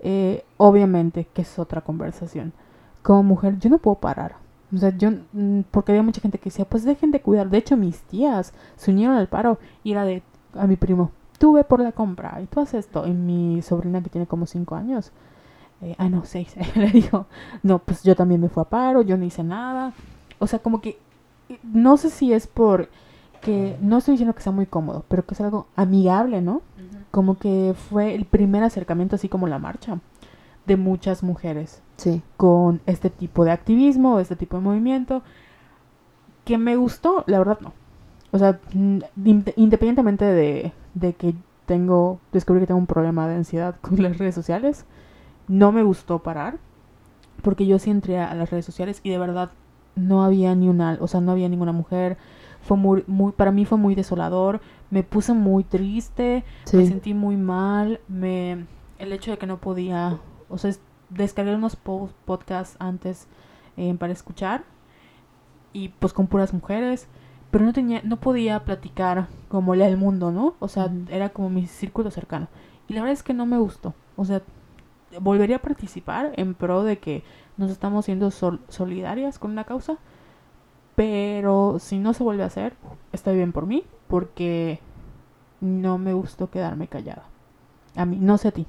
Eh, 0.00 0.44
obviamente 0.58 1.26
que 1.32 1.42
es 1.42 1.58
otra 1.58 1.80
conversación. 1.80 2.52
Como 3.02 3.22
mujer, 3.22 3.58
yo 3.58 3.70
no 3.70 3.78
puedo 3.78 3.96
parar. 3.96 4.36
O 4.74 4.78
sea, 4.78 4.90
yo, 4.96 5.10
mm, 5.32 5.62
porque 5.70 5.92
había 5.92 6.02
mucha 6.02 6.20
gente 6.20 6.38
que 6.38 6.46
decía, 6.50 6.66
pues 6.66 6.84
dejen 6.84 7.10
de 7.10 7.20
cuidar. 7.22 7.48
De 7.48 7.58
hecho, 7.58 7.76
mis 7.76 8.02
tías 8.02 8.52
se 8.76 8.90
unieron 8.90 9.16
al 9.16 9.28
paro 9.28 9.58
y 9.84 9.92
era 9.92 10.04
de, 10.04 10.22
a 10.54 10.66
mi 10.66 10.76
primo, 10.76 11.10
tuve 11.38 11.64
por 11.64 11.80
la 11.80 11.92
compra 11.92 12.38
y 12.42 12.46
tú 12.46 12.60
haces 12.60 12.86
esto. 12.86 13.06
Y 13.06 13.12
mi 13.12 13.62
sobrina 13.62 14.02
que 14.02 14.10
tiene 14.10 14.26
como 14.26 14.46
5 14.46 14.74
años, 14.74 15.12
eh, 15.82 15.94
ah, 15.98 16.08
no, 16.08 16.24
seis, 16.24 16.54
le 16.76 16.90
dijo, 16.90 17.26
no, 17.62 17.78
pues 17.80 18.02
yo 18.02 18.14
también 18.16 18.40
me 18.40 18.48
fui 18.48 18.60
a 18.62 18.64
paro, 18.64 19.02
yo 19.02 19.16
no 19.16 19.24
hice 19.24 19.42
nada. 19.44 19.92
O 20.38 20.46
sea, 20.46 20.58
como 20.60 20.80
que, 20.80 20.98
eh, 21.48 21.58
no 21.62 21.96
sé 21.96 22.10
si 22.10 22.32
es 22.32 22.46
por 22.46 22.88
que, 23.40 23.76
no 23.80 23.98
estoy 23.98 24.12
diciendo 24.12 24.34
que 24.34 24.42
sea 24.42 24.52
muy 24.52 24.66
cómodo, 24.66 25.04
pero 25.08 25.26
que 25.26 25.34
es 25.34 25.40
algo 25.40 25.66
amigable, 25.76 26.40
¿no? 26.40 26.62
Como 27.10 27.36
que 27.36 27.74
fue 27.90 28.14
el 28.14 28.24
primer 28.24 28.62
acercamiento, 28.62 29.16
así 29.16 29.28
como 29.28 29.46
la 29.48 29.58
marcha, 29.58 29.98
de 30.66 30.76
muchas 30.76 31.22
mujeres 31.24 31.82
Sí. 31.96 32.22
con 32.36 32.80
este 32.86 33.10
tipo 33.10 33.44
de 33.44 33.50
activismo, 33.50 34.18
este 34.20 34.36
tipo 34.36 34.56
de 34.56 34.62
movimiento, 34.62 35.22
que 36.44 36.58
me 36.58 36.76
gustó, 36.76 37.24
la 37.26 37.38
verdad 37.38 37.58
no. 37.60 37.72
O 38.32 38.38
sea, 38.38 38.60
inde- 38.74 39.52
independientemente 39.56 40.24
de, 40.24 40.72
de 40.94 41.12
que 41.14 41.34
tengo, 41.66 42.18
descubrí 42.32 42.60
que 42.60 42.66
tengo 42.66 42.80
un 42.80 42.86
problema 42.86 43.28
de 43.28 43.34
ansiedad 43.36 43.76
con 43.80 44.00
las 44.02 44.18
redes 44.18 44.34
sociales, 44.34 44.84
no 45.52 45.70
me 45.72 45.82
gustó 45.82 46.20
parar, 46.20 46.58
porque 47.42 47.66
yo 47.66 47.78
sí 47.78 47.90
entré 47.90 48.18
a 48.18 48.34
las 48.34 48.50
redes 48.50 48.64
sociales 48.64 49.00
y 49.02 49.10
de 49.10 49.18
verdad 49.18 49.50
no 49.96 50.22
había 50.24 50.54
ni 50.54 50.68
una, 50.68 50.96
o 51.00 51.06
sea, 51.06 51.20
no 51.20 51.32
había 51.32 51.48
ninguna 51.48 51.72
mujer. 51.72 52.16
Fue 52.62 52.76
muy, 52.76 53.04
muy, 53.06 53.32
para 53.32 53.50
mí 53.50 53.64
fue 53.64 53.76
muy 53.76 53.94
desolador, 53.94 54.60
me 54.90 55.02
puse 55.02 55.32
muy 55.34 55.64
triste, 55.64 56.44
me 56.78 56.86
sentí 56.86 57.12
muy 57.14 57.36
mal, 57.36 58.00
me 58.08 58.66
el 58.98 59.12
hecho 59.12 59.32
de 59.32 59.38
que 59.38 59.46
no 59.46 59.58
podía, 59.58 60.18
o 60.48 60.56
sea, 60.58 60.70
es- 60.70 60.80
descargué 61.10 61.54
unos 61.54 61.74
po- 61.76 62.08
podcasts 62.24 62.76
antes 62.78 63.26
eh, 63.76 63.94
para 63.98 64.12
escuchar 64.12 64.62
y 65.72 65.88
pues 65.88 66.12
con 66.12 66.26
puras 66.28 66.52
mujeres, 66.54 67.08
pero 67.50 67.64
no 67.64 67.72
tenía 67.72 68.00
no 68.04 68.16
podía 68.16 68.64
platicar 68.64 69.26
como 69.48 69.74
lea 69.74 69.88
el 69.88 69.96
mundo, 69.96 70.30
¿no? 70.30 70.54
O 70.60 70.68
sea, 70.68 70.90
era 71.10 71.30
como 71.30 71.50
mi 71.50 71.66
círculo 71.66 72.10
cercano. 72.10 72.48
Y 72.88 72.94
la 72.94 73.00
verdad 73.00 73.12
es 73.14 73.22
que 73.22 73.34
no 73.34 73.44
me 73.46 73.58
gustó. 73.58 73.94
O 74.16 74.24
sea, 74.24 74.40
volvería 75.20 75.56
a 75.56 75.62
participar 75.62 76.32
en 76.36 76.54
pro 76.54 76.82
de 76.84 76.98
que 76.98 77.22
nos 77.56 77.70
estamos 77.70 78.04
siendo 78.06 78.30
sol- 78.30 78.60
solidarias 78.68 79.38
con 79.38 79.50
una 79.50 79.64
causa, 79.64 79.98
pero 80.94 81.78
si 81.78 81.98
no 81.98 82.12
se 82.14 82.22
vuelve 82.22 82.42
a 82.42 82.46
hacer, 82.46 82.74
está 83.12 83.32
bien 83.32 83.52
por 83.52 83.66
mí, 83.66 83.84
porque 84.08 84.80
no 85.60 85.98
me 85.98 86.12
gustó 86.12 86.50
quedarme 86.50 86.88
callada. 86.88 87.24
A 87.96 88.04
mí, 88.04 88.18
no 88.20 88.38
sé 88.38 88.48
a 88.48 88.52
ti. 88.52 88.66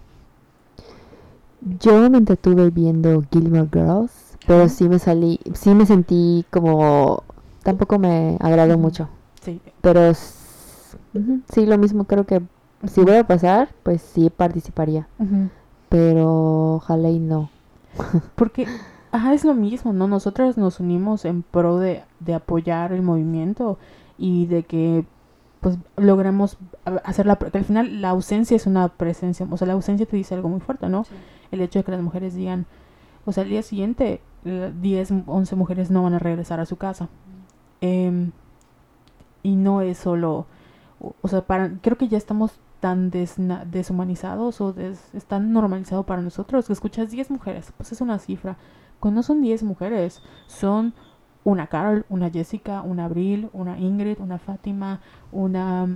Yo 1.79 2.09
me 2.09 2.17
entretuve 2.17 2.69
viendo 2.69 3.23
Gilmore 3.31 3.69
Girls, 3.71 4.37
pero 4.45 4.67
sí 4.67 4.89
me 4.89 4.99
salí, 4.99 5.39
sí 5.53 5.73
me 5.73 5.85
sentí 5.85 6.45
como, 6.51 7.23
tampoco 7.63 7.99
me 7.99 8.37
agradó 8.41 8.77
mucho, 8.77 9.07
Sí. 9.41 9.61
pero 9.81 10.13
sí, 10.13 11.65
lo 11.65 11.77
mismo 11.77 12.03
creo 12.03 12.25
que 12.25 12.41
si 12.85 13.01
vuelve 13.01 13.19
a 13.19 13.27
pasar, 13.27 13.69
pues 13.83 14.01
sí 14.01 14.29
participaría, 14.29 15.07
Ujú. 15.19 15.49
Pero 15.93 16.73
ojalá 16.77 17.11
y 17.11 17.19
no. 17.19 17.51
Porque, 18.35 18.65
ajá, 19.11 19.31
es 19.35 19.45
lo 19.45 19.53
mismo, 19.53 19.93
¿no? 19.93 20.07
Nosotras 20.07 20.57
nos 20.57 20.79
unimos 20.79 21.23
en 21.23 21.43
pro 21.43 21.77
de, 21.77 22.01
de 22.19 22.33
apoyar 22.33 22.93
el 22.93 23.03
movimiento 23.03 23.77
y 24.17 24.47
de 24.47 24.63
que, 24.63 25.05
pues, 25.61 25.77
logremos 25.95 26.57
a- 26.85 26.95
hacer 27.07 27.27
la... 27.27 27.35
Que 27.35 27.59
al 27.59 27.63
final 27.63 28.01
la 28.01 28.09
ausencia 28.09 28.55
es 28.57 28.65
una 28.65 28.87
presencia, 28.89 29.45
o 29.47 29.55
sea, 29.55 29.67
la 29.67 29.73
ausencia 29.73 30.07
te 30.07 30.17
dice 30.17 30.33
algo 30.33 30.49
muy 30.49 30.61
fuerte, 30.61 30.89
¿no? 30.89 31.05
El 31.51 31.61
hecho 31.61 31.77
de 31.77 31.83
que 31.85 31.91
las 31.91 32.01
mujeres 32.01 32.33
digan, 32.33 32.65
o 33.25 33.31
sea, 33.31 33.43
al 33.43 33.49
día 33.51 33.61
siguiente, 33.61 34.19
eh, 34.45 34.73
10, 34.81 35.13
11 35.27 35.55
mujeres 35.55 35.91
no 35.91 36.01
van 36.01 36.15
a 36.15 36.19
regresar 36.19 36.59
a 36.59 36.65
su 36.65 36.77
casa. 36.77 37.07
Em, 37.81 38.31
y 39.43 39.55
no 39.55 39.81
es 39.81 39.99
solo, 39.99 40.47
o, 40.99 41.13
o 41.21 41.27
sea, 41.27 41.41
para, 41.41 41.69
creo 41.83 41.99
que 41.99 42.07
ya 42.07 42.17
estamos 42.17 42.53
tan 42.83 43.11
desna- 43.11 43.63
deshumanizados 43.65 44.59
o 44.59 44.73
des- 44.73 45.09
es 45.15 45.23
tan 45.25 45.53
normalizado 45.53 46.03
para 46.03 46.21
nosotros 46.21 46.67
que 46.67 46.73
escuchas 46.73 47.11
10 47.11 47.31
mujeres, 47.31 47.71
pues 47.77 47.93
es 47.93 48.01
una 48.01 48.19
cifra. 48.19 48.57
Cuando 48.99 49.23
son 49.23 49.41
10 49.41 49.63
mujeres, 49.63 50.21
son 50.47 50.93
una 51.45 51.67
Carol, 51.67 52.05
una 52.09 52.29
Jessica, 52.29 52.81
una 52.81 53.05
Abril, 53.05 53.49
una 53.53 53.77
Ingrid, 53.79 54.19
una 54.19 54.37
Fátima, 54.37 54.99
una, 55.31 55.87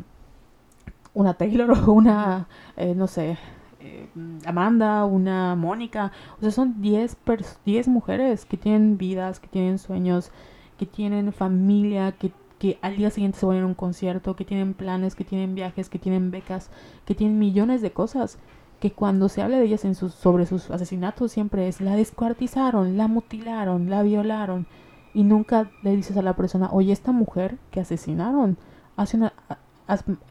una 1.13 1.33
Taylor 1.33 1.71
una, 1.89 2.47
eh, 2.77 2.93
no 2.95 3.07
sé, 3.07 3.37
eh, 3.81 4.07
Amanda, 4.45 5.03
una 5.05 5.55
Mónica. 5.55 6.11
O 6.37 6.41
sea, 6.41 6.51
son 6.51 6.81
10 6.81 7.17
pers- 7.25 7.57
10 7.65 7.87
mujeres 7.89 8.45
que 8.45 8.55
tienen 8.57 8.97
vidas, 8.97 9.39
que 9.41 9.47
tienen 9.49 9.77
sueños, 9.77 10.31
que 10.77 10.85
tienen 10.85 11.33
familia, 11.33 12.13
que, 12.13 12.31
que 12.59 12.77
al 12.81 12.97
día 12.97 13.09
siguiente 13.09 13.39
se 13.39 13.45
van 13.45 13.55
a 13.55 13.59
ir 13.59 13.63
a 13.63 13.67
un 13.67 13.73
concierto, 13.73 14.35
que 14.35 14.45
tienen 14.45 14.73
planes, 14.73 15.15
que 15.15 15.23
tienen 15.23 15.55
viajes, 15.55 15.89
que 15.89 15.99
tienen 15.99 16.31
becas, 16.31 16.69
que 17.05 17.15
tienen 17.15 17.39
millones 17.39 17.81
de 17.81 17.91
cosas. 17.91 18.37
Que 18.79 18.91
cuando 18.91 19.27
se 19.29 19.41
habla 19.41 19.57
de 19.57 19.65
ellas 19.65 19.85
en 19.85 19.95
sus, 19.95 20.13
sobre 20.13 20.45
sus 20.45 20.69
asesinatos 20.69 21.31
siempre 21.31 21.67
es 21.67 21.81
la 21.81 21.95
descuartizaron, 21.95 22.97
la 22.97 23.07
mutilaron, 23.07 23.89
la 23.89 24.03
violaron. 24.03 24.67
Y 25.13 25.23
nunca 25.23 25.71
le 25.81 25.95
dices 25.95 26.17
a 26.17 26.21
la 26.21 26.35
persona, 26.35 26.69
oye, 26.71 26.91
esta 26.91 27.11
mujer 27.11 27.57
que 27.71 27.79
asesinaron 27.79 28.57
hace 28.95 29.17
una, 29.17 29.33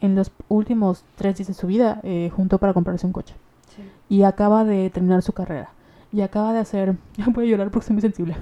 en 0.00 0.14
los 0.14 0.30
últimos 0.48 1.04
tres 1.16 1.36
días 1.36 1.48
de 1.48 1.54
su 1.54 1.66
vida 1.66 2.00
eh, 2.02 2.30
juntó 2.34 2.58
para 2.58 2.74
comprarse 2.74 3.06
un 3.06 3.12
coche 3.12 3.34
y 4.08 4.22
acaba 4.22 4.64
de 4.64 4.90
terminar 4.90 5.22
su 5.22 5.32
carrera 5.32 5.70
y 6.12 6.20
acaba 6.20 6.52
de 6.52 6.60
hacer 6.60 6.96
voy 7.32 7.46
a 7.46 7.50
llorar 7.50 7.70
porque 7.70 7.86
soy 7.86 7.94
muy 7.94 8.02
sensible 8.02 8.36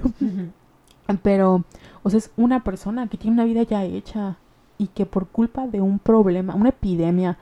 pero 1.21 1.63
o 2.03 2.09
sea 2.09 2.17
es 2.19 2.31
una 2.37 2.63
persona 2.63 3.07
que 3.07 3.17
tiene 3.17 3.35
una 3.35 3.45
vida 3.45 3.63
ya 3.63 3.83
hecha 3.83 4.37
y 4.77 4.87
que 4.87 5.05
por 5.05 5.27
culpa 5.27 5.67
de 5.67 5.81
un 5.81 5.99
problema 5.99 6.55
una 6.55 6.69
epidemia 6.69 7.37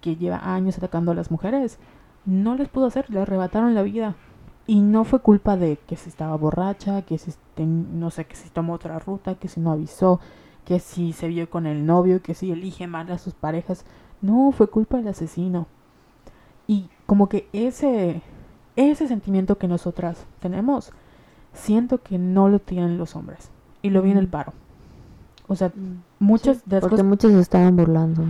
que 0.00 0.16
lleva 0.16 0.54
años 0.54 0.76
atacando 0.78 1.12
a 1.12 1.14
las 1.14 1.30
mujeres 1.30 1.78
no 2.24 2.54
les 2.56 2.68
pudo 2.68 2.86
hacer 2.86 3.08
le 3.10 3.20
arrebataron 3.20 3.74
la 3.74 3.82
vida. 3.82 4.14
Y 4.68 4.80
no 4.80 5.04
fue 5.04 5.20
culpa 5.20 5.56
de 5.56 5.78
que 5.86 5.94
si 5.96 6.08
estaba 6.08 6.36
borracha 6.36 7.02
que 7.02 7.18
si 7.18 7.32
ten- 7.54 8.00
no 8.00 8.10
sé 8.10 8.24
que 8.26 8.34
si 8.34 8.48
tomó 8.50 8.72
otra 8.74 8.98
ruta 8.98 9.36
que 9.36 9.46
si 9.48 9.60
no 9.60 9.70
avisó 9.70 10.18
que 10.64 10.80
si 10.80 11.12
se 11.12 11.28
vio 11.28 11.48
con 11.48 11.66
el 11.66 11.86
novio 11.86 12.20
que 12.20 12.34
si 12.34 12.50
elige 12.50 12.88
mal 12.88 13.10
a 13.12 13.18
sus 13.18 13.34
parejas. 13.34 13.84
No 14.22 14.50
fue 14.52 14.68
culpa 14.68 14.96
del 14.96 15.08
asesino. 15.08 15.66
Y 16.66 16.88
como 17.06 17.28
que 17.28 17.48
ese 17.52 18.22
ese 18.74 19.06
sentimiento 19.08 19.56
que 19.58 19.68
nosotras 19.68 20.26
tenemos 20.40 20.92
siento 21.56 21.98
que 22.02 22.18
no 22.18 22.48
lo 22.48 22.58
tienen 22.60 22.98
los 22.98 23.16
hombres 23.16 23.48
y 23.82 23.90
lo 23.90 24.02
vi 24.02 24.10
en 24.12 24.18
el 24.18 24.26
Mm. 24.26 24.30
paro 24.30 24.52
o 25.48 25.54
sea 25.56 25.72
muchas 26.18 26.58
Sí, 26.58 26.62
de 26.66 26.76
las 26.76 26.80
porque 26.82 26.92
cosas 26.94 27.06
muchos 27.06 27.32
se 27.32 27.40
estaban 27.40 27.76
burlando, 27.76 28.22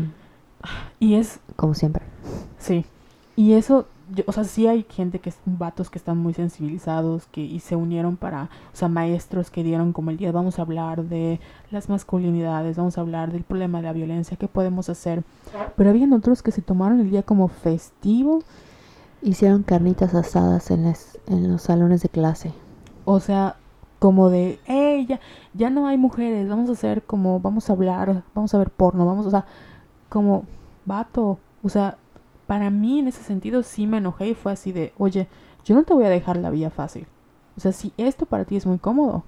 y 0.99 1.15
es 1.15 1.39
como 1.57 1.75
siempre. 1.75 2.03
Sí. 2.59 2.85
Y 3.37 3.53
eso, 3.53 3.87
yo- 4.15 4.25
o 4.27 4.33
sea, 4.33 4.45
sí 4.45 4.67
hay 4.67 4.85
gente 4.89 5.19
que 5.21 5.29
es 5.31 5.39
vatos 5.45 5.91
que 5.91 5.99
están 5.99 6.19
muy 6.19 6.35
sensibilizados 6.35 7.27
que 7.27 7.41
y 7.43 7.61
se 7.61 7.77
unieron 7.77 8.17
para, 8.17 8.45
o 8.73 8.77
sea, 8.77 8.89
maestros 8.89 9.51
que 9.51 9.63
dieron 9.63 9.93
como 9.93 10.11
el 10.11 10.17
día 10.17 10.33
vamos 10.33 10.59
a 10.59 10.63
hablar 10.63 11.05
de 11.05 11.39
las 11.71 11.89
masculinidades, 11.89 12.77
vamos 12.77 12.99
a 12.99 13.03
hablar 13.03 13.31
del 13.33 13.45
problema 13.45 13.79
de 13.79 13.85
la 13.85 13.93
violencia, 13.93 14.37
qué 14.37 14.49
podemos 14.49 14.89
hacer. 14.89 15.23
Pero 15.77 15.91
habían 15.91 16.13
otros 16.13 16.43
que 16.43 16.51
se 16.51 16.63
tomaron 16.63 17.01
el 17.01 17.11
día 17.11 17.23
como 17.23 17.49
festivo, 17.49 18.43
Hicieron 19.23 19.63
carnitas 19.63 20.15
asadas 20.15 20.71
en, 20.71 20.85
las, 20.85 21.19
en 21.27 21.51
los 21.51 21.63
salones 21.63 22.03
de 22.03 22.09
clase. 22.11 22.53
O 23.07 23.21
sea, 23.21 23.57
como 23.99 24.29
de, 24.29 24.61
hey, 24.67 25.07
ya, 25.09 25.21
ya 25.55 25.71
no 25.71 25.87
hay 25.87 25.97
mujeres, 25.97 26.49
vamos 26.49 26.69
a 26.69 26.73
hacer 26.73 27.03
como, 27.03 27.41
vamos 27.41 27.71
a 27.71 27.73
hablar, 27.73 28.25
vamos 28.35 28.53
a 28.55 28.59
ver 28.59 28.71
porno, 28.71 29.07
vamos, 29.07 29.25
o 29.25 29.31
sea, 29.31 29.47
como, 30.11 30.45
vato, 30.85 31.39
o 31.63 31.69
sea, 31.71 31.97
para 32.47 32.69
mí 32.69 32.99
en 32.99 33.09
ese 33.09 33.23
sentido 33.23 33.63
sí 33.63 33.87
me 33.87 33.99
enojé 33.99 34.29
y 34.29 34.35
fue 34.35 34.53
así 34.53 34.73
de, 34.73 34.93
oye, 34.99 35.29
yo 35.65 35.75
no 35.75 35.85
te 35.85 35.95
voy 35.95 36.05
a 36.05 36.11
dejar 36.11 36.37
la 36.37 36.51
vida 36.51 36.69
fácil. 36.69 37.07
O 37.57 37.61
sea, 37.61 37.73
si 37.73 37.93
esto 37.97 38.27
para 38.27 38.45
ti 38.45 38.57
es 38.57 38.67
muy 38.67 38.79
cómodo, 38.79 39.25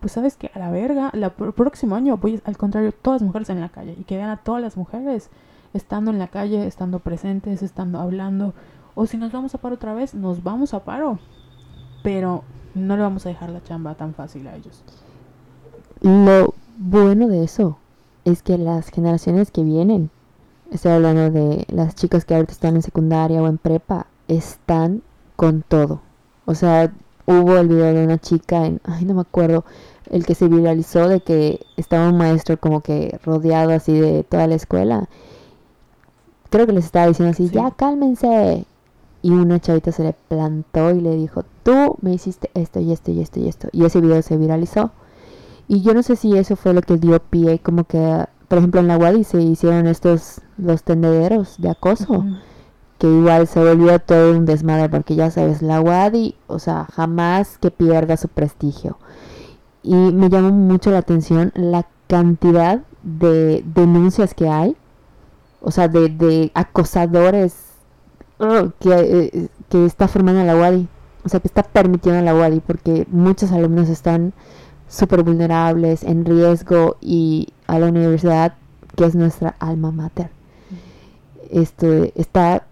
pues 0.00 0.12
sabes 0.12 0.36
que 0.36 0.50
a 0.54 0.58
la 0.58 0.70
verga, 0.70 1.10
el 1.12 1.30
próximo 1.30 1.96
año 1.96 2.16
voy 2.16 2.40
al 2.44 2.56
contrario, 2.56 2.92
todas 2.92 3.20
las 3.20 3.26
mujeres 3.26 3.50
en 3.50 3.60
la 3.60 3.68
calle 3.68 3.96
y 3.98 4.04
que 4.04 4.16
vean 4.16 4.30
a 4.30 4.38
todas 4.38 4.62
las 4.62 4.76
mujeres 4.76 5.30
estando 5.72 6.10
en 6.10 6.18
la 6.18 6.28
calle, 6.28 6.66
estando 6.66 7.00
presentes, 7.00 7.62
estando 7.62 8.00
hablando. 8.00 8.54
O 8.94 9.06
si 9.06 9.16
nos 9.16 9.32
vamos 9.32 9.54
a 9.54 9.58
paro 9.58 9.74
otra 9.74 9.94
vez, 9.94 10.14
nos 10.14 10.42
vamos 10.42 10.74
a 10.74 10.84
paro. 10.84 11.18
Pero 12.02 12.44
no 12.74 12.96
le 12.96 13.02
vamos 13.02 13.24
a 13.26 13.28
dejar 13.30 13.50
la 13.50 13.62
chamba 13.62 13.94
tan 13.94 14.14
fácil 14.14 14.46
a 14.46 14.56
ellos. 14.56 14.82
Lo 16.00 16.54
bueno 16.78 17.28
de 17.28 17.44
eso 17.44 17.78
es 18.24 18.42
que 18.42 18.58
las 18.58 18.88
generaciones 18.88 19.50
que 19.50 19.62
vienen, 19.62 20.10
estoy 20.70 20.92
hablando 20.92 21.30
de 21.30 21.66
las 21.68 21.94
chicas 21.94 22.24
que 22.24 22.34
ahorita 22.34 22.52
están 22.52 22.76
en 22.76 22.82
secundaria 22.82 23.42
o 23.42 23.46
en 23.46 23.58
prepa, 23.58 24.06
están 24.28 25.02
con 25.36 25.62
todo. 25.62 26.00
O 26.46 26.54
sea, 26.54 26.92
hubo 27.26 27.56
el 27.56 27.68
video 27.68 27.92
de 27.92 28.04
una 28.04 28.18
chica 28.18 28.66
en, 28.66 28.80
ay, 28.84 29.04
no 29.04 29.14
me 29.14 29.20
acuerdo, 29.22 29.64
el 30.10 30.26
que 30.26 30.34
se 30.34 30.48
viralizó 30.48 31.08
de 31.08 31.20
que 31.20 31.60
estaba 31.76 32.08
un 32.08 32.18
maestro 32.18 32.58
como 32.58 32.80
que 32.80 33.18
rodeado 33.24 33.72
así 33.72 33.98
de 33.98 34.22
toda 34.24 34.46
la 34.46 34.54
escuela. 34.56 35.08
Creo 36.50 36.66
que 36.66 36.72
les 36.72 36.84
estaba 36.84 37.06
diciendo 37.06 37.32
así, 37.32 37.48
Sí. 37.48 37.54
ya 37.54 37.70
cálmense. 37.70 38.64
Y 39.24 39.30
una 39.30 39.58
chavita 39.58 39.90
se 39.90 40.04
le 40.04 40.12
plantó 40.28 40.90
y 40.90 41.00
le 41.00 41.16
dijo, 41.16 41.46
tú 41.62 41.96
me 42.02 42.12
hiciste 42.12 42.50
esto 42.52 42.78
y 42.80 42.92
esto 42.92 43.10
y 43.10 43.22
esto 43.22 43.40
y 43.40 43.48
esto. 43.48 43.68
Y 43.72 43.86
ese 43.86 44.02
video 44.02 44.20
se 44.20 44.36
viralizó. 44.36 44.90
Y 45.66 45.80
yo 45.80 45.94
no 45.94 46.02
sé 46.02 46.16
si 46.16 46.36
eso 46.36 46.56
fue 46.56 46.74
lo 46.74 46.82
que 46.82 46.98
dio 46.98 47.18
pie, 47.20 47.58
como 47.58 47.84
que, 47.84 48.26
por 48.48 48.58
ejemplo, 48.58 48.82
en 48.82 48.86
la 48.88 48.98
Wadi 48.98 49.24
se 49.24 49.40
hicieron 49.40 49.86
estos, 49.86 50.42
los 50.58 50.82
tendederos 50.82 51.54
de 51.56 51.70
acoso, 51.70 52.22
que 52.98 53.06
igual 53.06 53.46
se 53.46 53.60
volvió 53.60 53.98
todo 53.98 54.36
un 54.36 54.44
desmadre, 54.44 54.90
porque 54.90 55.14
ya 55.14 55.30
sabes, 55.30 55.62
la 55.62 55.80
Wadi, 55.80 56.34
o 56.46 56.58
sea, 56.58 56.86
jamás 56.92 57.56
que 57.56 57.70
pierda 57.70 58.18
su 58.18 58.28
prestigio. 58.28 58.98
Y 59.82 59.94
me 59.94 60.28
llamó 60.28 60.50
mucho 60.50 60.90
la 60.90 60.98
atención 60.98 61.50
la 61.54 61.86
cantidad 62.08 62.82
de 63.02 63.64
denuncias 63.74 64.34
que 64.34 64.50
hay, 64.50 64.76
o 65.62 65.70
sea, 65.70 65.88
de, 65.88 66.10
de 66.10 66.52
acosadores 66.52 67.73
uh, 68.38 68.70
que, 68.80 68.90
eh, 68.90 69.48
que 69.68 69.86
está 69.86 70.08
formando 70.08 70.44
la 70.44 70.56
UADI, 70.56 70.88
o 71.24 71.28
sea, 71.28 71.40
que 71.40 71.48
está 71.48 71.62
permitiendo 71.62 72.22
la 72.22 72.34
UADI, 72.34 72.60
porque 72.60 73.06
muchos 73.10 73.52
alumnos 73.52 73.88
están 73.88 74.32
súper 74.88 75.22
vulnerables, 75.22 76.02
en 76.02 76.24
riesgo, 76.24 76.96
y 77.00 77.48
a 77.66 77.78
la 77.78 77.86
universidad, 77.86 78.54
que 78.96 79.04
es 79.04 79.14
nuestra 79.14 79.56
alma 79.58 79.90
mater, 79.90 80.30
esto 81.50 81.86
está 82.14 82.64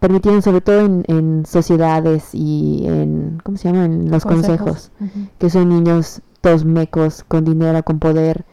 permitiendo, 0.00 0.40
sobre 0.42 0.60
todo 0.60 0.80
en, 0.80 1.04
en 1.08 1.44
sociedades 1.46 2.30
y 2.32 2.86
en, 2.86 3.40
¿cómo 3.42 3.56
se 3.56 3.68
llama?, 3.68 3.84
en 3.84 4.10
los 4.10 4.24
consejos, 4.24 4.90
que 5.38 5.50
son 5.50 5.68
niños 5.68 6.22
todos 6.40 6.64
mecos, 6.64 7.24
con 7.26 7.44
dinero, 7.44 7.82
con 7.82 7.98
poder, 7.98 8.44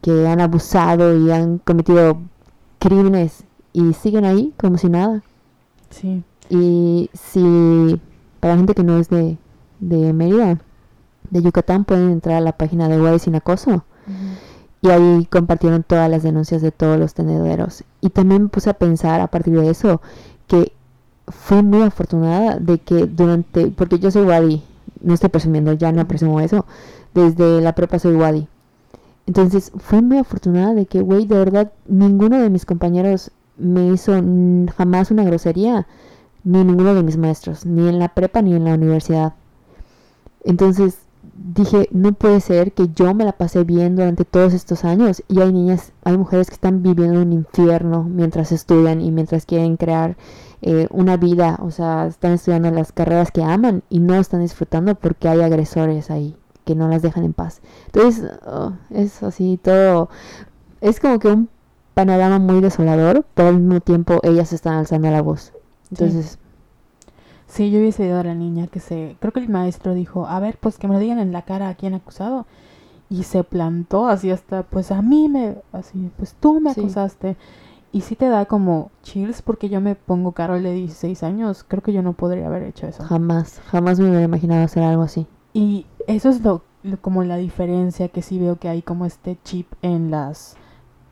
que 0.00 0.26
han 0.26 0.40
abusado 0.40 1.16
y 1.16 1.30
han 1.30 1.58
cometido 1.58 2.18
crímenes 2.78 3.44
y 3.72 3.92
siguen 3.92 4.24
ahí 4.24 4.54
como 4.56 4.78
si 4.78 4.88
nada. 4.88 5.22
Sí. 5.90 6.22
Y 6.48 7.10
si 7.12 8.00
para 8.40 8.54
la 8.54 8.58
gente 8.58 8.74
que 8.74 8.82
no 8.82 8.98
es 8.98 9.08
de, 9.08 9.36
de 9.80 10.12
Mérida, 10.12 10.58
de 11.30 11.42
Yucatán, 11.42 11.84
pueden 11.84 12.10
entrar 12.10 12.36
a 12.36 12.40
la 12.40 12.52
página 12.52 12.88
de 12.88 12.98
Guay 12.98 13.18
Sin 13.18 13.34
Acoso. 13.34 13.84
Y 14.82 14.88
ahí 14.88 15.26
compartieron 15.26 15.82
todas 15.82 16.10
las 16.10 16.22
denuncias 16.22 16.62
de 16.62 16.72
todos 16.72 16.98
los 16.98 17.14
tenederos. 17.14 17.84
Y 18.00 18.10
también 18.10 18.44
me 18.44 18.48
puse 18.48 18.70
a 18.70 18.74
pensar 18.74 19.20
a 19.20 19.26
partir 19.28 19.60
de 19.60 19.70
eso 19.70 20.00
que 20.46 20.72
fue 21.28 21.62
muy 21.62 21.82
afortunada 21.82 22.58
de 22.58 22.78
que 22.78 23.06
durante, 23.06 23.68
porque 23.68 23.98
yo 23.98 24.10
soy 24.10 24.24
Wadi, 24.24 24.62
no 25.02 25.14
estoy 25.14 25.28
presumiendo, 25.28 25.74
ya 25.74 25.92
no 25.92 26.08
presumo 26.08 26.40
eso, 26.40 26.64
desde 27.14 27.60
la 27.60 27.74
prepa 27.74 27.98
soy 27.98 28.14
Wadi. 28.14 28.48
Entonces 29.26 29.70
fue 29.76 30.00
muy 30.00 30.18
afortunada 30.18 30.74
de 30.74 30.86
que, 30.86 31.02
güey, 31.02 31.26
de 31.26 31.36
verdad, 31.36 31.72
ninguno 31.86 32.40
de 32.40 32.50
mis 32.50 32.64
compañeros 32.64 33.30
me 33.60 33.88
hizo 33.88 34.12
jamás 34.76 35.10
una 35.10 35.24
grosería, 35.24 35.86
ni 36.44 36.64
ninguno 36.64 36.94
de 36.94 37.02
mis 37.02 37.16
maestros, 37.16 37.66
ni 37.66 37.88
en 37.88 37.98
la 37.98 38.08
prepa 38.08 38.42
ni 38.42 38.54
en 38.54 38.64
la 38.64 38.74
universidad. 38.74 39.34
Entonces 40.44 40.98
dije, 41.54 41.88
no 41.92 42.12
puede 42.12 42.40
ser 42.40 42.72
que 42.72 42.88
yo 42.88 43.14
me 43.14 43.24
la 43.24 43.32
pasé 43.32 43.64
bien 43.64 43.96
durante 43.96 44.24
todos 44.24 44.52
estos 44.54 44.84
años 44.84 45.22
y 45.28 45.40
hay 45.40 45.52
niñas, 45.52 45.92
hay 46.04 46.16
mujeres 46.16 46.48
que 46.48 46.54
están 46.54 46.82
viviendo 46.82 47.20
un 47.20 47.32
infierno 47.32 48.04
mientras 48.04 48.52
estudian 48.52 49.00
y 49.00 49.10
mientras 49.10 49.46
quieren 49.46 49.76
crear 49.76 50.16
eh, 50.62 50.86
una 50.90 51.16
vida, 51.16 51.58
o 51.62 51.70
sea, 51.70 52.06
están 52.06 52.32
estudiando 52.32 52.70
las 52.70 52.92
carreras 52.92 53.30
que 53.30 53.42
aman 53.42 53.82
y 53.88 54.00
no 54.00 54.14
están 54.14 54.42
disfrutando 54.42 54.94
porque 54.94 55.28
hay 55.28 55.40
agresores 55.40 56.10
ahí 56.10 56.36
que 56.64 56.74
no 56.74 56.88
las 56.88 57.02
dejan 57.02 57.24
en 57.24 57.32
paz. 57.32 57.60
Entonces, 57.86 58.30
oh, 58.46 58.72
es 58.90 59.22
así 59.22 59.58
todo, 59.62 60.10
es 60.80 61.00
como 61.00 61.18
que 61.18 61.28
un 61.28 61.48
panorama 62.06 62.38
muy 62.38 62.60
desolador, 62.60 63.24
pero 63.34 63.48
al 63.48 63.58
mismo 63.60 63.80
tiempo 63.80 64.18
ellas 64.22 64.52
están 64.52 64.74
alzando 64.74 65.10
la 65.10 65.22
voz. 65.22 65.52
Entonces, 65.90 66.38
Sí, 67.46 67.70
yo 67.72 67.80
hubiese 67.80 68.06
ido 68.06 68.20
a 68.20 68.22
la 68.22 68.34
niña 68.34 68.68
que 68.68 68.78
se... 68.78 69.16
Creo 69.18 69.32
que 69.32 69.40
el 69.40 69.48
maestro 69.48 69.92
dijo, 69.94 70.26
a 70.26 70.38
ver, 70.38 70.56
pues 70.60 70.78
que 70.78 70.86
me 70.86 70.94
lo 70.94 71.00
digan 71.00 71.18
en 71.18 71.32
la 71.32 71.42
cara 71.42 71.68
a 71.68 71.74
quién 71.74 71.94
acusado. 71.94 72.46
Y 73.08 73.24
se 73.24 73.42
plantó 73.42 74.06
así 74.06 74.30
hasta, 74.30 74.62
pues 74.62 74.92
a 74.92 75.02
mí 75.02 75.28
me... 75.28 75.56
Así, 75.72 76.10
pues 76.16 76.36
tú 76.38 76.60
me 76.60 76.72
Sí. 76.74 76.80
acusaste. 76.80 77.36
Y 77.90 78.02
sí 78.02 78.14
te 78.14 78.28
da 78.28 78.44
como 78.44 78.92
chills 79.02 79.42
porque 79.42 79.68
yo 79.68 79.80
me 79.80 79.96
pongo 79.96 80.30
Carol 80.30 80.62
de 80.62 80.72
16 80.74 81.24
años. 81.24 81.64
Creo 81.66 81.82
que 81.82 81.92
yo 81.92 82.02
no 82.02 82.12
podría 82.12 82.46
haber 82.46 82.62
hecho 82.62 82.86
eso. 82.86 83.02
jamás, 83.02 83.60
jamás 83.66 83.98
me 83.98 84.08
hubiera 84.08 84.22
imaginado 84.24 84.62
hacer 84.62 84.84
algo 84.84 85.02
así. 85.02 85.26
Y 85.52 85.86
eso 86.06 86.28
es 86.28 86.40
lo, 86.42 86.62
lo- 86.84 87.00
como 87.00 87.24
la 87.24 87.36
diferencia 87.36 88.06
que 88.10 88.22
sí 88.22 88.38
veo 88.38 88.60
que 88.60 88.68
hay 88.68 88.80
como 88.80 89.06
este 89.06 89.38
chip 89.42 89.66
en 89.82 90.12
las 90.12 90.54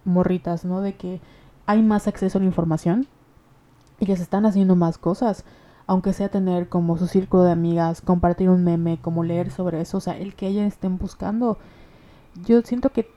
morritas, 0.09 0.65
¿no? 0.65 0.81
De 0.81 0.95
que 0.95 1.21
hay 1.67 1.83
más 1.83 2.09
acceso 2.09 2.39
a 2.39 2.41
la 2.41 2.47
información 2.47 3.07
y 4.01 4.07
que 4.07 4.17
se 4.17 4.23
están 4.23 4.47
haciendo 4.47 4.77
más 4.77 4.99
cosas. 4.99 5.45
Aunque 5.87 6.13
sea 6.13 6.29
tener 6.29 6.69
como 6.69 6.99
su 6.99 7.07
círculo 7.07 7.45
de 7.45 7.53
amigas, 7.53 8.03
compartir 8.03 8.51
un 8.51 8.63
meme, 8.63 8.99
como 9.01 9.25
leer 9.25 9.51
sobre 9.51 9.81
eso, 9.81 9.99
o 9.99 10.01
sea, 10.01 10.19
el 10.19 10.35
que 10.35 10.49
ellas 10.49 10.67
estén 10.67 10.99
buscando. 10.99 11.59
Yo 12.45 12.61
siento 12.63 12.91
que 12.91 13.09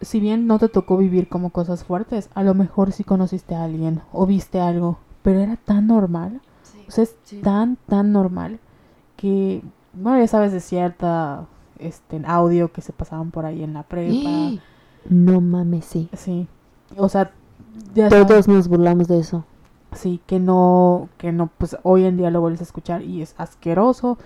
si 0.00 0.20
bien 0.20 0.46
no 0.46 0.58
te 0.58 0.68
tocó 0.68 0.96
vivir 0.96 1.28
como 1.28 1.50
cosas 1.50 1.84
fuertes, 1.84 2.28
a 2.34 2.42
lo 2.42 2.54
mejor 2.54 2.92
sí 2.92 3.04
conociste 3.04 3.54
a 3.54 3.64
alguien 3.64 4.02
o 4.12 4.26
viste 4.26 4.60
algo, 4.60 4.98
pero 5.22 5.40
era 5.40 5.56
tan 5.56 5.86
normal. 5.86 6.40
O 6.86 6.90
sea, 6.90 7.04
es 7.04 7.16
tan, 7.42 7.76
tan 7.88 8.12
normal 8.12 8.60
que, 9.16 9.62
bueno, 9.92 10.18
ya 10.18 10.26
sabes 10.26 10.52
de 10.52 10.60
cierta 10.60 11.46
este, 11.78 12.22
audio 12.26 12.72
que 12.72 12.80
se 12.80 12.92
pasaban 12.92 13.30
por 13.30 13.44
ahí 13.44 13.62
en 13.62 13.74
la 13.74 13.82
prepa. 13.82 14.60
No 15.08 15.40
mames, 15.40 15.84
sí. 15.84 16.08
Sí. 16.14 16.48
O 16.96 17.08
sea, 17.08 17.32
ya 17.94 18.08
Todos 18.08 18.48
nos 18.48 18.68
burlamos 18.68 19.08
de 19.08 19.18
eso. 19.20 19.44
sí, 19.92 20.20
que 20.26 20.38
no, 20.38 21.08
que 21.18 21.32
no, 21.32 21.50
pues 21.58 21.76
hoy 21.82 22.04
en 22.04 22.16
día 22.16 22.30
lo 22.30 22.40
vuelves 22.40 22.60
a 22.60 22.64
escuchar 22.64 23.02
y 23.02 23.22
es 23.22 23.34
asqueroso 23.38 24.18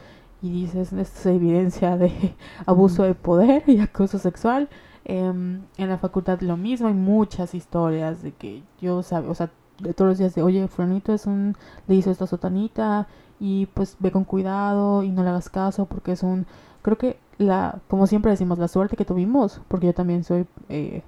y 0.43 0.51
dices, 0.51 0.93
esto 0.93 1.21
es 1.21 1.27
evidencia 1.27 1.97
de 1.97 2.13
abuso 2.67 3.05
de 3.05 3.15
poder 3.15 3.63
y 3.69 3.81
acoso 3.81 4.19
sexual. 4.19 4.69
Em, 5.05 5.63
en 5.79 5.89
la 5.89 5.99
facultad 5.99 6.41
lo 6.41 6.57
mismo, 6.57 6.89
hay 6.89 6.95
muchas 6.95 7.55
historias 7.55 8.23
de 8.23 8.33
que 8.33 8.63
yo, 8.81 9.03
sabe, 9.03 9.29
o 9.29 9.35
sea, 9.35 9.51
de 9.81 9.95
todos 9.95 10.11
los 10.11 10.19
días 10.19 10.35
de, 10.35 10.43
oye, 10.43 10.69
fulanito 10.69 11.13
es 11.13 11.27
un, 11.27 11.57
le 11.89 11.95
hizo 11.97 12.11
esto 12.11 12.25
a 12.25 12.27
sotanita 12.29 13.09
y 13.41 13.67
pues 13.67 13.97
ve 13.99 14.13
con 14.13 14.25
cuidado 14.25 15.03
y 15.03 15.11
no 15.11 15.23
le 15.25 15.31
hagas 15.31 15.49
caso 15.49 15.87
porque 15.87 16.13
es 16.13 16.23
un, 16.23 16.47
creo 16.83 16.99
que 16.99 17.19
la, 17.39 17.81
como 17.89 18.07
siempre 18.07 18.31
decimos, 18.31 18.59
la 18.59 18.69
suerte 18.69 18.97
que 18.97 19.05
tuvimos, 19.05 19.61
porque 19.69 19.87
yo 19.87 19.95
también 19.95 20.25
soy 20.25 20.47
eh, 20.69 21.03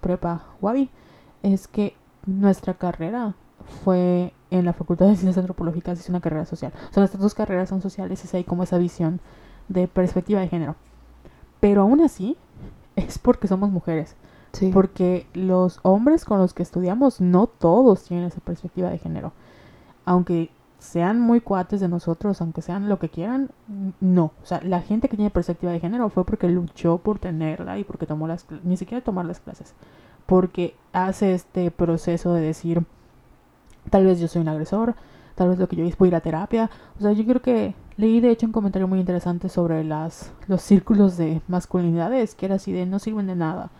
prepa 0.00 0.44
Wabi, 0.60 0.90
es 1.42 1.68
que 1.68 1.94
nuestra 2.26 2.74
carrera 2.74 3.34
fue 3.84 4.32
en 4.50 4.64
la 4.64 4.72
Facultad 4.72 5.06
de 5.06 5.16
Ciencias 5.16 5.38
Antropológicas, 5.38 5.98
es 5.98 6.08
una 6.08 6.20
carrera 6.20 6.46
social. 6.46 6.72
O 6.74 6.92
sea, 6.92 7.00
nuestras 7.00 7.22
dos 7.22 7.34
carreras 7.34 7.68
son 7.68 7.80
sociales, 7.80 8.24
es 8.24 8.34
ahí 8.34 8.44
como 8.44 8.62
esa 8.62 8.78
visión 8.78 9.20
de 9.68 9.88
perspectiva 9.88 10.40
de 10.40 10.48
género. 10.48 10.76
Pero 11.60 11.82
aún 11.82 12.00
así, 12.00 12.36
es 12.96 13.18
porque 13.18 13.48
somos 13.48 13.70
mujeres. 13.70 14.16
Sí. 14.52 14.70
Porque 14.72 15.26
los 15.34 15.80
hombres 15.82 16.24
con 16.24 16.38
los 16.38 16.54
que 16.54 16.62
estudiamos, 16.62 17.20
no 17.20 17.46
todos 17.46 18.04
tienen 18.04 18.26
esa 18.26 18.40
perspectiva 18.40 18.88
de 18.88 18.98
género. 18.98 19.32
Aunque 20.04 20.50
sean 20.86 21.20
muy 21.20 21.40
cuates 21.40 21.80
de 21.80 21.88
nosotros, 21.88 22.40
aunque 22.40 22.62
sean 22.62 22.88
lo 22.88 22.98
que 22.98 23.08
quieran, 23.08 23.50
no. 24.00 24.32
O 24.42 24.46
sea, 24.46 24.60
la 24.62 24.80
gente 24.80 25.08
que 25.08 25.16
tiene 25.16 25.30
perspectiva 25.30 25.72
de 25.72 25.80
género 25.80 26.08
fue 26.08 26.24
porque 26.24 26.48
luchó 26.48 26.98
por 26.98 27.18
tenerla 27.18 27.78
y 27.78 27.84
porque 27.84 28.06
tomó 28.06 28.28
las 28.28 28.46
ni 28.64 28.76
siquiera 28.76 29.04
tomar 29.04 29.26
las 29.26 29.40
clases. 29.40 29.74
Porque 30.26 30.74
hace 30.92 31.34
este 31.34 31.70
proceso 31.70 32.32
de 32.32 32.40
decir, 32.40 32.84
tal 33.90 34.06
vez 34.06 34.20
yo 34.20 34.28
soy 34.28 34.42
un 34.42 34.48
agresor, 34.48 34.94
tal 35.34 35.50
vez 35.50 35.58
lo 35.58 35.68
que 35.68 35.76
yo 35.76 35.84
hice 35.84 35.96
fue 35.96 36.08
ir 36.08 36.14
a 36.14 36.20
terapia. 36.20 36.70
O 36.98 37.02
sea, 37.02 37.12
yo 37.12 37.24
creo 37.24 37.42
que 37.42 37.74
leí 37.96 38.20
de 38.20 38.30
hecho 38.30 38.46
un 38.46 38.52
comentario 38.52 38.88
muy 38.88 39.00
interesante 39.00 39.48
sobre 39.48 39.84
las, 39.84 40.32
los 40.48 40.62
círculos 40.62 41.16
de 41.16 41.42
masculinidades, 41.48 42.34
que 42.34 42.46
era 42.46 42.56
así 42.56 42.72
de 42.72 42.86
no 42.86 42.98
sirven 42.98 43.26
de 43.26 43.36
nada. 43.36 43.70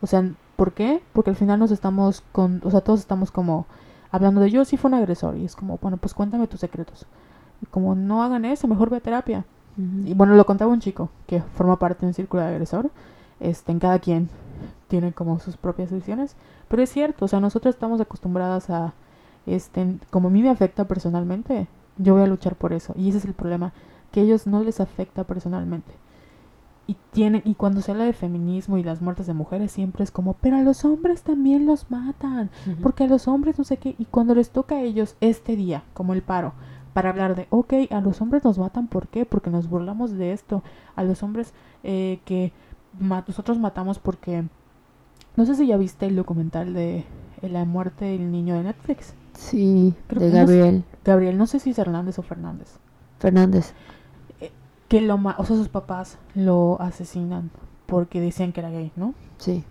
O 0.00 0.06
sea, 0.06 0.24
¿por 0.56 0.72
qué? 0.72 1.02
Porque 1.12 1.30
al 1.30 1.36
final 1.36 1.58
nos 1.58 1.70
estamos 1.70 2.22
con, 2.32 2.60
o 2.64 2.70
sea, 2.70 2.80
todos 2.80 3.00
estamos 3.00 3.30
como 3.30 3.66
hablando 4.12 4.40
de 4.40 4.50
yo 4.50 4.64
sí 4.64 4.76
fui 4.76 4.88
un 4.88 4.94
agresor 4.94 5.36
y 5.36 5.44
es 5.44 5.56
como, 5.56 5.78
bueno, 5.82 5.96
pues 5.96 6.14
cuéntame 6.14 6.46
tus 6.46 6.60
secretos. 6.60 7.06
Y 7.60 7.66
como 7.66 7.96
no 7.96 8.22
hagan 8.22 8.44
eso, 8.44 8.68
mejor 8.68 8.90
ve 8.90 8.98
a 8.98 9.00
terapia. 9.00 9.44
Y 10.04 10.12
bueno, 10.12 10.36
lo 10.36 10.44
contaba 10.44 10.70
un 10.70 10.80
chico 10.80 11.08
que 11.26 11.40
forma 11.40 11.78
parte 11.78 12.02
de 12.02 12.08
un 12.08 12.14
círculo 12.14 12.42
de 12.42 12.48
agresor. 12.48 12.90
Este, 13.42 13.72
en 13.72 13.80
cada 13.80 13.98
quien 13.98 14.28
tiene 14.86 15.12
como 15.12 15.40
sus 15.40 15.56
propias 15.56 15.90
decisiones. 15.90 16.36
Pero 16.68 16.82
es 16.82 16.90
cierto, 16.90 17.24
o 17.24 17.28
sea, 17.28 17.40
nosotros 17.40 17.74
estamos 17.74 18.00
acostumbradas 18.00 18.70
a, 18.70 18.92
este, 19.46 19.96
como 20.10 20.28
a 20.28 20.30
mí 20.30 20.42
me 20.42 20.50
afecta 20.50 20.84
personalmente, 20.84 21.66
yo 21.98 22.14
voy 22.14 22.22
a 22.22 22.26
luchar 22.26 22.54
por 22.54 22.72
eso. 22.72 22.94
Y 22.96 23.08
ese 23.08 23.18
es 23.18 23.24
el 23.24 23.34
problema, 23.34 23.72
que 24.12 24.20
a 24.20 24.22
ellos 24.22 24.46
no 24.46 24.62
les 24.62 24.80
afecta 24.80 25.24
personalmente. 25.24 25.92
Y 26.92 26.96
tienen, 27.12 27.42
y 27.44 27.54
cuando 27.54 27.80
se 27.80 27.90
habla 27.92 28.04
de 28.04 28.12
feminismo 28.12 28.76
y 28.76 28.82
las 28.82 29.00
muertes 29.00 29.26
de 29.26 29.34
mujeres, 29.34 29.72
siempre 29.72 30.04
es 30.04 30.10
como, 30.10 30.34
pero 30.34 30.56
a 30.56 30.62
los 30.62 30.84
hombres 30.84 31.22
también 31.22 31.64
los 31.66 31.90
matan. 31.90 32.50
Porque 32.82 33.04
a 33.04 33.06
los 33.08 33.28
hombres 33.28 33.58
no 33.58 33.64
sé 33.64 33.76
qué, 33.78 33.94
y 33.98 34.04
cuando 34.04 34.34
les 34.34 34.50
toca 34.50 34.74
a 34.76 34.80
ellos 34.82 35.16
este 35.20 35.56
día, 35.56 35.84
como 35.94 36.12
el 36.12 36.22
paro, 36.22 36.52
para 36.92 37.10
hablar 37.10 37.34
de, 37.34 37.46
ok, 37.50 37.72
a 37.90 38.00
los 38.02 38.20
hombres 38.20 38.44
nos 38.44 38.58
matan, 38.58 38.86
¿por 38.88 39.08
qué? 39.08 39.24
Porque 39.24 39.48
nos 39.50 39.68
burlamos 39.68 40.12
de 40.12 40.32
esto. 40.32 40.62
A 40.94 41.02
los 41.04 41.22
hombres 41.22 41.54
eh, 41.84 42.20
que 42.26 42.52
ma- 43.00 43.24
nosotros 43.26 43.58
matamos 43.58 43.98
porque... 43.98 44.44
No 45.36 45.46
sé 45.46 45.54
si 45.54 45.66
ya 45.66 45.78
viste 45.78 46.04
el 46.06 46.16
documental 46.16 46.74
de 46.74 46.98
eh, 47.40 47.48
la 47.48 47.64
muerte 47.64 48.04
del 48.04 48.30
niño 48.30 48.54
de 48.56 48.64
Netflix. 48.64 49.14
Sí, 49.32 49.94
Creo 50.08 50.20
de 50.20 50.30
que 50.30 50.38
no 50.40 50.46
sé- 50.46 50.52
Gabriel 50.58 50.84
Gabriel, 51.04 51.38
no 51.38 51.46
sé 51.46 51.58
si 51.58 51.70
es 51.70 51.78
Hernández 51.78 52.18
o 52.18 52.22
Fernández. 52.22 52.68
Fernández. 53.18 53.72
Que 54.92 55.00
lo 55.00 55.14
o 55.14 55.44
sea, 55.46 55.56
sus 55.56 55.70
papás 55.70 56.18
lo 56.34 56.76
asesinan 56.78 57.50
porque 57.86 58.20
decían 58.20 58.52
que 58.52 58.60
era 58.60 58.68
gay, 58.68 58.92
¿no? 58.94 59.14
Sí. 59.38 59.64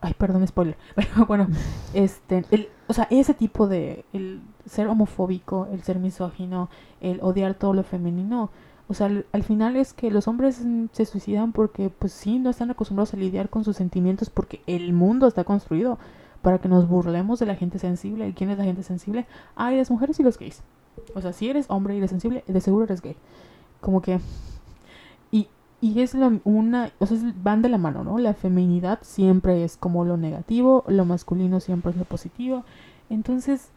Ay, 0.00 0.12
perdón, 0.18 0.44
spoiler. 0.44 0.76
Pero 0.96 1.24
bueno, 1.28 1.46
este, 1.94 2.44
el, 2.50 2.68
o 2.88 2.94
sea, 2.94 3.06
ese 3.10 3.32
tipo 3.32 3.68
de 3.68 4.04
el 4.12 4.42
ser 4.66 4.88
homofóbico, 4.88 5.68
el 5.70 5.84
ser 5.84 6.00
misógino, 6.00 6.68
el 7.00 7.20
odiar 7.22 7.54
todo 7.54 7.74
lo 7.74 7.84
femenino, 7.84 8.50
o 8.88 8.94
sea, 8.94 9.06
al, 9.06 9.24
al 9.30 9.44
final 9.44 9.76
es 9.76 9.92
que 9.92 10.10
los 10.10 10.26
hombres 10.26 10.60
se 10.90 11.04
suicidan 11.04 11.52
porque, 11.52 11.88
pues 11.88 12.10
sí, 12.10 12.40
no 12.40 12.50
están 12.50 12.72
acostumbrados 12.72 13.14
a 13.14 13.18
lidiar 13.18 13.50
con 13.50 13.62
sus 13.62 13.76
sentimientos 13.76 14.30
porque 14.30 14.62
el 14.66 14.92
mundo 14.92 15.28
está 15.28 15.44
construido 15.44 16.00
para 16.42 16.58
que 16.58 16.68
nos 16.68 16.88
burlemos 16.88 17.38
de 17.38 17.46
la 17.46 17.54
gente 17.54 17.78
sensible. 17.78 18.26
¿Y 18.26 18.32
quién 18.32 18.50
es 18.50 18.58
la 18.58 18.64
gente 18.64 18.82
sensible? 18.82 19.26
Ay, 19.54 19.76
las 19.76 19.92
mujeres 19.92 20.18
y 20.18 20.24
los 20.24 20.40
gays. 20.40 20.64
O 21.14 21.20
sea, 21.20 21.32
si 21.32 21.48
eres 21.48 21.66
hombre 21.68 21.94
y 21.94 21.98
eres 21.98 22.10
sensible, 22.10 22.42
de 22.48 22.60
seguro 22.60 22.82
eres 22.82 23.00
gay. 23.00 23.14
Como 23.82 24.00
que... 24.00 24.18
Y, 25.30 25.48
y 25.82 26.00
es 26.00 26.14
lo, 26.14 26.40
una... 26.44 26.90
O 26.98 27.04
sea, 27.06 27.18
van 27.42 27.60
de 27.60 27.68
la 27.68 27.76
mano, 27.76 28.02
¿no? 28.04 28.16
La 28.18 28.32
feminidad 28.32 29.00
siempre 29.02 29.62
es 29.64 29.76
como 29.76 30.06
lo 30.06 30.16
negativo, 30.16 30.84
lo 30.88 31.04
masculino 31.04 31.60
siempre 31.60 31.90
es 31.90 31.98
lo 31.98 32.04
positivo. 32.04 32.64
Entonces, 33.10 33.68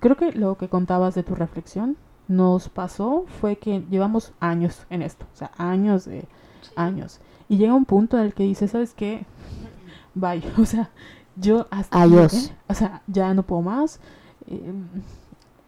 creo 0.00 0.16
que 0.16 0.32
lo 0.32 0.56
que 0.56 0.68
contabas 0.68 1.14
de 1.14 1.22
tu 1.24 1.34
reflexión 1.34 1.96
nos 2.28 2.68
pasó 2.70 3.24
fue 3.40 3.56
que 3.56 3.84
llevamos 3.90 4.32
años 4.40 4.86
en 4.88 5.02
esto. 5.02 5.26
O 5.34 5.36
sea, 5.36 5.50
años 5.58 6.06
de... 6.06 6.24
Años. 6.76 7.20
Y 7.48 7.56
llega 7.58 7.74
un 7.74 7.84
punto 7.84 8.18
en 8.18 8.24
el 8.24 8.34
que 8.34 8.44
dices, 8.44 8.70
¿sabes 8.70 8.94
qué? 8.94 9.26
Bye. 10.14 10.42
O 10.58 10.64
sea, 10.64 10.90
yo 11.36 11.66
hasta... 11.70 12.02
aquí 12.02 12.14
Adiós. 12.14 12.52
O 12.68 12.74
sea, 12.74 13.02
ya 13.06 13.32
no 13.34 13.42
puedo 13.42 13.62
más. 13.62 14.00
Eh, 14.46 14.72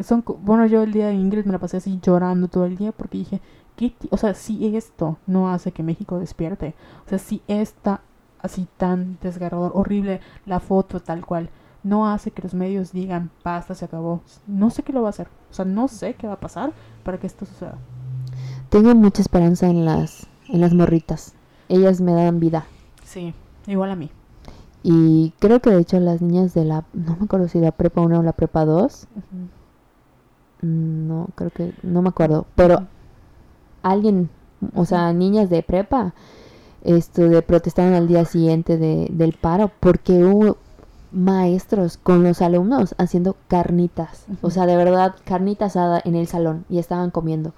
son, 0.03 0.22
co- 0.22 0.38
bueno, 0.43 0.66
yo 0.66 0.82
el 0.82 0.93
día 0.93 1.09
de 1.09 1.14
Ingrid 1.14 1.45
me 1.45 1.53
la 1.53 1.59
pasé 1.59 1.76
así 1.78 1.99
llorando 2.03 2.49
todo 2.49 2.64
el 2.64 2.76
día 2.76 2.93
porque 2.93 3.18
dije, 3.18 3.41
¿qué 3.81 3.89
ti- 3.89 4.09
o 4.11 4.18
sea, 4.18 4.35
si 4.35 4.76
esto 4.76 5.16
no 5.26 5.49
hace 5.51 5.72
que 5.72 5.83
México 5.83 6.18
despierte, 6.18 6.74
o 7.07 7.09
sea, 7.09 7.18
si 7.18 7.41
esta 7.49 8.03
así 8.43 8.68
tan 8.76 9.16
desgarrador, 9.22 9.72
horrible, 9.74 10.20
la 10.45 10.61
foto 10.61 11.01
tal 11.01 11.24
cual, 11.24 11.49
no 11.83 12.07
hace 12.07 12.31
que 12.31 12.43
los 12.43 12.53
medios 12.53 12.93
digan, 12.93 13.31
basta, 13.43 13.74
se 13.74 13.87
acabó, 13.87 14.20
no 14.47 14.68
sé 14.68 14.83
qué 14.83 14.93
lo 14.93 15.01
va 15.01 15.09
a 15.09 15.11
hacer, 15.11 15.28
o 15.51 15.55
sea, 15.55 15.64
no 15.64 15.89
sé 15.89 16.12
qué 16.14 16.26
va 16.26 16.35
a 16.35 16.41
pasar 16.41 16.72
para 17.05 17.18
que 17.18 17.26
esto 17.26 17.47
suceda. 17.47 17.78
Tengo 18.68 18.95
mucha 18.95 19.22
esperanza 19.22 19.66
en 19.68 19.87
las, 19.87 20.26
en 20.49 20.61
las 20.61 20.74
morritas. 20.74 21.35
Ellas 21.68 22.01
me 22.03 22.12
dan 22.12 22.39
vida. 22.39 22.66
Sí, 23.03 23.33
igual 23.66 23.91
a 23.93 23.97
mí. 23.97 24.11
Y 24.83 25.33
creo 25.39 25.61
que 25.61 25.70
de 25.70 25.81
hecho 25.81 25.99
las 26.01 26.20
niñas 26.20 26.53
de 26.53 26.64
la, 26.66 26.85
no 26.93 27.16
me 27.16 27.24
acuerdo 27.24 27.49
si 27.49 27.61
la 27.61 27.72
prepa 27.72 28.03
1 28.03 28.18
o 28.20 28.22
la 28.22 28.33
prepa 28.33 28.64
2, 28.66 29.07
Ujú. 29.16 30.66
mm, 30.66 31.09
no, 31.09 31.28
creo 31.35 31.51
que, 31.51 31.72
no 31.83 32.03
me 32.03 32.11
acuerdo, 32.11 32.47
pero 32.55 32.87
alguien, 33.83 34.31
o 34.74 34.85
sea, 34.85 35.12
niñas 35.12 35.51
de 35.51 35.62
prepa, 35.62 36.14
esto 36.83 37.22
de 37.22 37.43
protestaron 37.43 37.95
al 37.95 38.09
día 38.09 38.24
siguiente 38.24 38.78
de, 38.78 39.09
del 39.11 39.33
paro 39.35 39.70
porque 39.81 40.24
hubo 40.24 40.57
maestros 41.12 41.97
con 41.97 42.22
los 42.22 42.41
alumnos 42.41 42.95
haciendo 42.99 43.37
carnitas, 43.49 44.26
o 44.43 44.51
sea, 44.51 44.66
de 44.66 44.76
verdad, 44.76 45.14
carnita 45.24 45.66
asada 45.66 46.01
en 46.05 46.14
el 46.14 46.26
salón 46.26 46.64
y 46.68 46.78
estaban 46.78 47.11
comiendo. 47.11 47.53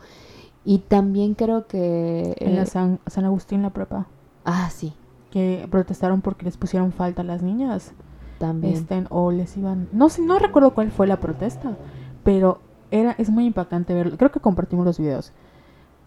Y 0.65 0.79
también 0.79 1.35
creo 1.35 1.67
que... 1.67 2.37
En 2.39 2.55
la 2.55 2.63
eh, 2.63 2.67
San, 2.67 3.01
San 3.09 3.25
Agustín, 3.25 3.63
la 3.63 3.71
prepa, 3.71 4.07
ah, 4.45 4.71
sí, 4.71 4.95
que 5.33 5.67
protestaron 5.71 6.21
porque 6.21 6.45
les 6.45 6.57
pusieron 6.57 6.93
falta 6.93 7.23
a 7.23 7.25
las 7.25 7.43
niñas. 7.43 7.93
también. 8.39 8.75
estén 8.75 9.07
o 9.11 9.33
les 9.33 9.57
iban 9.57 9.89
no 9.93 10.09
sé 10.09 10.21
no 10.23 10.39
recuerdo 10.39 10.75
cuál 10.75 10.91
fue 10.91 11.07
la 11.07 11.21
protesta 11.21 11.77
pero 12.25 12.61
era 12.91 13.13
es 13.13 13.31
muy 13.31 13.47
impactante 13.47 13.95
verlo 13.95 14.17
creo 14.17 14.33
que 14.33 14.41
compartimos 14.41 14.85
los 14.85 14.99
videos 14.99 15.33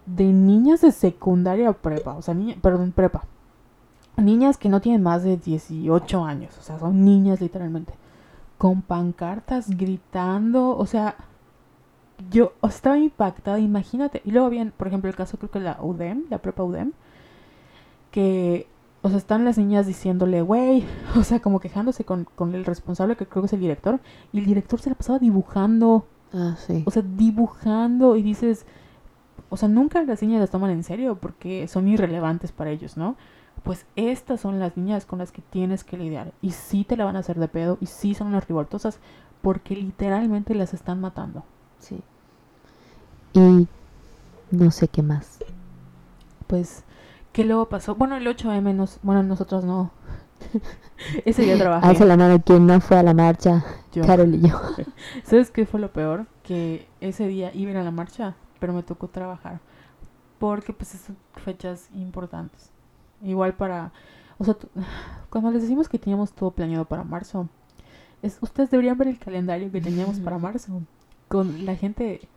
de 0.06 0.26
niñas 0.26 0.82
de 0.82 0.92
secundaria 0.92 1.70
o 1.70 1.74
prepa 1.74 2.14
o 2.14 2.22
sea 2.22 2.34
niña, 2.34 2.56
perdón 2.62 2.92
prepa. 2.92 3.24
Niñas 4.18 4.58
que 4.58 4.70
no 4.70 4.80
tienen 4.82 5.04
más 5.04 5.24
de 5.24 5.38
18 5.38 6.24
años 6.24 6.58
o 6.58 6.62
sea 6.62 6.80
son 6.80 7.04
niñas 7.04 7.42
literalmente 7.42 7.94
con 8.58 8.82
pancartas 8.82 9.70
gritando 9.70 10.78
o 10.78 10.86
sea 10.86 11.16
yo 12.32 12.54
estaba 12.64 12.98
impactada 12.98 13.60
imagínate. 13.60 14.22
Y 14.26 14.32
luego 14.32 14.50
bien 14.50 14.74
por 14.76 14.88
ejemplo 14.88 15.10
el 15.10 15.16
caso 15.16 15.38
creo 15.38 15.52
que 15.52 15.60
la 15.60 15.78
UDEM 15.82 16.26
la 16.30 16.38
prepa 16.38 16.64
UDEM 16.64 16.94
que 18.12 18.68
o 19.02 19.10
sea, 19.10 19.20
están 19.20 19.46
las 19.46 19.60
niñas 19.60 19.86
diciéndole, 19.86 20.42
güey, 20.42 20.84
o 21.16 21.22
sea, 21.22 21.40
como 21.40 21.60
quejándose 21.60 22.06
con, 22.06 22.26
con 22.36 22.56
el 22.56 22.66
responsable, 22.66 23.16
que 23.16 23.28
creo 23.28 23.44
que 23.44 23.48
es 23.48 23.54
el 23.54 23.60
director, 23.60 24.00
y 24.34 24.40
el 24.40 24.46
director 24.48 24.80
se 24.82 24.90
la 24.90 24.96
pasaba 24.96 25.20
dibujando, 25.20 26.08
Ah, 26.34 26.56
sí. 26.58 26.82
o 26.88 26.92
sea, 26.92 27.04
dibujando, 27.04 28.16
y 28.16 28.24
dices, 28.24 28.66
o 29.50 29.58
sea, 29.58 29.70
nunca 29.70 30.02
las 30.04 30.22
niñas 30.22 30.42
las 30.42 30.50
toman 30.50 30.72
en 30.72 30.84
serio 30.84 31.18
porque 31.20 31.68
son 31.68 31.88
irrelevantes 31.88 32.52
para 32.52 32.72
ellos, 32.72 32.98
¿no? 32.98 33.16
Pues 33.64 33.86
estas 33.96 34.42
son 34.42 34.60
las 34.60 34.78
niñas 34.78 35.06
con 35.06 35.20
las 35.20 35.32
que 35.32 35.42
tienes 35.42 35.84
que 35.84 35.98
lidiar, 35.98 36.34
y 36.42 36.52
sí 36.52 36.84
te 36.84 36.98
la 36.98 37.06
van 37.06 37.16
a 37.16 37.20
hacer 37.20 37.40
de 37.40 37.48
pedo, 37.48 37.78
y 37.82 37.88
sí 37.88 38.14
son 38.14 38.28
unas 38.28 38.48
revoltosas, 38.48 39.00
porque 39.42 39.76
literalmente 39.76 40.54
las 40.56 40.74
están 40.74 41.02
matando. 41.02 41.44
Sí. 41.80 42.00
Y 43.34 43.68
no 44.52 44.72
sé 44.72 44.88
qué 44.88 45.02
más. 45.02 45.40
Pues, 46.48 46.84
¿qué 47.32 47.44
luego 47.44 47.68
pasó? 47.68 47.96
Bueno, 47.96 48.18
el 48.18 48.28
8M, 48.28 48.74
nos, 48.76 49.00
bueno, 49.02 49.24
nosotros 49.24 49.64
no. 49.64 49.92
Ese 51.26 51.44
día 51.44 51.58
trabajé. 51.58 51.88
Alza 51.88 52.06
la 52.06 52.18
mano 52.18 52.42
quien 52.42 52.66
no 52.66 52.80
fue 52.82 52.98
a 52.98 53.04
la 53.04 53.14
marcha. 53.14 53.64
yo. 53.92 54.06
Carol 54.06 54.34
y 54.34 54.48
yo. 54.48 54.62
¿Sabes 55.24 55.52
qué 55.52 55.66
fue 55.66 55.80
lo 55.80 55.92
peor? 55.92 56.26
Que 56.44 56.88
ese 57.02 57.28
día 57.28 57.52
iba 57.54 57.80
a 57.80 57.84
la 57.84 57.92
marcha, 57.92 58.36
pero 58.60 58.74
me 58.74 58.84
tocó 58.84 59.08
trabajar. 59.08 59.60
Porque 60.40 60.74
pues 60.74 60.90
son 60.90 61.18
fechas 61.44 61.90
importantes. 61.94 62.70
Igual 63.22 63.54
para... 63.54 63.92
O 64.38 64.44
sea, 64.44 64.56
cuando 65.30 65.52
les 65.52 65.62
decimos 65.62 65.90
que 65.90 66.00
teníamos 66.00 66.34
todo 66.34 66.52
planeado 66.52 66.86
para 66.86 67.04
marzo, 67.04 67.48
es, 68.22 68.38
ustedes 68.42 68.70
deberían 68.70 68.98
ver 68.98 69.10
el 69.10 69.20
calendario 69.20 69.72
que 69.72 69.82
teníamos 69.82 70.20
para 70.20 70.38
marzo. 70.40 70.82
Con 71.28 71.66
la 71.66 71.76
gente... 71.76 72.28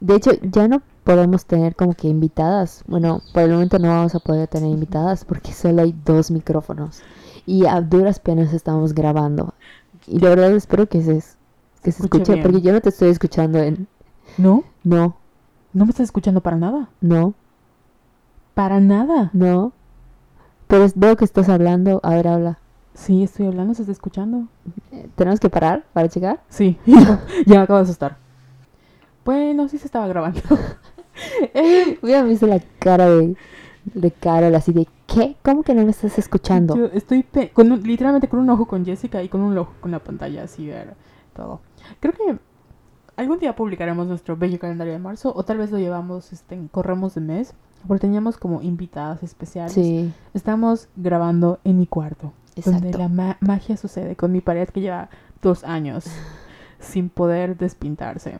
De 0.00 0.16
hecho, 0.16 0.32
ya 0.42 0.68
no 0.68 0.82
podemos 1.04 1.46
tener 1.46 1.76
como 1.76 1.94
que 1.94 2.08
invitadas. 2.08 2.84
Bueno, 2.86 3.22
por 3.32 3.44
el 3.44 3.52
momento 3.52 3.78
no 3.78 3.88
vamos 3.88 4.14
a 4.14 4.20
poder 4.20 4.48
tener 4.48 4.70
invitadas 4.70 5.24
porque 5.24 5.52
solo 5.52 5.82
hay 5.82 5.94
dos 6.04 6.30
micrófonos. 6.30 7.02
Y 7.46 7.66
a 7.66 7.80
duras 7.80 8.18
penas 8.18 8.52
estamos 8.52 8.94
grabando. 8.94 9.54
Y 10.06 10.18
la 10.18 10.30
verdad 10.30 10.52
espero 10.52 10.88
que 10.88 11.00
se, 11.02 11.14
que 11.82 11.92
se 11.92 12.02
Escuche 12.02 12.22
escuche 12.22 12.42
porque 12.42 12.60
yo 12.60 12.72
no 12.72 12.80
te 12.80 12.90
estoy 12.90 13.08
escuchando 13.08 13.58
en... 13.58 13.86
¿No? 14.36 14.64
No, 14.82 15.16
No 15.74 15.84
me 15.84 15.90
estás 15.90 16.04
escuchando 16.04 16.40
para 16.40 16.56
nada. 16.56 16.88
no, 17.02 17.34
Para 18.54 18.80
nada. 18.80 19.30
no. 19.34 19.72
Pero 20.68 20.86
veo 20.94 21.16
que 21.16 21.24
estás 21.24 21.48
hablando. 21.48 22.00
A 22.02 22.10
ver, 22.10 22.26
habla. 22.28 22.58
Sí, 22.94 23.24
estoy 23.24 23.46
hablando, 23.48 23.74
¿se 23.74 23.82
está 23.82 23.92
escuchando? 23.92 24.46
Eh, 24.92 25.08
¿Tenemos 25.16 25.40
que 25.40 25.50
parar 25.50 25.84
para 25.92 26.08
checar? 26.08 26.40
Sí, 26.48 26.78
ya 26.86 27.18
me 27.46 27.56
acabo 27.58 27.78
de 27.78 27.82
asustar. 27.84 28.16
Bueno, 29.24 29.68
sí 29.68 29.78
se 29.78 29.86
estaba 29.86 30.06
grabando. 30.08 30.40
Eh, 31.54 31.96
Hubiera 32.02 32.24
visto 32.24 32.44
la 32.48 32.58
cara 32.80 33.08
de, 33.08 33.36
de 33.84 34.10
Carol 34.10 34.52
así 34.56 34.72
de 34.72 34.88
¿qué? 35.06 35.36
¿Cómo 35.44 35.62
que 35.62 35.72
no 35.72 35.84
me 35.84 35.92
estás 35.92 36.18
escuchando? 36.18 36.74
Yo 36.76 36.86
estoy 36.86 37.22
pe- 37.22 37.50
con 37.50 37.70
un- 37.70 37.80
literalmente 37.84 38.26
con 38.28 38.40
un 38.40 38.50
ojo 38.50 38.66
con 38.66 38.84
Jessica 38.84 39.22
y 39.22 39.28
con 39.28 39.40
un 39.40 39.56
ojo 39.56 39.72
con 39.80 39.92
la 39.92 40.00
pantalla 40.00 40.42
así 40.42 40.66
ver 40.66 40.94
todo. 41.36 41.60
Creo 42.00 42.12
que 42.14 42.36
algún 43.16 43.38
día 43.38 43.54
publicaremos 43.56 44.06
nuestro 44.06 44.36
bello 44.36 44.58
calendario 44.58 44.92
de 44.92 44.98
marzo 44.98 45.32
o 45.34 45.42
tal 45.44 45.58
vez 45.58 45.70
lo 45.70 45.78
llevamos, 45.78 46.32
este, 46.32 46.58
corremos 46.70 47.14
de 47.14 47.20
mes, 47.20 47.54
porque 47.86 48.02
teníamos 48.02 48.36
como 48.38 48.62
invitadas 48.62 49.22
especiales. 49.22 49.72
Sí, 49.72 50.12
Estamos 50.32 50.88
grabando 50.96 51.60
en 51.64 51.78
mi 51.78 51.86
cuarto, 51.86 52.32
donde 52.64 52.92
la 52.92 53.08
ma- 53.08 53.36
magia 53.40 53.76
sucede 53.76 54.16
con 54.16 54.32
mi 54.32 54.40
pared 54.40 54.68
que 54.68 54.80
lleva 54.80 55.08
dos 55.42 55.64
años 55.64 56.04
sin 56.80 57.08
poder 57.10 57.56
despintarse. 57.56 58.38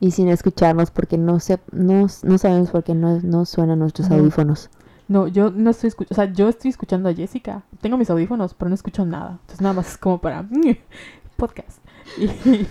Y 0.00 0.10
sin 0.10 0.28
escucharnos 0.28 0.90
porque 0.90 1.16
no 1.16 1.40
sé, 1.40 1.58
no, 1.72 2.06
no 2.22 2.38
sabemos 2.38 2.70
por 2.70 2.84
qué 2.84 2.94
no, 2.94 3.20
no 3.22 3.46
suenan 3.46 3.78
nuestros 3.78 4.10
No. 4.10 4.16
audífonos. 4.16 4.68
No, 5.08 5.26
yo 5.28 5.50
no 5.50 5.70
estoy 5.70 5.88
escuchando, 5.88 6.12
o 6.12 6.14
sea, 6.16 6.32
yo 6.32 6.48
estoy 6.48 6.70
escuchando 6.70 7.08
a 7.08 7.14
Jessica. 7.14 7.62
Tengo 7.80 7.96
mis 7.98 8.08
audífonos, 8.10 8.54
pero 8.54 8.68
no 8.70 8.74
escucho 8.74 9.04
nada. 9.06 9.32
Entonces 9.40 9.60
nada 9.60 9.74
más 9.74 9.88
es 9.88 9.98
como 9.98 10.18
para 10.18 10.46
podcast. 11.36 11.78
Y 12.18 12.66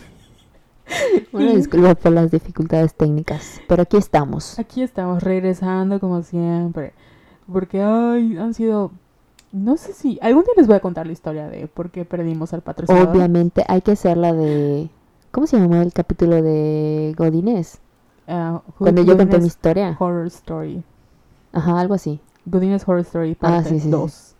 Una 1.32 1.52
disculpa 1.54 1.96
por 1.96 2.12
las 2.12 2.32
dificultades 2.32 2.94
técnicas, 2.94 3.62
pero 3.68 3.84
aquí 3.84 3.98
estamos. 3.98 4.60
aquí 4.60 4.84
estamos 4.84 5.24
regresando 5.24 6.00
como 6.00 6.22
siempre. 6.24 6.94
Porque 7.52 7.82
ay, 7.82 8.38
han 8.38 8.54
sido 8.54 8.92
no 9.52 9.78
sé 9.78 9.94
si 9.94 10.18
algún 10.22 10.44
día 10.44 10.54
les 10.58 10.66
voy 10.68 10.76
a 10.76 10.80
contar 10.80 11.06
la 11.06 11.14
historia 11.14 11.48
de 11.48 11.68
por 11.68 11.92
qué 11.92 12.06
perdimos 12.06 12.54
al 12.54 12.62
patrocinador. 12.62 13.10
Obviamente 13.16 13.64
hay 13.68 13.82
que 13.82 13.92
hacer 13.92 14.18
la 14.18 14.34
de... 14.34 14.90
¿Cómo 15.32 15.46
se 15.46 15.60
llamó 15.60 15.76
el 15.82 15.94
capítulo 15.94 16.42
de 16.42 17.14
Godines? 17.18 17.80
Ah, 18.28 18.62
Hu- 18.68 18.74
Cuando 18.80 19.04
yo 19.04 19.16
conté 19.16 19.38
mi 19.40 19.46
historia. 19.48 19.96
Horror 20.00 20.26
Story. 20.28 20.84
Ajá, 21.52 21.80
algo 21.80 21.94
así. 21.94 22.20
Godinez 22.46 22.88
Horror 22.88 23.02
Story 23.02 23.36
parte 23.36 23.58
Ah, 23.58 23.64
sí, 23.64 23.76
sí, 23.76 23.82
sí. 23.82 23.90
2. 23.92 24.36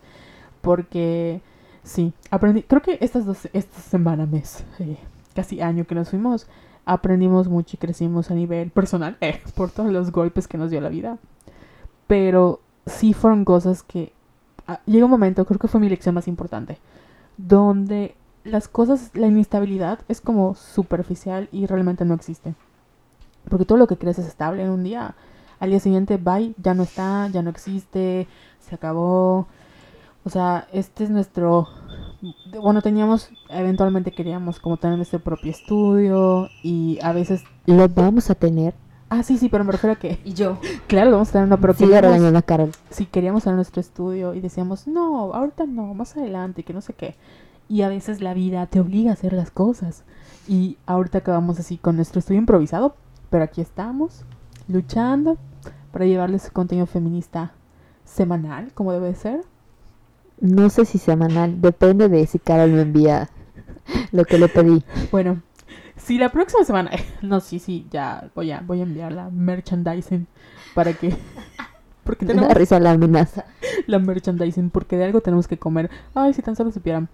Porque 0.62 1.42
sí, 1.84 2.14
aprendí, 2.32 2.64
creo 2.64 2.82
que 2.82 2.98
estas 3.02 3.26
dos, 3.26 3.48
esta 3.54 3.80
semana, 3.82 4.26
mes, 4.26 4.64
eh, 4.80 4.98
casi 5.34 5.62
año 5.62 5.86
que 5.86 5.96
nos 5.96 6.10
fuimos, 6.10 6.48
aprendimos 6.86 7.48
mucho 7.48 7.76
y 7.76 7.80
crecimos 7.80 8.32
a 8.32 8.36
nivel 8.36 8.72
personal, 8.72 9.18
eh, 9.22 9.42
por 9.56 9.72
todos 9.72 9.92
los 9.92 10.12
golpes 10.12 10.48
que 10.48 10.58
nos 10.58 10.72
dio 10.72 10.82
la 10.82 10.90
vida. 10.90 11.18
Pero 12.08 12.62
sí 12.86 13.14
fueron 13.14 13.46
cosas 13.46 13.84
que 13.84 14.14
ah, 14.68 14.80
llega 14.86 15.06
un 15.06 15.12
momento, 15.12 15.46
creo 15.46 15.60
que 15.60 15.68
fue 15.68 15.80
mi 15.80 15.90
lección 15.90 16.16
más 16.16 16.28
importante, 16.28 16.78
donde 17.38 18.16
las 18.44 18.68
cosas, 18.68 19.12
la 19.14 19.28
inestabilidad 19.28 20.00
es 20.08 20.22
como 20.22 20.56
superficial 20.56 21.48
y 21.52 21.66
realmente 21.66 22.06
no 22.06 22.14
existe. 22.14 22.56
Porque 23.50 23.66
todo 23.66 23.78
lo 23.78 23.88
que 23.88 23.98
crees 23.98 24.20
es 24.20 24.28
estable 24.28 24.64
en 24.64 24.70
un 24.70 24.84
día. 24.84 25.16
Al 25.60 25.70
día 25.70 25.80
siguiente, 25.80 26.18
bye, 26.18 26.54
ya 26.58 26.74
no 26.74 26.84
está, 26.84 27.28
ya 27.30 27.42
no 27.42 27.50
existe, 27.50 28.28
se 28.60 28.76
acabó. 28.76 29.48
O 30.26 30.30
sea, 30.30 30.68
este 30.72 31.06
es 31.06 31.10
nuestro 31.10 31.68
bueno, 32.62 32.82
teníamos, 32.82 33.30
eventualmente 33.50 34.12
queríamos 34.12 34.60
como 34.60 34.78
tener 34.78 34.98
nuestro 34.98 35.20
propio 35.20 35.52
estudio 35.52 36.48
y 36.64 37.00
a 37.02 37.12
veces... 37.14 37.44
Lo 37.66 37.88
vamos 37.90 38.30
a 38.30 38.36
tener. 38.36 38.74
Ah, 39.10 39.22
sí, 39.24 39.38
sí, 39.38 39.50
pero 39.50 39.64
me 39.64 39.72
refiero 39.74 39.94
a 39.94 39.96
que... 39.98 40.20
Y 40.24 40.34
yo. 40.34 40.58
Claro, 40.88 41.10
lo 41.12 41.18
vamos 41.18 41.30
a 41.30 41.34
tener, 41.34 41.48
no, 41.48 41.60
pero 41.60 41.74
Sigue 41.74 41.88
queríamos- 41.92 42.12
regañando 42.12 42.40
a 42.40 42.42
Carol. 42.42 42.72
si 42.90 43.06
queríamos 43.06 43.44
tener 43.44 43.56
nuestro 43.56 43.82
estudio 43.82 44.34
y 44.34 44.40
decíamos, 44.42 44.88
no, 44.88 45.34
ahorita 45.34 45.66
no, 45.66 45.94
más 45.94 46.16
adelante, 46.18 46.64
que 46.64 46.74
no 46.74 46.82
sé 46.82 46.94
qué. 46.94 47.16
Y 47.70 47.82
a 47.84 47.90
veces 47.90 48.22
la 48.22 48.34
vida 48.34 48.66
te 48.68 48.80
obliga 48.80 49.12
a 49.12 49.14
hacer 49.14 49.34
las 49.34 49.52
cosas. 49.52 50.04
Y 50.48 50.78
ahorita 50.86 51.20
acabamos 51.20 51.60
así 51.60 51.78
con 51.78 51.96
nuestro 51.96 52.20
estudio 52.20 52.40
improvisado, 52.40 52.96
pero 53.30 53.44
aquí 53.44 53.62
estamos, 53.62 54.24
luchando 54.68 55.38
para 55.92 56.06
llevarles 56.06 56.50
contenido 56.52 56.86
feminista 56.88 57.52
semanal, 58.06 58.72
como 58.74 58.92
debe 58.94 59.08
de 59.08 59.16
ser. 59.16 59.42
No 60.40 60.70
sé 60.70 60.86
si 60.86 60.98
semanal, 60.98 61.62
depende 61.62 62.10
de 62.10 62.26
si 62.28 62.40
Carol 62.40 62.72
me 62.72 62.82
envía 62.82 63.30
lo 64.12 64.26
que 64.26 64.38
le 64.38 64.48
pedí. 64.48 64.84
Bueno, 65.12 65.42
si 65.98 66.18
la 66.18 66.30
próxima 66.30 66.64
semana, 66.64 66.92
no, 67.22 67.40
sí, 67.40 67.60
sí, 67.60 67.88
ya 67.90 68.30
voy 68.36 68.52
a, 68.52 68.62
voy 68.62 68.80
a 68.80 68.84
enviar 68.84 69.12
la 69.12 69.30
merchandising 69.30 70.28
para 70.74 70.94
que... 70.94 71.16
Porque 72.04 72.26
tenemos 72.26 72.50
da 72.50 72.56
risa 72.56 72.82
la 72.82 72.92
amenaza. 72.92 73.46
la 73.88 73.98
merchandising, 73.98 74.72
porque 74.72 74.98
de 74.98 75.06
algo 75.06 75.22
tenemos 75.22 75.48
que 75.48 75.58
comer. 75.58 75.90
Ay, 76.14 76.34
si 76.34 76.42
tan 76.42 76.58
solo 76.58 76.70
supieran. 76.70 77.08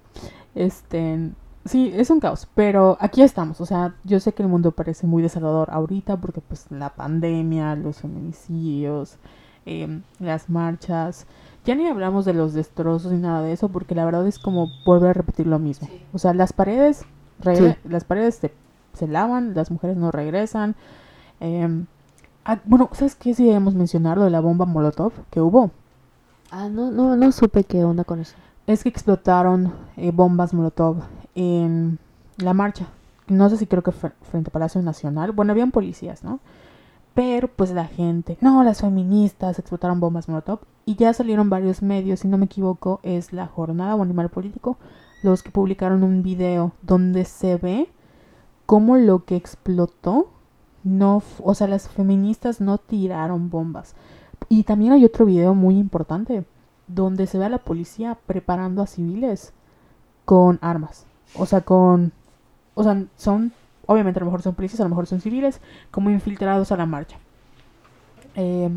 Este, 0.56 1.30
sí, 1.64 1.92
es 1.94 2.10
un 2.10 2.20
caos, 2.20 2.48
pero 2.56 2.98
aquí 3.00 3.22
estamos. 3.22 3.62
O 3.62 3.68
sea, 3.68 3.94
yo 4.04 4.20
sé 4.20 4.34
que 4.34 4.42
el 4.42 4.50
mundo 4.50 4.72
parece 4.72 5.06
muy 5.06 5.22
desolador 5.22 5.70
ahorita 5.70 6.18
porque 6.18 6.42
pues 6.42 6.66
la 6.72 6.90
pandemia, 6.90 7.76
los 7.76 8.00
feminicidios, 8.00 9.18
em, 9.68 10.02
las 10.18 10.50
marchas. 10.50 11.28
Ya 11.70 11.76
ni 11.76 11.86
hablamos 11.86 12.26
de 12.26 12.34
los 12.34 12.56
destrozos 12.56 13.12
ni 13.12 13.20
nada 13.20 13.44
de 13.44 13.52
eso, 13.52 13.70
porque 13.70 13.94
la 13.94 14.04
verdad 14.04 14.26
es 14.26 14.40
como 14.40 14.72
volver 14.88 15.12
a 15.12 15.14
repetir 15.14 15.46
lo 15.46 15.60
mismo. 15.60 15.88
O 16.14 16.18
sea, 16.18 16.34
las 16.34 16.52
paredes, 16.52 17.06
las 17.84 18.04
paredes 18.06 18.38
se, 18.38 18.52
se 18.94 19.08
lavan, 19.08 19.54
las 19.54 19.70
mujeres 19.70 19.96
no 19.96 20.10
regresan. 20.10 20.76
em, 21.40 21.86
ah, 22.44 22.58
bueno, 22.66 22.90
¿sabes 22.94 23.14
qué? 23.14 23.36
Si 23.36 23.46
debemos 23.46 23.76
mencionar 23.76 24.18
lo 24.18 24.24
de 24.24 24.32
la 24.32 24.40
bomba 24.40 24.66
Molotov 24.66 25.14
que 25.30 25.42
hubo. 25.42 25.70
Ah, 26.50 26.70
no, 26.70 26.90
no, 26.90 27.16
no 27.16 27.32
supe 27.32 27.64
qué 27.64 27.84
onda 27.84 28.04
con 28.04 28.20
eso. 28.20 28.34
es 28.66 28.82
que 28.82 28.90
explotaron 28.90 29.72
eh, 29.96 30.10
bombas 30.10 30.56
Molotov 30.56 31.04
en 31.36 32.00
la 32.38 32.56
marcha. 32.56 32.88
No 33.28 33.48
sé 33.48 33.58
si 33.58 33.68
creo 33.68 33.84
que 33.84 33.92
fue 33.92 34.10
frente 34.32 34.50
a 34.50 34.54
Palacio 34.54 34.82
Nacional. 34.82 35.34
Bueno, 35.34 35.52
habían 35.52 35.70
policías, 35.70 36.24
¿no? 36.24 36.40
Pero 37.20 37.50
pues 37.50 37.72
la 37.72 37.86
gente, 37.86 38.38
no, 38.40 38.64
las 38.64 38.80
feministas 38.80 39.60
explotaron 39.60 40.00
bombas 40.00 40.30
Molotov. 40.30 40.60
Y 40.86 40.96
ya 40.96 41.12
salieron 41.12 41.50
varios 41.50 41.82
medios, 41.82 42.22
si 42.22 42.30
no 42.30 42.38
me 42.38 42.46
equivoco, 42.46 43.02
es 43.04 43.34
la 43.34 43.46
Jornada 43.46 43.94
o 43.96 44.04
Animal 44.04 44.30
Político, 44.30 44.78
los 45.22 45.44
que 45.44 45.52
publicaron 45.52 46.04
un 46.04 46.24
video 46.24 46.72
donde 46.82 47.26
se 47.26 47.58
ve 47.58 47.90
cómo 48.66 48.96
lo 48.96 49.26
que 49.26 49.36
explotó, 49.36 50.30
no, 50.86 51.22
o 51.44 51.54
sea, 51.56 51.68
las 51.68 51.90
feministas 51.90 52.62
no 52.62 52.78
tiraron 52.78 53.50
bombas. 53.50 53.96
Y 54.48 54.64
también 54.64 54.94
hay 54.94 55.04
otro 55.04 55.26
video 55.26 55.54
muy 55.54 55.78
importante 55.78 56.46
donde 56.88 57.28
se 57.28 57.38
ve 57.38 57.44
a 57.44 57.50
la 57.50 57.58
policía 57.58 58.18
preparando 58.28 58.82
a 58.82 58.88
civiles 58.88 59.52
con 60.24 60.58
armas. 60.62 61.06
O 61.36 61.46
sea, 61.46 61.60
con... 61.60 62.14
O 62.76 62.84
sea, 62.84 63.04
son... 63.18 63.52
Obviamente 63.92 64.20
a 64.20 64.22
lo 64.22 64.26
mejor 64.28 64.44
son 64.44 64.54
policías, 64.54 64.82
a 64.82 64.84
lo 64.84 64.90
mejor 64.90 65.08
son 65.08 65.20
civiles, 65.20 65.62
como 65.90 66.12
infiltrados 66.12 66.72
a 66.72 66.78
la 66.78 66.86
marcha. 66.86 67.18
Eh, 68.36 68.70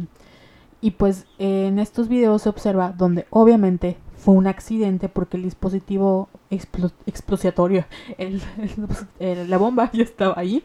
y 0.80 0.92
pues 0.92 1.26
en 1.38 1.78
estos 1.78 2.08
videos 2.08 2.40
se 2.42 2.48
observa 2.48 2.92
donde 2.92 3.26
obviamente 3.28 3.98
fue 4.16 4.34
un 4.34 4.46
accidente 4.46 5.10
porque 5.10 5.36
el 5.36 5.42
dispositivo 5.42 6.30
explo- 6.50 6.92
explosiatorio, 7.06 7.84
la 9.20 9.58
bomba 9.58 9.90
ya 9.92 10.02
estaba 10.02 10.34
ahí 10.38 10.64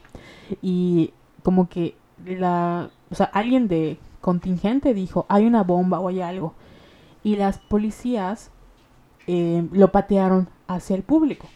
y 0.61 1.11
como 1.43 1.67
que 1.67 1.95
la, 2.25 2.89
o 3.11 3.15
sea, 3.15 3.25
alguien 3.33 3.67
de 3.67 3.97
contingente 4.21 4.93
dijo, 4.93 5.25
hay 5.27 5.45
una 5.45 5.63
bomba 5.63 5.99
o 5.99 6.07
hay 6.07 6.21
algo. 6.21 6.53
Y 7.21 7.35
las 7.35 7.57
policías 7.59 8.49
eh, 9.27 9.67
lo 9.73 9.91
patearon 9.91 10.47
hacia 10.67 10.95
el 10.95 11.03
público, 11.03 11.47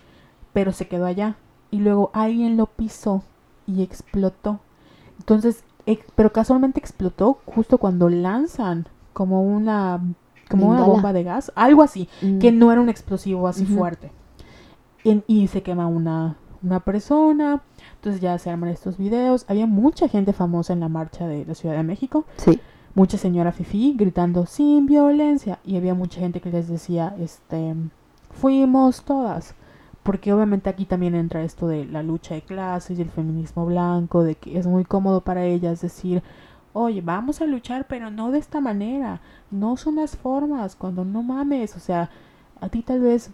pero 0.54 0.74
se 0.74 0.88
quedó 0.90 1.06
allá. 1.06 1.38
Y 1.72 1.80
luego 1.80 2.12
alguien 2.14 2.58
lo 2.58 2.66
pisó 2.68 3.24
y 3.66 3.82
explotó. 3.82 4.60
Entonces, 5.20 5.64
ex- 5.86 6.06
pero 6.16 6.32
casualmente 6.34 6.80
explotó 6.80 7.40
justo 7.46 7.78
cuando 7.78 8.10
lanzan 8.10 8.88
como 9.14 9.42
una 9.44 10.00
como 10.50 10.68
una 10.68 10.84
bomba 10.84 11.14
de 11.14 11.24
gas, 11.24 11.50
algo 11.56 11.82
así, 11.82 12.10
Mm. 12.22 12.40
que 12.40 12.52
no 12.52 12.74
era 12.74 12.82
un 12.82 12.90
explosivo 12.90 13.48
así 13.48 13.66
fuerte. 13.66 14.12
En- 15.06 15.24
y 15.26 15.48
se 15.48 15.64
quema 15.64 15.88
una, 15.88 16.36
una 16.62 16.82
persona. 16.82 17.62
Entonces 17.96 18.20
ya 18.22 18.38
se 18.38 18.50
arman 18.50 18.70
estos 18.70 18.98
videos. 18.98 19.46
Había 19.48 19.66
mucha 19.66 20.10
gente 20.10 20.34
famosa 20.34 20.74
en 20.74 20.82
la 20.82 20.90
marcha 20.90 21.26
de 21.26 21.46
la 21.46 21.56
Ciudad 21.56 21.76
de 21.78 21.84
México. 21.84 22.26
Sí. 22.36 22.60
Mucha 22.96 23.18
señora 23.18 23.54
Fifi 23.54 23.94
gritando 23.98 24.46
sin 24.46 24.86
violencia. 24.88 25.60
Y 25.64 25.78
había 25.78 25.94
mucha 25.94 26.20
gente 26.20 26.42
que 26.42 26.52
les 26.52 26.68
decía, 26.68 27.16
este, 27.18 27.74
fuimos 28.32 29.04
todas. 29.04 29.56
Porque 30.04 30.34
obviamente 30.34 30.70
aquí 30.70 30.86
también 30.86 31.14
entra 31.16 31.44
esto 31.44 31.68
de 31.68 31.86
la 31.86 32.02
lucha 32.02 32.34
de 32.36 32.42
clases 32.42 32.98
y 32.98 33.02
el 33.02 33.10
feminismo 33.12 33.66
blanco, 33.66 34.24
de 34.24 34.36
que 34.36 34.58
es 34.58 34.66
muy 34.66 34.84
cómodo 34.84 35.22
para 35.22 35.46
ellas 35.46 35.82
decir, 35.82 36.24
oye, 36.74 37.02
vamos 37.02 37.42
a 37.42 37.46
luchar, 37.46 37.86
pero 37.88 38.10
no 38.10 38.32
de 38.32 38.40
esta 38.40 38.62
manera. 38.62 39.22
No 39.52 39.78
son 39.78 39.98
las 39.98 40.18
formas, 40.18 40.76
cuando 40.76 41.06
no 41.06 41.22
mames. 41.24 41.76
O 41.76 41.80
sea, 41.80 42.10
a 42.60 42.70
ti 42.70 42.82
tal 42.82 43.02
vez 43.02 43.32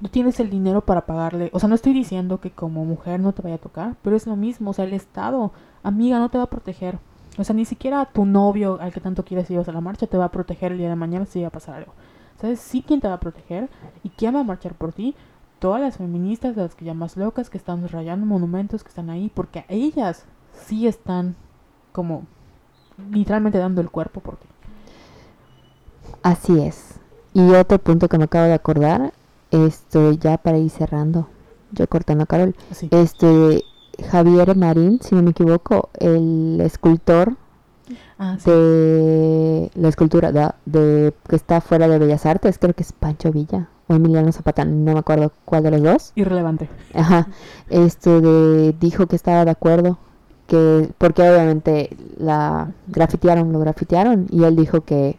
no 0.00 0.08
tienes 0.08 0.40
el 0.40 0.50
dinero 0.50 0.80
para 0.82 1.06
pagarle. 1.06 1.50
O 1.52 1.60
sea, 1.60 1.68
no 1.68 1.74
estoy 1.74 1.92
diciendo 1.92 2.40
que 2.40 2.50
como 2.50 2.84
mujer 2.84 3.20
no 3.20 3.32
te 3.32 3.42
vaya 3.42 3.56
a 3.56 3.58
tocar, 3.58 3.96
pero 4.02 4.16
es 4.16 4.26
lo 4.26 4.36
mismo. 4.36 4.70
O 4.70 4.72
sea, 4.72 4.84
el 4.84 4.92
Estado, 4.92 5.52
amiga, 5.82 6.18
no 6.18 6.28
te 6.28 6.38
va 6.38 6.44
a 6.44 6.50
proteger. 6.50 6.98
O 7.38 7.44
sea, 7.44 7.54
ni 7.54 7.64
siquiera 7.64 8.04
tu 8.06 8.24
novio 8.24 8.78
al 8.80 8.92
que 8.92 9.00
tanto 9.00 9.24
quieres 9.24 9.48
llevas 9.48 9.68
a 9.68 9.72
la 9.72 9.80
marcha 9.80 10.06
te 10.06 10.16
va 10.16 10.26
a 10.26 10.30
proteger 10.30 10.72
el 10.72 10.78
día 10.78 10.88
de 10.88 10.96
mañana 10.96 11.26
si 11.26 11.42
va 11.42 11.48
a 11.48 11.50
pasar 11.50 11.76
algo. 11.76 11.92
¿Sabes? 12.40 12.60
Sí, 12.60 12.84
quién 12.86 13.00
te 13.00 13.08
va 13.08 13.14
a 13.14 13.20
proteger 13.20 13.68
y 14.02 14.10
quién 14.10 14.34
va 14.34 14.40
a 14.40 14.44
marchar 14.44 14.74
por 14.74 14.92
ti. 14.92 15.14
Todas 15.58 15.80
las 15.80 15.96
feministas, 15.96 16.56
las 16.56 16.74
que 16.74 16.84
llamas 16.84 17.16
locas, 17.16 17.48
que 17.50 17.58
están 17.58 17.88
rayando 17.88 18.26
monumentos, 18.26 18.82
que 18.82 18.90
están 18.90 19.08
ahí, 19.10 19.30
porque 19.34 19.64
ellas 19.68 20.24
sí 20.66 20.86
están 20.86 21.34
como 21.92 22.24
literalmente 23.10 23.58
dando 23.58 23.80
el 23.80 23.90
cuerpo 23.90 24.20
por 24.20 24.36
ti. 24.36 24.46
Así 26.22 26.60
es. 26.60 26.98
Y 27.34 27.52
otro 27.52 27.78
punto 27.78 28.08
que 28.08 28.18
me 28.18 28.24
acabo 28.24 28.46
de 28.46 28.54
acordar, 28.54 29.12
esto 29.50 30.12
ya 30.12 30.38
para 30.38 30.58
ir 30.58 30.70
cerrando, 30.70 31.28
yo 31.72 31.86
cortando 31.88 32.24
a 32.24 32.26
Carol, 32.26 32.54
este 32.90 33.64
Javier 34.10 34.56
Marín, 34.56 34.98
si 35.02 35.14
no 35.14 35.22
me 35.22 35.30
equivoco, 35.30 35.88
el 35.98 36.60
escultor 36.60 37.36
Ah, 38.18 38.36
sí. 38.38 38.50
de 38.50 39.70
la 39.74 39.88
escultura 39.88 40.32
de, 40.32 40.50
de- 40.64 41.14
que 41.28 41.36
está 41.36 41.60
fuera 41.60 41.86
de 41.86 41.98
Bellas 41.98 42.24
Artes, 42.26 42.58
creo 42.58 42.74
que 42.74 42.82
es 42.82 42.92
Pancho 42.92 43.30
Villa 43.30 43.68
o 43.88 43.94
Emiliano 43.94 44.32
Zapata, 44.32 44.64
no 44.64 44.94
me 44.94 44.98
acuerdo 44.98 45.32
cuál 45.44 45.62
de 45.62 45.70
los 45.72 45.82
dos. 45.82 46.12
Irrelevante. 46.14 46.68
Ajá, 46.94 47.28
esto 47.70 48.20
de 48.20 48.74
dijo 48.80 49.06
que 49.06 49.16
estaba 49.16 49.44
de 49.44 49.50
acuerdo 49.50 49.98
que 50.46 50.90
porque 50.98 51.22
obviamente 51.22 51.96
la 52.18 52.70
grafitearon, 52.88 53.52
lo 53.52 53.58
grafitearon 53.58 54.26
y 54.30 54.44
él 54.44 54.56
dijo 54.56 54.82
que 54.82 55.18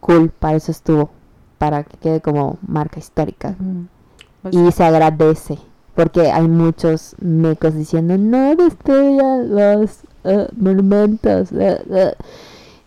cool, 0.00 0.30
para 0.30 0.56
eso 0.56 0.70
estuvo, 0.70 1.10
para 1.58 1.84
que 1.84 1.96
quede 1.98 2.20
como 2.20 2.58
marca 2.66 2.98
histórica. 2.98 3.56
Pues, 4.42 4.54
y 4.54 4.72
se 4.72 4.84
agradece 4.84 5.58
porque 5.94 6.30
hay 6.30 6.48
muchos 6.48 7.14
mecos 7.20 7.74
diciendo 7.74 8.16
no 8.16 8.54
destruyan 8.56 9.50
los 9.50 10.00
eh, 10.24 10.48
monumentos 10.56 11.52
eh, 11.52 11.82
eh". 11.90 12.14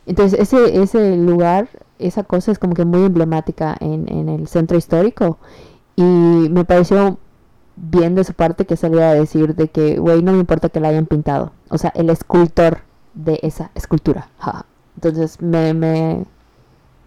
entonces 0.08 0.40
ese 0.40 0.82
ese 0.82 1.18
lugar 1.18 1.68
esa 2.08 2.24
cosa 2.24 2.52
es 2.52 2.60
como 2.60 2.74
que 2.74 2.86
muy 2.86 3.04
emblemática 3.04 3.76
en, 3.80 4.08
en 4.10 4.30
el 4.30 4.48
centro 4.48 4.78
histórico 4.78 5.38
y 5.96 6.04
me 6.04 6.66
pareció 6.66 7.18
bien 7.76 8.16
de 8.16 8.24
su 8.24 8.34
parte 8.34 8.66
que 8.66 8.78
saliera 8.78 9.10
a 9.12 9.14
decir 9.16 9.56
de 9.56 9.68
que 9.70 9.98
güey 10.00 10.22
no 10.24 10.32
me 10.34 10.40
importa 10.40 10.70
que 10.70 10.80
la 10.80 10.90
hayan 10.90 11.06
pintado 11.08 11.52
o 11.70 11.78
sea 11.78 11.92
el 11.96 12.10
escultor 12.10 12.80
de 13.16 13.40
esa 13.44 13.72
escultura 13.76 14.30
ja. 14.40 14.66
entonces 14.96 15.42
me 15.42 15.74
me 15.74 16.26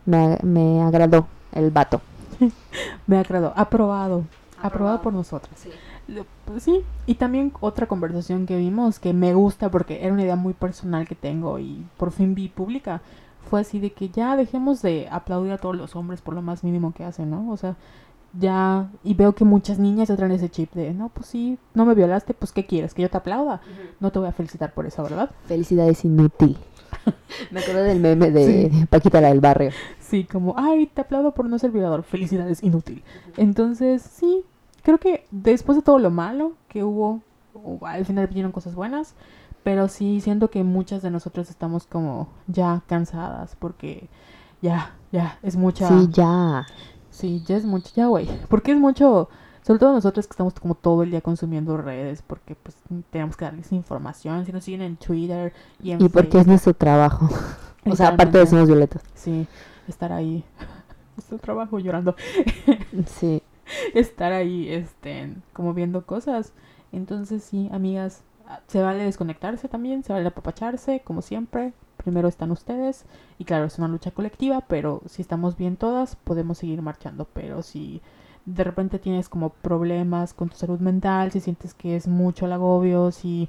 me, 0.04 0.38
me 0.42 0.82
agradó 0.82 1.26
el 1.52 1.70
vato 1.70 2.00
Me 3.06 3.18
agradó. 3.18 3.52
Aprobado. 3.56 4.24
Aprobado 4.60 5.00
por 5.02 5.12
nosotras. 5.12 5.52
Lo- 6.08 6.26
pues 6.44 6.62
sí. 6.62 6.82
Y 7.06 7.14
también 7.14 7.52
otra 7.60 7.86
conversación 7.86 8.46
que 8.46 8.56
vimos 8.56 8.98
que 8.98 9.12
me 9.12 9.34
gusta 9.34 9.70
porque 9.70 10.02
era 10.04 10.12
una 10.12 10.22
idea 10.22 10.36
muy 10.36 10.52
personal 10.54 11.06
que 11.08 11.14
tengo 11.14 11.58
y 11.58 11.84
por 11.96 12.12
fin 12.12 12.34
vi 12.34 12.48
pública. 12.48 13.00
Fue 13.48 13.60
así 13.60 13.80
de 13.80 13.92
que 13.92 14.08
ya 14.08 14.36
dejemos 14.36 14.82
de 14.82 15.08
aplaudir 15.10 15.52
a 15.52 15.58
todos 15.58 15.76
los 15.76 15.96
hombres 15.96 16.20
por 16.20 16.34
lo 16.34 16.42
más 16.42 16.64
mínimo 16.64 16.92
que 16.92 17.04
hacen, 17.04 17.30
¿no? 17.30 17.50
O 17.50 17.56
sea, 17.56 17.76
ya. 18.38 18.90
Y 19.04 19.14
veo 19.14 19.34
que 19.34 19.44
muchas 19.44 19.78
niñas 19.78 20.08
ya 20.08 20.16
traen 20.16 20.32
ese 20.32 20.48
chip 20.48 20.72
de, 20.74 20.92
no, 20.92 21.08
pues 21.08 21.26
sí, 21.26 21.58
no 21.74 21.84
me 21.84 21.94
violaste, 21.94 22.34
pues 22.34 22.52
¿qué 22.52 22.66
quieres? 22.66 22.94
Que 22.94 23.02
yo 23.02 23.10
te 23.10 23.16
aplauda. 23.16 23.60
No 24.00 24.10
te 24.10 24.18
voy 24.18 24.28
a 24.28 24.32
felicitar 24.32 24.74
por 24.74 24.86
eso, 24.86 25.02
¿verdad? 25.02 25.30
felicidades 25.46 26.04
inútil 26.04 26.56
Me 27.50 27.60
acuerdo 27.60 27.82
del 27.82 28.00
meme 28.00 28.30
de 28.30 28.86
Paquita 28.90 29.20
la 29.20 29.28
del 29.28 29.40
barrio. 29.40 29.70
Sí, 30.00 30.24
como, 30.24 30.54
ay, 30.56 30.86
te 30.86 31.00
aplaudo 31.00 31.32
por 31.32 31.46
no 31.46 31.58
ser 31.58 31.70
violador. 31.70 32.02
Felicidades, 32.02 32.62
inútil. 32.62 33.02
Entonces, 33.36 34.02
sí, 34.02 34.44
creo 34.82 34.98
que 34.98 35.24
después 35.30 35.76
de 35.76 35.82
todo 35.82 35.98
lo 35.98 36.10
malo 36.10 36.52
que 36.68 36.84
hubo, 36.84 37.22
al 37.82 38.04
final 38.04 38.26
vinieron 38.26 38.52
cosas 38.52 38.74
buenas. 38.74 39.14
Pero 39.66 39.88
sí 39.88 40.20
siento 40.20 40.48
que 40.48 40.62
muchas 40.62 41.02
de 41.02 41.10
nosotros 41.10 41.50
estamos 41.50 41.88
como 41.88 42.28
ya 42.46 42.84
cansadas 42.86 43.56
porque 43.56 44.08
ya, 44.62 44.94
ya, 45.10 45.40
es 45.42 45.56
mucha... 45.56 45.88
Sí, 45.88 46.06
ya. 46.12 46.64
Sí, 47.10 47.42
ya 47.44 47.56
es 47.56 47.64
mucho, 47.64 47.90
ya, 47.96 48.06
güey. 48.06 48.28
Porque 48.48 48.70
es 48.70 48.78
mucho, 48.78 49.28
sobre 49.62 49.80
todo 49.80 49.92
nosotros 49.92 50.28
que 50.28 50.30
estamos 50.30 50.54
como 50.54 50.76
todo 50.76 51.02
el 51.02 51.10
día 51.10 51.20
consumiendo 51.20 51.76
redes, 51.76 52.22
porque 52.22 52.54
pues 52.54 52.76
tenemos 53.10 53.36
que 53.36 53.44
darles 53.44 53.72
información, 53.72 54.46
si 54.46 54.52
nos 54.52 54.62
siguen 54.62 54.82
en 54.82 54.96
Twitter 54.98 55.52
y 55.82 55.90
en 55.90 56.00
Y 56.00 56.10
porque 56.10 56.38
es 56.38 56.46
nuestro 56.46 56.72
trabajo. 56.72 57.28
o 57.90 57.96
sea, 57.96 58.10
aparte 58.10 58.38
de 58.38 58.46
somos 58.46 58.68
violetas. 58.68 59.02
Sí, 59.14 59.48
estar 59.88 60.12
ahí, 60.12 60.44
nuestro 61.16 61.38
trabajo 61.38 61.80
llorando, 61.80 62.14
Sí. 63.18 63.42
estar 63.94 64.32
ahí, 64.32 64.68
este, 64.68 65.34
como 65.52 65.74
viendo 65.74 66.06
cosas. 66.06 66.52
Entonces 66.92 67.42
sí, 67.42 67.68
amigas, 67.72 68.22
se 68.66 68.82
vale 68.82 69.04
desconectarse 69.04 69.68
también, 69.68 70.02
se 70.02 70.12
vale 70.12 70.28
apapacharse, 70.28 71.00
como 71.04 71.22
siempre. 71.22 71.72
Primero 71.96 72.28
están 72.28 72.50
ustedes 72.50 73.04
y 73.38 73.44
claro, 73.44 73.64
es 73.64 73.78
una 73.78 73.88
lucha 73.88 74.10
colectiva, 74.10 74.60
pero 74.68 75.02
si 75.06 75.22
estamos 75.22 75.56
bien 75.56 75.76
todas, 75.76 76.16
podemos 76.16 76.58
seguir 76.58 76.82
marchando. 76.82 77.26
Pero 77.32 77.62
si 77.62 78.02
de 78.44 78.64
repente 78.64 78.98
tienes 78.98 79.28
como 79.28 79.50
problemas 79.50 80.32
con 80.34 80.48
tu 80.48 80.56
salud 80.56 80.78
mental, 80.78 81.32
si 81.32 81.40
sientes 81.40 81.74
que 81.74 81.96
es 81.96 82.06
mucho 82.06 82.46
el 82.46 82.52
agobio, 82.52 83.10
si 83.10 83.48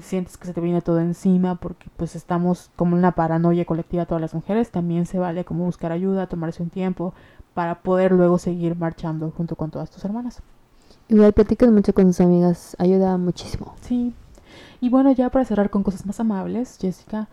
sientes 0.00 0.38
que 0.38 0.46
se 0.46 0.54
te 0.54 0.60
viene 0.60 0.80
todo 0.80 1.00
encima, 1.00 1.56
porque 1.56 1.88
pues 1.96 2.16
estamos 2.16 2.70
como 2.76 2.94
en 2.94 3.00
una 3.00 3.12
paranoia 3.12 3.64
colectiva 3.64 4.06
todas 4.06 4.20
las 4.20 4.34
mujeres, 4.34 4.70
también 4.70 5.04
se 5.04 5.18
vale 5.18 5.44
como 5.44 5.64
buscar 5.64 5.92
ayuda, 5.92 6.28
tomarse 6.28 6.62
un 6.62 6.70
tiempo 6.70 7.12
para 7.54 7.82
poder 7.82 8.12
luego 8.12 8.38
seguir 8.38 8.76
marchando 8.76 9.32
junto 9.36 9.56
con 9.56 9.70
todas 9.70 9.90
tus 9.90 10.04
hermanas. 10.04 10.42
Igual 11.08 11.32
platican 11.32 11.74
mucho 11.74 11.92
con 11.92 12.06
sus 12.06 12.20
amigas. 12.20 12.76
Ayuda 12.78 13.18
muchísimo. 13.18 13.74
Sí. 13.80 14.14
Y 14.80 14.88
bueno, 14.88 15.12
ya 15.12 15.30
para 15.30 15.44
cerrar 15.44 15.70
con 15.70 15.82
cosas 15.82 16.06
más 16.06 16.20
amables, 16.20 16.78
Jessica, 16.80 17.28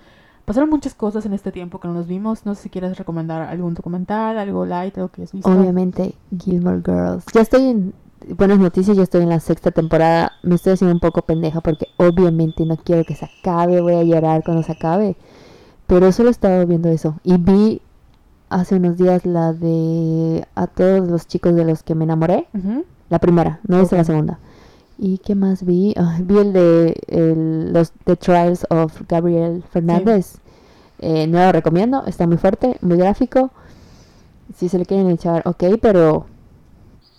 pasaron 0.46 0.70
muchas 0.70 0.94
cosas 0.94 1.26
en 1.26 1.34
este 1.34 1.52
tiempo 1.52 1.80
que 1.80 1.88
no 1.88 1.94
nos 1.94 2.08
vimos. 2.08 2.46
No 2.46 2.56
sé 2.56 2.64
si 2.64 2.70
quieres 2.70 2.98
recomendar 2.98 3.42
algún 3.44 3.74
documental, 3.74 4.38
algo 4.38 4.66
light, 4.66 4.98
algo 4.98 5.10
que 5.10 5.24
has 5.24 5.32
visto. 5.32 5.50
Obviamente, 5.50 6.14
Gilmore 6.38 6.82
Girls. 6.86 7.26
Ya 7.34 7.42
estoy 7.42 7.68
en 7.68 7.94
buenas 8.38 8.60
noticias, 8.60 8.98
ya 8.98 9.04
estoy 9.04 9.22
en 9.24 9.30
la 9.30 9.40
sexta 9.40 9.72
temporada. 9.72 10.34
Me 10.44 10.56
estoy 10.56 10.74
haciendo 10.74 10.94
un 10.94 11.00
poco 11.00 11.22
pendeja 11.22 11.62
porque 11.62 11.88
obviamente 11.98 12.66
no 12.66 12.76
quiero 12.78 13.04
que 13.06 13.16
se 13.16 13.26
acabe. 13.26 13.80
Voy 13.82 13.96
a 13.96 14.04
llorar 14.04 14.44
cuando 14.44 14.64
se 14.64 14.74
acabe. 14.74 15.16
Pero 15.88 16.12
solo 16.12 16.28
he 16.28 16.32
estado 16.32 16.66
viendo 16.68 16.90
eso. 16.90 17.16
Y 17.24 17.38
vi 17.38 17.82
hace 18.50 18.76
unos 18.76 18.98
días 18.98 19.26
la 19.26 19.54
de 19.54 20.46
a 20.56 20.68
todos 20.68 21.08
los 21.08 21.28
chicos 21.28 21.56
de 21.56 21.64
los 21.64 21.84
que 21.84 21.96
me 21.96 22.04
enamoré. 22.04 22.48
La 23.10 23.20
primera, 23.20 23.62
no 23.68 23.78
es 23.80 23.88
Ok. 23.88 23.94
la 23.94 24.04
segunda. 24.04 24.40
¿Y 24.98 25.20
qué 25.20 25.36
más 25.36 25.64
vi? 25.64 25.94
Ah, 25.98 26.18
vi 26.22 26.38
el 26.38 26.54
de 26.54 26.96
el- 27.08 27.72
los 27.74 27.92
The 28.06 28.16
Trials 28.16 28.66
of 28.70 29.02
Gabriel 29.08 29.64
Fernández. 29.72 30.38
Eh, 31.00 31.28
no 31.28 31.38
lo 31.40 31.52
recomiendo, 31.52 32.04
está 32.08 32.26
muy 32.26 32.38
fuerte, 32.38 32.78
muy 32.82 32.98
gráfico. 32.98 33.52
Si 34.56 34.70
se 34.70 34.80
le 34.80 34.86
quieren 34.86 35.10
echar, 35.10 35.44
ok, 35.46 35.64
pero 35.82 36.26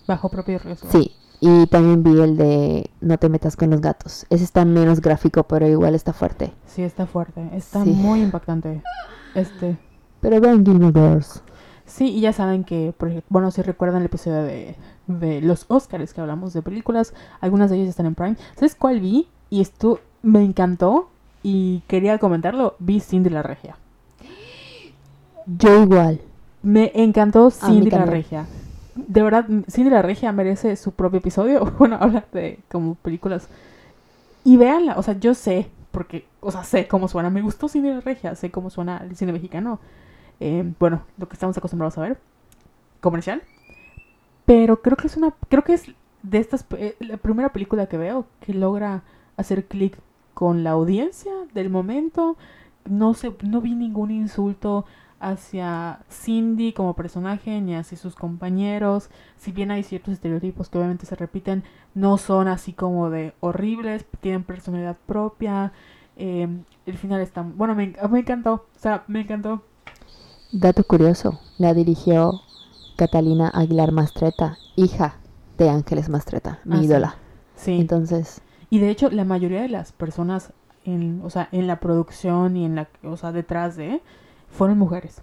Bajo 0.07 0.29
propio 0.29 0.59
riesgo. 0.59 0.89
sí. 0.91 1.11
Y 1.41 1.67
también 1.67 2.03
vi 2.03 2.19
el 2.19 2.35
de 2.35 2.89
No 2.99 3.17
te 3.17 3.29
metas 3.29 3.55
con 3.55 3.69
los 3.69 3.79
gatos. 3.79 4.25
Ese 4.29 4.43
está 4.43 4.65
menos 4.65 4.99
gráfico, 4.99 5.43
pero 5.43 5.65
igual 5.69 5.95
está 5.95 6.11
fuerte. 6.11 6.51
Sí, 6.65 6.81
está 6.83 7.05
fuerte. 7.05 7.49
Está 7.53 7.81
Sí. 7.85 7.91
muy 7.91 8.21
impactante. 8.21 8.83
Este. 9.35 9.77
Pero 10.19 10.41
vean 10.41 10.65
Gilmore 10.65 10.91
Girls. 10.99 11.41
Sí, 11.85 12.09
y 12.09 12.19
ya 12.19 12.33
saben 12.33 12.65
que, 12.65 12.93
bueno, 13.29 13.51
si 13.51 13.61
recuerdan 13.61 14.01
el 14.01 14.07
episodio 14.07 14.43
de, 14.43 14.75
de 15.09 15.41
los 15.41 15.65
Oscars 15.67 16.13
que 16.13 16.21
hablamos 16.21 16.53
de 16.53 16.61
películas, 16.61 17.13
algunas 17.41 17.69
de 17.69 17.77
ellas 17.77 17.89
están 17.89 18.05
en 18.05 18.15
Prime. 18.15 18.37
¿Sabes 18.55 18.75
cuál 18.75 19.01
vi? 19.01 19.27
Y 19.49 19.61
esto 19.61 19.99
me 20.21 20.43
encantó 20.43 21.09
y 21.43 21.81
quería 21.87 22.19
comentarlo. 22.19 22.75
Vi 22.79 22.99
Cindy 22.99 23.29
la 23.29 23.41
Regia. 23.41 23.75
Yo 25.45 25.83
igual. 25.83 26.21
Me 26.61 26.91
encantó 26.93 27.49
Cindy 27.49 27.89
la. 27.89 28.05
Regia. 28.05 28.45
De 28.95 29.23
verdad, 29.23 29.45
Cindy 29.69 29.89
la 29.89 30.01
Regia 30.01 30.31
merece 30.31 30.75
su 30.75 30.91
propio 30.91 31.19
episodio. 31.19 31.65
Bueno, 31.77 31.97
habla 31.99 32.25
de 32.31 32.59
como 32.69 32.95
películas. 32.95 33.49
Y 34.43 34.57
véanla, 34.57 34.95
o 34.97 35.03
sea, 35.03 35.19
yo 35.19 35.33
sé, 35.33 35.69
porque, 35.91 36.25
o 36.39 36.51
sea, 36.51 36.63
sé 36.63 36.87
cómo 36.87 37.07
suena. 37.07 37.29
Me 37.29 37.41
gustó 37.41 37.67
Cindy 37.67 37.89
la 37.89 38.01
Regia, 38.01 38.35
sé 38.35 38.51
cómo 38.51 38.69
suena 38.69 38.97
el 38.97 39.15
cine 39.15 39.33
mexicano. 39.33 39.79
Eh, 40.39 40.71
bueno, 40.79 41.01
lo 41.17 41.27
que 41.27 41.33
estamos 41.33 41.57
acostumbrados 41.57 41.97
a 41.97 42.01
ver. 42.01 42.17
Comercial. 43.01 43.41
Pero 44.49 44.81
creo 44.81 44.97
que 44.97 45.05
es 45.05 45.15
una. 45.15 45.35
Creo 45.47 45.63
que 45.63 45.73
es 45.75 45.83
de 46.23 46.39
estas. 46.39 46.65
eh, 46.71 46.95
La 46.99 47.17
primera 47.17 47.53
película 47.53 47.85
que 47.85 47.97
veo 47.97 48.25
que 48.39 48.55
logra 48.55 49.03
hacer 49.37 49.65
clic 49.65 49.95
con 50.33 50.63
la 50.63 50.71
audiencia 50.71 51.31
del 51.53 51.69
momento. 51.69 52.35
No 52.89 53.13
sé, 53.13 53.31
no 53.43 53.61
vi 53.61 53.75
ningún 53.75 54.09
insulto 54.09 54.85
hacia 55.19 55.99
Cindy 56.09 56.73
como 56.73 56.95
personaje 56.95 57.61
ni 57.61 57.75
hacia 57.75 57.95
sus 57.97 58.15
compañeros. 58.15 59.09
Si 59.37 59.51
bien 59.51 59.69
hay 59.69 59.83
ciertos 59.83 60.15
estereotipos 60.15 60.69
que 60.69 60.79
obviamente 60.79 61.05
se 61.05 61.15
repiten, 61.15 61.63
no 61.93 62.17
son 62.17 62.47
así 62.47 62.73
como 62.73 63.11
de 63.11 63.33
horribles, 63.41 64.05
tienen 64.21 64.43
personalidad 64.43 64.97
propia. 65.05 65.73
eh, 66.17 66.47
el 66.87 66.97
final 66.97 67.21
está... 67.21 67.43
Bueno, 67.43 67.75
me, 67.75 67.93
me 68.09 68.19
encantó, 68.19 68.53
o 68.75 68.79
sea, 68.79 69.03
me 69.07 69.21
encantó. 69.21 69.61
Dato 70.51 70.83
curioso, 70.83 71.39
la 71.59 71.73
dirigió 71.75 72.41
Catalina 72.99 73.47
Aguilar 73.53 73.93
Mastreta, 73.93 74.57
hija 74.75 75.15
de 75.57 75.69
Ángeles 75.69 76.09
Mastreta, 76.09 76.59
mi 76.65 76.79
Ah, 76.79 76.83
ídola. 76.83 77.15
Sí. 77.55 77.79
Entonces, 77.79 78.41
Y 78.69 78.79
de 78.79 78.89
hecho, 78.89 79.09
la 79.09 79.23
mayoría 79.23 79.61
de 79.61 79.69
las 79.69 79.93
personas 79.93 80.51
en, 80.83 81.21
o 81.23 81.29
sea, 81.29 81.47
en 81.53 81.65
la 81.65 81.79
producción 81.79 82.57
y 82.57 82.65
en 82.65 82.75
la, 82.75 82.89
o 83.03 83.15
sea, 83.15 83.31
detrás 83.31 83.77
de, 83.77 84.01
fueron 84.49 84.77
mujeres. 84.77 85.21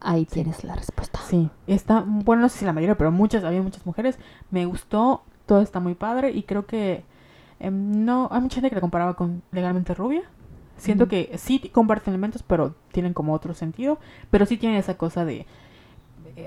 ahí 0.00 0.26
tienes 0.26 0.64
la 0.64 0.76
respuesta. 0.76 1.18
Sí, 1.26 1.48
está, 1.66 2.04
bueno, 2.06 2.42
no 2.42 2.48
sé 2.50 2.58
si 2.58 2.64
la 2.66 2.74
mayoría, 2.74 2.98
pero 2.98 3.10
muchas, 3.10 3.42
había 3.42 3.62
muchas 3.62 3.86
mujeres. 3.86 4.18
Me 4.50 4.66
gustó, 4.66 5.22
todo 5.46 5.62
está 5.62 5.80
muy 5.80 5.94
padre 5.94 6.30
y 6.32 6.42
creo 6.42 6.66
que 6.66 7.04
em, 7.58 8.04
no, 8.04 8.28
hay 8.30 8.42
mucha 8.42 8.56
gente 8.56 8.68
que 8.68 8.74
la 8.74 8.82
comparaba 8.82 9.14
con 9.14 9.42
Legalmente 9.50 9.94
Rubia. 9.94 10.22
Siento 10.76 11.08
que 11.08 11.32
sí 11.38 11.58
comparten 11.72 12.12
elementos, 12.12 12.42
pero 12.42 12.74
tienen 12.92 13.14
como 13.14 13.32
otro 13.32 13.54
sentido. 13.54 13.98
Pero 14.30 14.44
sí 14.44 14.56
tienen 14.58 14.76
esa 14.76 14.98
cosa 14.98 15.24
de, 15.24 15.46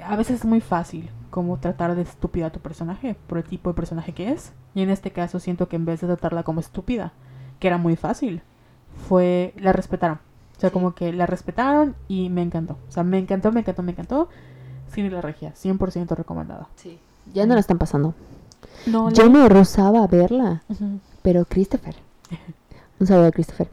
a 0.06 0.16
veces 0.16 0.40
es 0.40 0.46
muy 0.46 0.62
fácil 0.62 1.10
como 1.30 1.58
tratar 1.58 1.96
de 1.96 2.02
estúpida 2.02 2.48
a 2.48 2.52
tu 2.52 2.60
personaje 2.60 3.16
por 3.28 3.38
el 3.38 3.44
tipo 3.44 3.70
de 3.70 3.76
personaje 3.76 4.14
que 4.14 4.32
es. 4.32 4.52
Y 4.76 4.82
en 4.82 4.90
este 4.90 5.12
caso 5.12 5.40
siento 5.40 5.68
que 5.68 5.76
en 5.76 5.86
vez 5.86 6.02
de 6.02 6.08
tratarla 6.08 6.44
como 6.44 6.60
estúpida, 6.60 7.14
que 7.60 7.68
era 7.68 7.78
muy 7.78 7.96
fácil, 7.96 8.42
fue, 9.08 9.54
la 9.58 9.74
respetaron. 9.74 10.20
O 10.58 10.60
sea, 10.60 10.70
Sí. 10.70 10.74
como 10.74 10.94
que 10.96 11.14
la 11.14 11.26
respetaron 11.26 11.96
y 12.08 12.30
me 12.30 12.42
encantó. 12.42 12.78
O 12.88 12.92
sea, 12.92 13.04
me 13.04 13.18
encantó, 13.20 13.52
me 13.52 13.60
encantó, 13.62 13.84
me 13.84 13.92
encantó. 13.92 14.30
Cine 14.92 15.10
La 15.12 15.22
Regia, 15.22 15.54
100% 15.56 16.16
recomendada. 16.16 16.68
Ya 17.34 17.46
no 17.46 17.54
la 17.54 17.60
están 17.60 17.78
pasando. 17.78 18.14
No, 18.86 19.12
Yo 19.12 19.30
me 19.30 19.48
rozaba 19.50 20.04
a 20.04 20.08
verla, 20.08 20.64
pero 21.22 21.46
Christopher, 21.46 21.96
un 23.00 23.06
saludo 23.08 23.28
a 23.28 23.32
Christopher, 23.32 23.68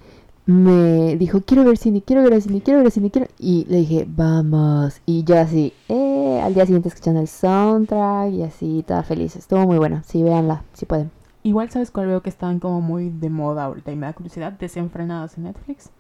me 0.47 1.17
dijo, 1.17 1.41
quiero 1.41 1.65
ver 1.65 1.79
cine, 1.79 2.03
quiero 2.03 2.23
ver 2.23 2.41
cine, 2.43 2.61
quiero 2.63 2.83
ver 2.83 2.91
cine, 2.91 3.11
quiero... 3.11 3.29
Y 3.39 3.65
le 3.67 3.79
dije, 3.79 4.07
vamos. 4.09 5.01
Y 5.07 5.25
yo 5.25 5.39
así, 5.39 5.73
eh, 5.89 6.41
al 6.43 6.55
día 6.55 6.67
siguiente 6.67 6.89
escuchando 6.89 7.21
el 7.21 7.29
soundtrack 7.29 8.33
y 8.33 8.43
así, 8.43 8.85
toda 8.87 9.03
feliz. 9.03 9.37
Estuvo 9.37 9.61
muy 9.67 9.79
buena. 9.79 10.03
Sí, 10.05 10.23
véanla, 10.23 10.63
si 10.75 10.85
pueden. 10.85 11.11
Igual 11.43 11.71
sabes 11.71 11.91
cuál 11.91 12.09
veo 12.09 12.23
que 12.23 12.31
están 12.31 12.61
como 12.61 12.81
muy 12.81 13.11
de 13.11 13.31
moda 13.31 13.65
ahorita 13.65 13.93
y 13.93 13.97
me 13.97 14.07
da 14.07 14.13
curiosidad, 14.13 14.53
desenfrenadas 14.53 15.37
en 15.39 15.45
Netflix. 15.45 15.91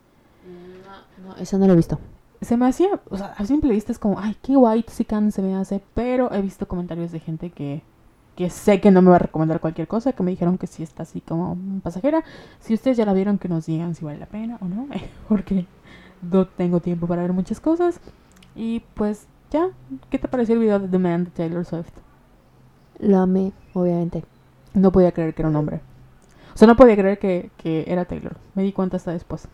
No, 1.24 1.36
eso 1.36 1.58
no 1.58 1.66
lo 1.66 1.72
he 1.72 1.76
visto. 1.76 1.98
Se 2.40 2.56
me 2.56 2.66
hacía, 2.66 3.00
o 3.10 3.16
sea, 3.16 3.34
a 3.36 3.46
simple 3.46 3.72
vista 3.72 3.92
es 3.92 3.98
como, 3.98 4.18
ay, 4.18 4.36
qué 4.42 4.56
guay, 4.56 4.84
sí 4.88 5.04
can 5.04 5.32
se 5.32 5.40
me 5.40 5.54
hace, 5.54 5.82
pero 5.94 6.32
he 6.32 6.42
visto 6.42 6.68
comentarios 6.68 7.12
de 7.12 7.20
gente 7.20 7.50
que, 7.50 7.82
que 8.36 8.50
sé 8.50 8.80
que 8.80 8.90
no 8.90 9.02
me 9.02 9.10
va 9.10 9.16
a 9.16 9.20
recomendar 9.20 9.60
cualquier 9.60 9.86
cosa, 9.86 10.12
que 10.12 10.22
me 10.22 10.30
dijeron 10.30 10.58
que 10.58 10.66
sí 10.66 10.82
está 10.82 11.04
así 11.04 11.20
como 11.20 11.56
pasajera. 11.82 12.24
Si 12.60 12.74
ustedes 12.74 12.96
ya 12.96 13.06
la 13.06 13.12
vieron, 13.12 13.38
que 13.38 13.48
nos 13.48 13.66
digan 13.66 13.94
si 13.94 14.04
vale 14.04 14.18
la 14.18 14.26
pena 14.26 14.58
o 14.60 14.66
no, 14.66 14.88
porque 15.28 15.66
no 16.22 16.46
tengo 16.46 16.80
tiempo 16.80 17.06
para 17.06 17.22
ver 17.22 17.32
muchas 17.32 17.60
cosas. 17.60 18.00
Y 18.56 18.80
pues 18.94 19.26
ya, 19.50 19.70
¿qué 20.10 20.18
te 20.18 20.28
pareció 20.28 20.54
el 20.54 20.60
video 20.60 20.78
de 20.78 20.88
The 20.88 20.98
Man 20.98 21.24
de 21.24 21.30
Taylor 21.30 21.64
Swift? 21.64 21.92
Lo 22.98 23.18
amé, 23.18 23.52
obviamente. 23.72 24.24
No 24.72 24.90
podía 24.90 25.12
creer 25.12 25.34
que 25.34 25.42
era 25.42 25.48
un 25.48 25.56
hombre. 25.56 25.80
O 26.54 26.58
sea, 26.58 26.68
no 26.68 26.76
podía 26.76 26.96
creer 26.96 27.18
que, 27.18 27.50
que 27.56 27.84
era 27.86 28.04
Taylor. 28.04 28.36
Me 28.54 28.62
di 28.62 28.72
cuenta 28.72 28.96
hasta 28.96 29.12
después. 29.12 29.48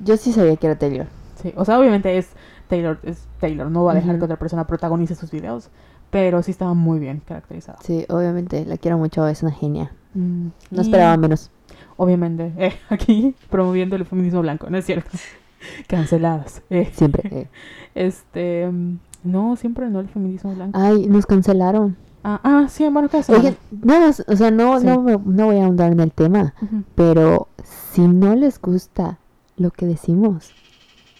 Yo 0.00 0.16
sí 0.16 0.32
sabía 0.32 0.56
que 0.56 0.66
era 0.66 0.78
Taylor. 0.78 1.06
Sí, 1.36 1.52
o 1.56 1.64
sea, 1.64 1.78
obviamente 1.78 2.16
es 2.16 2.30
Taylor, 2.68 2.98
es 3.02 3.26
Taylor, 3.40 3.70
no 3.70 3.84
va 3.84 3.92
a 3.92 3.94
dejar 3.94 4.18
que 4.18 4.24
otra 4.24 4.38
persona 4.38 4.66
protagonice 4.66 5.14
sus 5.14 5.30
videos, 5.30 5.70
pero 6.10 6.42
sí 6.42 6.50
estaba 6.50 6.74
muy 6.74 6.98
bien 6.98 7.20
caracterizada. 7.26 7.78
Sí, 7.82 8.04
obviamente, 8.08 8.64
la 8.64 8.76
quiero 8.78 8.98
mucho, 8.98 9.26
es 9.28 9.42
una 9.42 9.52
genia. 9.52 9.92
Mm, 10.14 10.46
No 10.70 10.78
y 10.78 10.80
esperaba 10.80 11.16
menos. 11.16 11.50
obviamente, 11.96 12.52
eh, 12.58 12.72
aquí 12.90 13.34
promoviendo 13.50 13.96
el 13.96 14.04
feminismo 14.06 14.40
blanco, 14.42 14.68
¿no 14.70 14.78
es 14.78 14.84
cierto? 14.86 15.10
Canceladas. 15.88 16.62
eh. 16.70 16.90
Siempre. 16.92 17.28
eh. 17.32 17.48
Este, 17.94 18.68
mm, 18.70 18.98
no, 19.24 19.56
siempre 19.56 19.88
no 19.88 20.00
el 20.00 20.08
feminismo 20.08 20.54
blanco. 20.54 20.78
Ay, 20.78 21.06
nos 21.08 21.24
cancelaron. 21.26 21.96
Ah, 22.22 22.40
ah, 22.44 22.66
sí, 22.68 22.86
bueno, 22.90 23.08
semana. 23.08 23.48
Oye, 23.48 23.56
nada 23.82 24.00
más, 24.08 24.22
o 24.26 24.36
sea, 24.36 24.50
no, 24.50 24.78
Sí. 24.80 24.86
no, 24.86 25.00
no 25.24 25.46
voy 25.46 25.56
a 25.58 25.64
ahondar 25.64 25.92
en 25.92 26.00
el 26.00 26.12
tema, 26.12 26.54
pero 26.94 27.48
si 27.64 28.02
no 28.06 28.34
les 28.34 28.60
gusta 28.60 29.18
lo 29.56 29.70
que 29.70 29.86
decimos, 29.86 30.52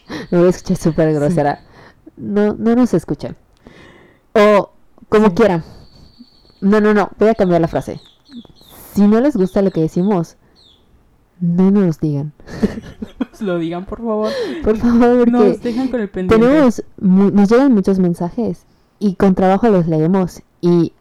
me 0.30 0.38
voy 0.38 0.48
a 0.48 0.50
escuchar 0.50 0.76
súper 0.76 1.14
grosera, 1.14 1.60
no, 2.16 2.54
no 2.54 2.74
nos 2.74 2.92
escuchen. 2.92 3.36
O 4.34 4.70
como 5.08 5.28
Sí. 5.28 5.34
quieran. 5.34 5.64
No, 6.60 6.80
no, 6.80 6.94
no, 6.94 7.10
voy 7.18 7.28
a 7.28 7.34
cambiar 7.34 7.60
la 7.60 7.68
frase. 7.68 8.00
Si 8.94 9.02
no 9.06 9.20
les 9.20 9.36
gusta 9.36 9.60
lo 9.62 9.70
que 9.70 9.80
decimos, 9.82 10.36
no 11.40 11.70
nos 11.70 12.00
digan. 12.00 12.32
Nos 13.30 13.40
lo 13.42 13.58
digan, 13.58 13.84
por 13.84 13.98
favor. 13.98 14.30
Por 14.64 14.76
favor, 14.78 15.18
porque 15.18 15.30
Nos 15.30 15.62
dejan 15.62 15.88
con 15.88 16.00
el 16.00 16.08
pendiente. 16.08 16.46
tenemos, 16.46 16.82
nos 16.98 17.48
llegan 17.50 17.72
muchos 17.74 17.98
mensajes 17.98 18.64
y 18.98 19.14
con 19.14 19.34
trabajo 19.34 19.68
los 19.68 19.86
leemos 19.86 20.42
y 20.62 20.92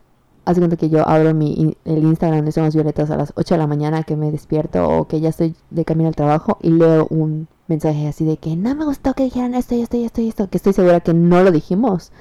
haz 0.44 0.56
de 0.58 0.62
cuenta 0.62 0.76
que 0.76 0.90
yo 0.90 1.08
abro 1.08 1.34
mi 1.34 1.76
el 1.86 2.04
Instagram 2.04 2.44
de 2.46 2.52
Somos 2.52 2.76
Violetas 2.76 3.10
a 3.10 3.16
las 3.16 3.32
8 3.36 3.56
de 3.56 3.58
la 3.60 3.68
mañana 3.68 4.04
que 4.04 4.18
me 4.18 4.30
despierto 4.32 4.86
o 4.88 5.08
que 5.08 5.22
ya 5.22 5.30
estoy 5.30 5.56
de 5.72 5.86
camino 5.86 6.10
al 6.10 6.16
trabajo 6.16 6.58
y 6.62 6.70
leo 6.72 7.08
un 7.10 7.48
mensaje 7.68 8.08
así 8.08 8.26
de 8.26 8.38
que 8.38 8.56
no 8.58 8.76
me 8.76 8.84
gustó 8.86 9.14
que 9.14 9.24
dijeran 9.24 9.56
esto 9.56 9.74
y 9.74 9.82
esto 9.82 9.96
y 9.98 10.04
esto 10.04 10.22
y 10.22 10.28
esto, 10.28 10.50
que 10.50 10.58
estoy 10.58 10.74
segura 10.74 11.00
que 11.00 11.14
no 11.14 11.42
lo 11.42 11.52
dijimos. 11.52 12.12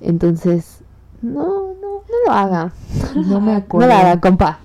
Entonces, 0.00 0.78
no, 1.24 1.74
no, 1.74 2.02
no 2.08 2.16
lo 2.26 2.32
haga. 2.32 2.72
No 3.14 3.40
me 3.40 3.52
No 3.52 3.58
acuerdo. 3.58 3.88
lo 3.88 3.94
haga, 3.94 4.20
compa. 4.20 4.58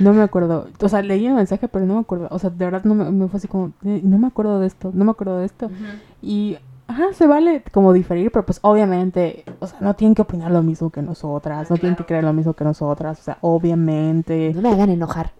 No 0.00 0.12
me 0.12 0.22
acuerdo. 0.22 0.68
O 0.80 0.88
sea, 0.88 1.02
leí 1.02 1.26
el 1.26 1.34
mensaje, 1.34 1.68
pero 1.68 1.86
no 1.86 1.94
me 1.94 2.00
acuerdo. 2.00 2.28
O 2.30 2.38
sea, 2.38 2.50
de 2.50 2.64
verdad 2.64 2.82
no 2.84 2.94
me, 2.94 3.10
me 3.10 3.28
fue 3.28 3.38
así 3.38 3.48
como, 3.48 3.72
eh, 3.84 4.00
no 4.02 4.18
me 4.18 4.26
acuerdo 4.26 4.60
de 4.60 4.66
esto, 4.66 4.90
no 4.94 5.04
me 5.04 5.10
acuerdo 5.12 5.38
de 5.38 5.46
esto. 5.46 5.70
Y, 6.22 6.58
ajá, 6.88 7.12
se 7.12 7.26
vale 7.26 7.62
como 7.72 7.92
diferir, 7.92 8.30
pero 8.32 8.44
pues 8.44 8.58
obviamente, 8.62 9.44
o 9.60 9.66
sea, 9.66 9.78
no 9.80 9.94
tienen 9.94 10.14
que 10.14 10.22
opinar 10.22 10.50
lo 10.50 10.62
mismo 10.62 10.90
que 10.90 11.00
nosotras, 11.02 11.70
no 11.70 11.76
tienen 11.76 11.96
que 11.96 12.04
creer 12.04 12.24
lo 12.24 12.32
mismo 12.32 12.54
que 12.54 12.64
nosotras, 12.64 13.20
o 13.20 13.22
sea, 13.22 13.38
obviamente. 13.40 14.52
No 14.54 14.62
me 14.62 14.70
hagan 14.70 14.90
enojar. 14.90 15.32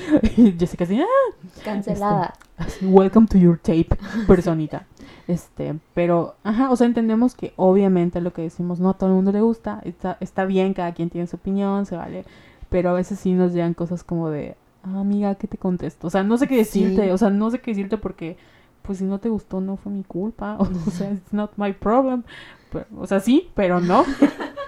Jessica 0.58 0.84
así, 0.84 1.00
ah, 1.00 1.62
Cancelada. 1.64 2.34
así, 2.58 2.86
welcome 2.86 3.26
to 3.26 3.38
your 3.38 3.58
tape, 3.58 3.88
personita. 4.26 4.84
Este, 5.30 5.76
pero, 5.94 6.34
ajá, 6.42 6.70
o 6.70 6.76
sea, 6.76 6.88
entendemos 6.88 7.36
que 7.36 7.52
obviamente 7.54 8.20
lo 8.20 8.32
que 8.32 8.42
decimos 8.42 8.80
no 8.80 8.90
a 8.90 8.94
todo 8.94 9.10
el 9.10 9.14
mundo 9.14 9.30
le 9.30 9.40
gusta, 9.40 9.80
está, 9.84 10.16
está 10.18 10.44
bien, 10.44 10.74
cada 10.74 10.92
quien 10.92 11.08
tiene 11.08 11.28
su 11.28 11.36
opinión, 11.36 11.86
se 11.86 11.96
vale, 11.96 12.24
pero 12.68 12.90
a 12.90 12.94
veces 12.94 13.20
sí 13.20 13.32
nos 13.32 13.52
llegan 13.52 13.74
cosas 13.74 14.02
como 14.02 14.28
de, 14.28 14.56
ah, 14.82 14.98
amiga, 15.00 15.36
¿qué 15.36 15.46
te 15.46 15.56
contesto? 15.56 16.08
O 16.08 16.10
sea, 16.10 16.24
no 16.24 16.36
sé 16.36 16.48
qué 16.48 16.56
decirte, 16.56 17.04
Sí. 17.04 17.10
o 17.10 17.16
sea, 17.16 17.30
no 17.30 17.48
sé 17.52 17.60
qué 17.60 17.70
decirte 17.70 17.96
porque, 17.96 18.38
pues 18.82 18.98
si 18.98 19.04
no 19.04 19.20
te 19.20 19.28
gustó, 19.28 19.60
no 19.60 19.76
fue 19.76 19.92
mi 19.92 20.02
culpa, 20.02 20.56
o 20.86 20.90
sea, 20.90 21.12
it's 21.12 21.32
not 21.32 21.52
my 21.56 21.72
problem. 21.72 22.24
Pero, 22.72 22.86
o 22.98 23.06
sea, 23.06 23.20
sí, 23.20 23.50
pero 23.54 23.80
no. 23.80 24.04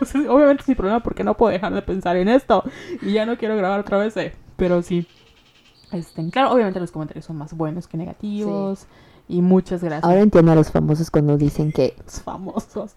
O 0.01 0.05
sea, 0.05 0.21
obviamente 0.33 0.63
es 0.63 0.69
mi 0.69 0.75
problema 0.75 0.99
porque 1.01 1.23
no 1.23 1.37
puedo 1.37 1.53
dejar 1.53 1.73
de 1.73 1.81
pensar 1.81 2.17
en 2.17 2.27
esto 2.29 2.65
y 3.03 3.13
ya 3.13 3.25
no 3.25 3.37
quiero 3.37 3.57
grabar 3.57 3.79
otra 3.79 3.99
vez, 3.99 4.17
eh, 4.17 4.33
pero 4.57 4.83
sí. 4.83 5.07
Este, 5.93 6.29
claro, 6.31 6.51
obviamente 6.53 6.81
los 6.81 6.91
comentarios 6.91 7.25
son 7.25 7.37
más 7.37 7.57
buenos 7.57 7.87
que 7.87 7.97
negativos. 7.97 8.87
Y 9.29 9.41
muchas 9.43 9.83
gracias. 9.83 10.05
Ahora 10.05 10.21
entiendo 10.21 10.53
a 10.53 10.55
los 10.55 10.71
famosos 10.71 11.11
cuando 11.11 11.37
dicen 11.39 11.73
que 11.73 11.95
los 12.05 12.21
famosos. 12.21 12.93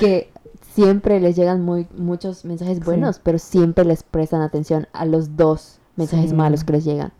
que 0.00 0.30
siempre 0.74 1.20
les 1.20 1.36
llegan 1.36 1.62
muy 1.62 1.86
muchos 1.96 2.44
mensajes 2.44 2.78
Sí. 2.78 2.84
buenos, 2.84 3.18
pero 3.18 3.38
siempre 3.38 3.84
les 3.84 4.02
prestan 4.02 4.42
atención 4.42 4.86
a 4.92 5.04
los 5.04 5.36
dos 5.36 5.78
mensajes 5.96 6.30
Sí. 6.30 6.36
malos 6.36 6.64
que 6.64 6.72
les 6.72 6.84
llegan. 6.84 7.12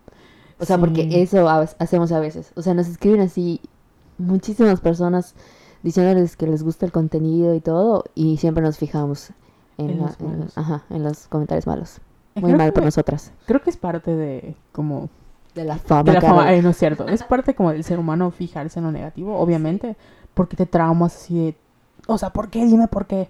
O 0.58 0.64
sea, 0.64 0.76
Sí. 0.76 0.80
porque 0.80 1.22
eso 1.22 1.48
a- 1.48 1.68
hacemos 1.78 2.12
a 2.12 2.20
veces. 2.20 2.52
O 2.56 2.62
sea, 2.62 2.74
nos 2.74 2.88
escriben 2.88 3.20
así 3.20 3.60
muchísimas 4.18 4.80
personas 4.80 5.34
diciéndoles 5.82 6.36
que 6.36 6.46
les 6.46 6.62
gusta 6.62 6.86
el 6.86 6.92
contenido 6.92 7.54
y 7.54 7.60
todo, 7.60 8.04
y 8.14 8.36
siempre 8.36 8.62
nos 8.62 8.78
fijamos 8.78 9.30
en, 9.78 9.90
En 9.90 9.98
la- 10.00 10.06
los 10.06 10.20
en- 10.20 10.26
malos. 10.28 10.58
ajá, 10.58 10.84
en 10.90 11.02
los 11.02 11.26
comentarios 11.28 11.66
malos. 11.66 11.98
Muy 12.36 12.44
Creo 12.44 12.56
mal 12.58 12.68
que- 12.68 12.72
por 12.72 12.84
nosotras. 12.84 13.32
Creo 13.46 13.60
que 13.62 13.70
es 13.70 13.76
parte 13.76 14.14
de 14.14 14.56
como 14.72 15.10
De 15.54 15.64
la 15.64 15.76
fama. 15.76 16.02
de 16.04 16.12
la 16.12 16.20
fama, 16.20 16.52
eh, 16.54 16.62
no 16.62 16.70
es 16.70 16.76
cierto. 16.78 17.06
Es 17.08 17.22
parte 17.22 17.54
como 17.54 17.72
del 17.72 17.84
ser 17.84 17.98
humano 17.98 18.30
fijarse 18.30 18.78
en 18.78 18.86
lo 18.86 18.92
negativo, 18.92 19.36
obviamente, 19.38 19.96
porque 20.34 20.56
te 20.56 20.64
traumas 20.66 21.14
así 21.14 21.34
de, 21.36 21.54
o 22.06 22.16
sea, 22.18 22.30
¿por 22.30 22.48
qué? 22.48 22.64
Dime 22.64 22.88
por 22.88 23.06
qué. 23.06 23.28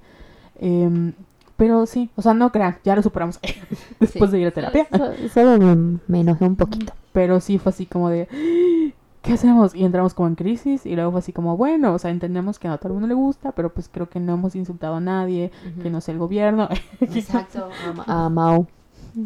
Em, 0.61 1.13
pero 1.57 1.87
sí, 1.87 2.11
o 2.17 2.23
sea, 2.23 2.35
no 2.35 2.51
crean, 2.53 2.79
ya 2.85 2.95
lo 2.97 3.03
superamos 3.03 3.41
después 4.01 4.31
Sí. 4.31 4.37
de 4.37 4.41
ir 4.43 4.47
a 4.49 4.51
terapia. 4.53 4.87
So- 4.97 5.29
Solo 5.35 5.59
me, 5.59 5.99
me 6.07 6.21
enojé 6.21 6.45
un 6.45 6.57
poquito. 6.57 6.93
Pero 7.13 7.41
sí 7.41 7.59
fue 7.59 7.71
así 7.71 7.87
como 7.87 8.09
de, 8.09 8.29
¿qué 9.23 9.33
hacemos? 9.35 9.75
Y 9.75 9.85
entramos 9.85 10.15
como 10.15 10.29
en 10.29 10.35
crisis 10.37 10.87
y 10.87 10.95
luego 10.95 11.11
fue 11.11 11.19
así 11.21 11.33
como, 11.33 11.57
bueno, 11.57 11.93
o 11.95 11.99
sea, 11.99 12.11
entendemos 12.11 12.59
que 12.59 12.69
no 12.69 12.75
a 12.75 12.79
todo 12.79 12.89
el 12.89 12.95
mundo 12.95 13.09
le 13.09 13.15
gusta, 13.15 13.53
pero 13.53 13.73
pues 13.73 13.89
creo 13.93 14.09
que 14.09 14.21
no 14.21 14.35
hemos 14.35 14.55
insultado 14.55 14.95
a 14.97 15.01
nadie, 15.01 15.51
que 15.83 15.91
no 15.91 16.01
sea 16.01 16.13
el 16.13 16.19
gobierno, 16.19 16.69
Exacto. 17.01 17.69
A, 18.07 18.27
a 18.27 18.29
Mau. 18.29 18.67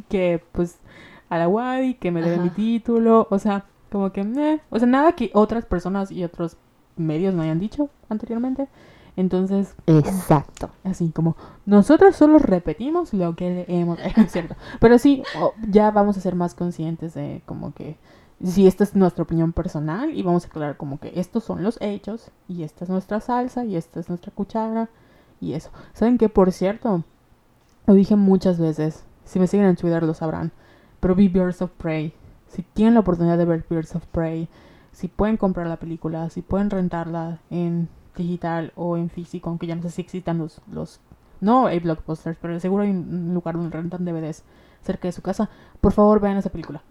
que 0.09 0.43
pues 0.53 0.79
a 1.29 1.39
la 1.39 1.49
Wadi, 1.49 1.95
que 1.95 2.11
me 2.11 2.22
debe 2.22 2.39
mi 2.39 2.51
título, 2.51 3.27
o 3.31 3.39
sea, 3.39 3.64
como 3.91 4.12
que, 4.12 4.20
eh, 4.20 4.61
o 4.70 4.79
sea, 4.79 4.87
nada 4.87 5.12
que 5.12 5.31
otras 5.35 5.64
personas 5.64 6.11
y 6.11 6.24
otros 6.24 6.57
medios 6.97 7.35
no 7.35 7.43
hayan 7.43 7.59
dicho 7.61 7.91
anteriormente. 8.09 8.68
Entonces, 9.16 9.74
Exacto. 9.87 10.70
así 10.85 11.09
como, 11.09 11.37
nosotros 11.64 12.16
solo 12.16 12.39
repetimos 12.39 13.14
lo 13.14 13.35
que 13.35 13.64
leemos, 13.66 13.99
es 14.16 14.33
cierto. 14.33 14.57
Pero 14.79 14.99
sí, 14.99 15.22
ya 15.68 15.91
vamos 15.91 16.18
a 16.18 16.20
ser 16.20 16.35
más 16.35 16.55
conscientes 16.55 17.14
de 17.14 17.43
como 17.47 17.72
que, 17.72 17.97
si 18.45 18.66
esta 18.66 18.85
es 18.85 18.95
nuestra 18.95 19.22
opinión 19.22 19.55
personal 19.55 20.14
y 20.14 20.22
vamos 20.22 20.45
a 20.45 20.49
aclarar 20.49 20.77
como 20.77 21.01
que 21.01 21.18
estos 21.18 21.43
son 21.45 21.62
los 21.62 21.79
hechos 21.81 22.31
y 22.49 22.64
esta 22.64 22.85
es 22.85 22.91
nuestra 22.91 23.20
salsa 23.20 23.64
y 23.64 23.77
esta 23.77 23.99
es 23.99 24.11
nuestra 24.11 24.31
cuchara 24.31 24.91
y 25.41 25.55
eso. 25.55 25.70
¿Saben 25.95 26.18
qué? 26.18 26.29
Por 26.29 26.53
cierto, 26.53 27.03
lo 27.87 27.95
dije 27.95 28.14
muchas 28.16 28.59
veces, 28.59 29.05
si 29.24 29.39
me 29.39 29.47
siguen 29.47 29.66
en 29.66 29.77
Twitter 29.77 30.03
lo 30.03 30.12
sabrán, 30.12 30.53
pero 31.07 31.15
vi 31.15 31.29
Birds 31.29 31.63
of 31.63 31.71
Prey. 31.71 32.13
Si 32.49 32.63
tienen 32.63 32.95
la 32.95 33.01
oportunidad 33.01 33.39
de 33.39 33.45
ver 33.45 33.65
Birds 33.71 33.95
of 33.95 34.05
Prey, 34.07 34.49
si 34.91 35.07
pueden 35.07 35.37
comprar 35.37 35.69
la 35.69 35.77
película, 35.77 36.29
si 36.31 36.43
pueden 36.43 36.69
rentarla 36.69 37.39
en 37.49 37.89
digital 38.17 38.73
o 38.75 38.97
en 38.97 39.09
físico, 39.09 39.49
aunque 39.49 39.69
ya 39.69 39.77
no 39.77 39.83
sé 39.83 39.91
si 39.91 40.03
existan 40.03 40.39
los, 40.39 40.61
los 40.69 40.99
no 41.41 41.67
hay 41.67 41.79
blockbusters, 41.79 42.37
pero 42.43 42.59
seguro 42.59 42.83
hay 42.83 42.91
un 42.91 43.33
lugar 43.33 43.55
donde 43.55 43.71
rentan 43.71 44.05
DVDs 44.05 44.43
cerca 44.83 45.07
de 45.07 45.13
su 45.13 45.23
casa, 45.23 45.49
por 45.81 45.93
favor 45.93 46.19
vean 46.19 46.39
esa 46.39 46.51
película. 46.51 46.83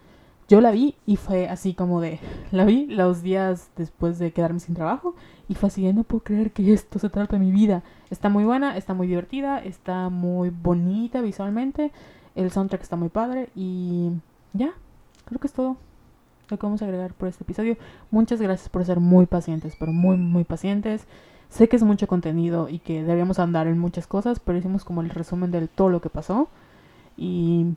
Yo 0.48 0.62
la 0.62 0.72
vi 0.72 0.96
y 1.06 1.18
fue 1.18 1.50
así 1.50 1.74
como 1.74 2.00
de, 2.00 2.22
la 2.52 2.64
vi 2.64 2.86
los 2.86 3.22
días 3.22 3.70
después 3.76 4.18
de 4.18 4.32
quedarme 4.32 4.62
sin 4.62 4.76
trabajo 4.76 5.18
y 5.50 5.56
fue 5.56 5.68
así 5.68 5.92
no 5.92 6.06
puedo 6.06 6.24
creer 6.24 6.54
que 6.54 6.72
esto 6.72 7.00
se 7.00 7.10
trata 7.10 7.36
de 7.36 7.44
mi 7.44 7.52
vida. 7.52 7.84
Está 8.10 8.30
muy 8.30 8.46
buena, 8.46 8.78
está 8.78 8.94
muy 8.94 9.08
divertida, 9.08 9.60
está 9.60 10.08
muy 10.08 10.52
bonita 10.52 11.20
visualmente, 11.20 11.92
el 12.36 12.52
soundtrack 12.52 12.82
está 12.82 12.96
muy 12.96 13.10
padre 13.10 13.50
y 13.56 14.12
ya, 14.54 14.74
creo 15.26 15.40
que 15.40 15.48
es 15.48 15.54
todo 15.54 15.78
lo 16.50 16.58
que 16.58 16.66
vamos 16.66 16.82
a 16.82 16.86
agregar 16.86 17.14
por 17.14 17.28
este 17.28 17.44
episodio. 17.44 17.78
Muchas 18.12 18.42
gracias 18.42 18.70
por 18.70 18.86
ser 18.86 19.00
muy 19.00 19.26
pacientes, 19.26 19.76
pero 19.80 19.92
muy, 19.92 20.18
muy 20.18 20.44
pacientes. 20.44 21.08
Sé 21.50 21.70
que 21.70 21.76
es 21.76 21.84
mucho 21.84 22.08
contenido 22.08 22.70
y 22.70 22.80
que 22.80 23.04
debíamos 23.04 23.40
andar 23.40 23.68
en 23.68 23.80
muchas 23.80 24.08
cosas, 24.08 24.40
pero 24.40 24.58
hicimos 24.58 24.84
como 24.84 25.02
el 25.02 25.10
resumen 25.10 25.52
de 25.52 25.68
todo 25.68 25.90
lo 25.90 26.02
que 26.02 26.10
pasó. 26.10 26.50
Y 27.18 27.76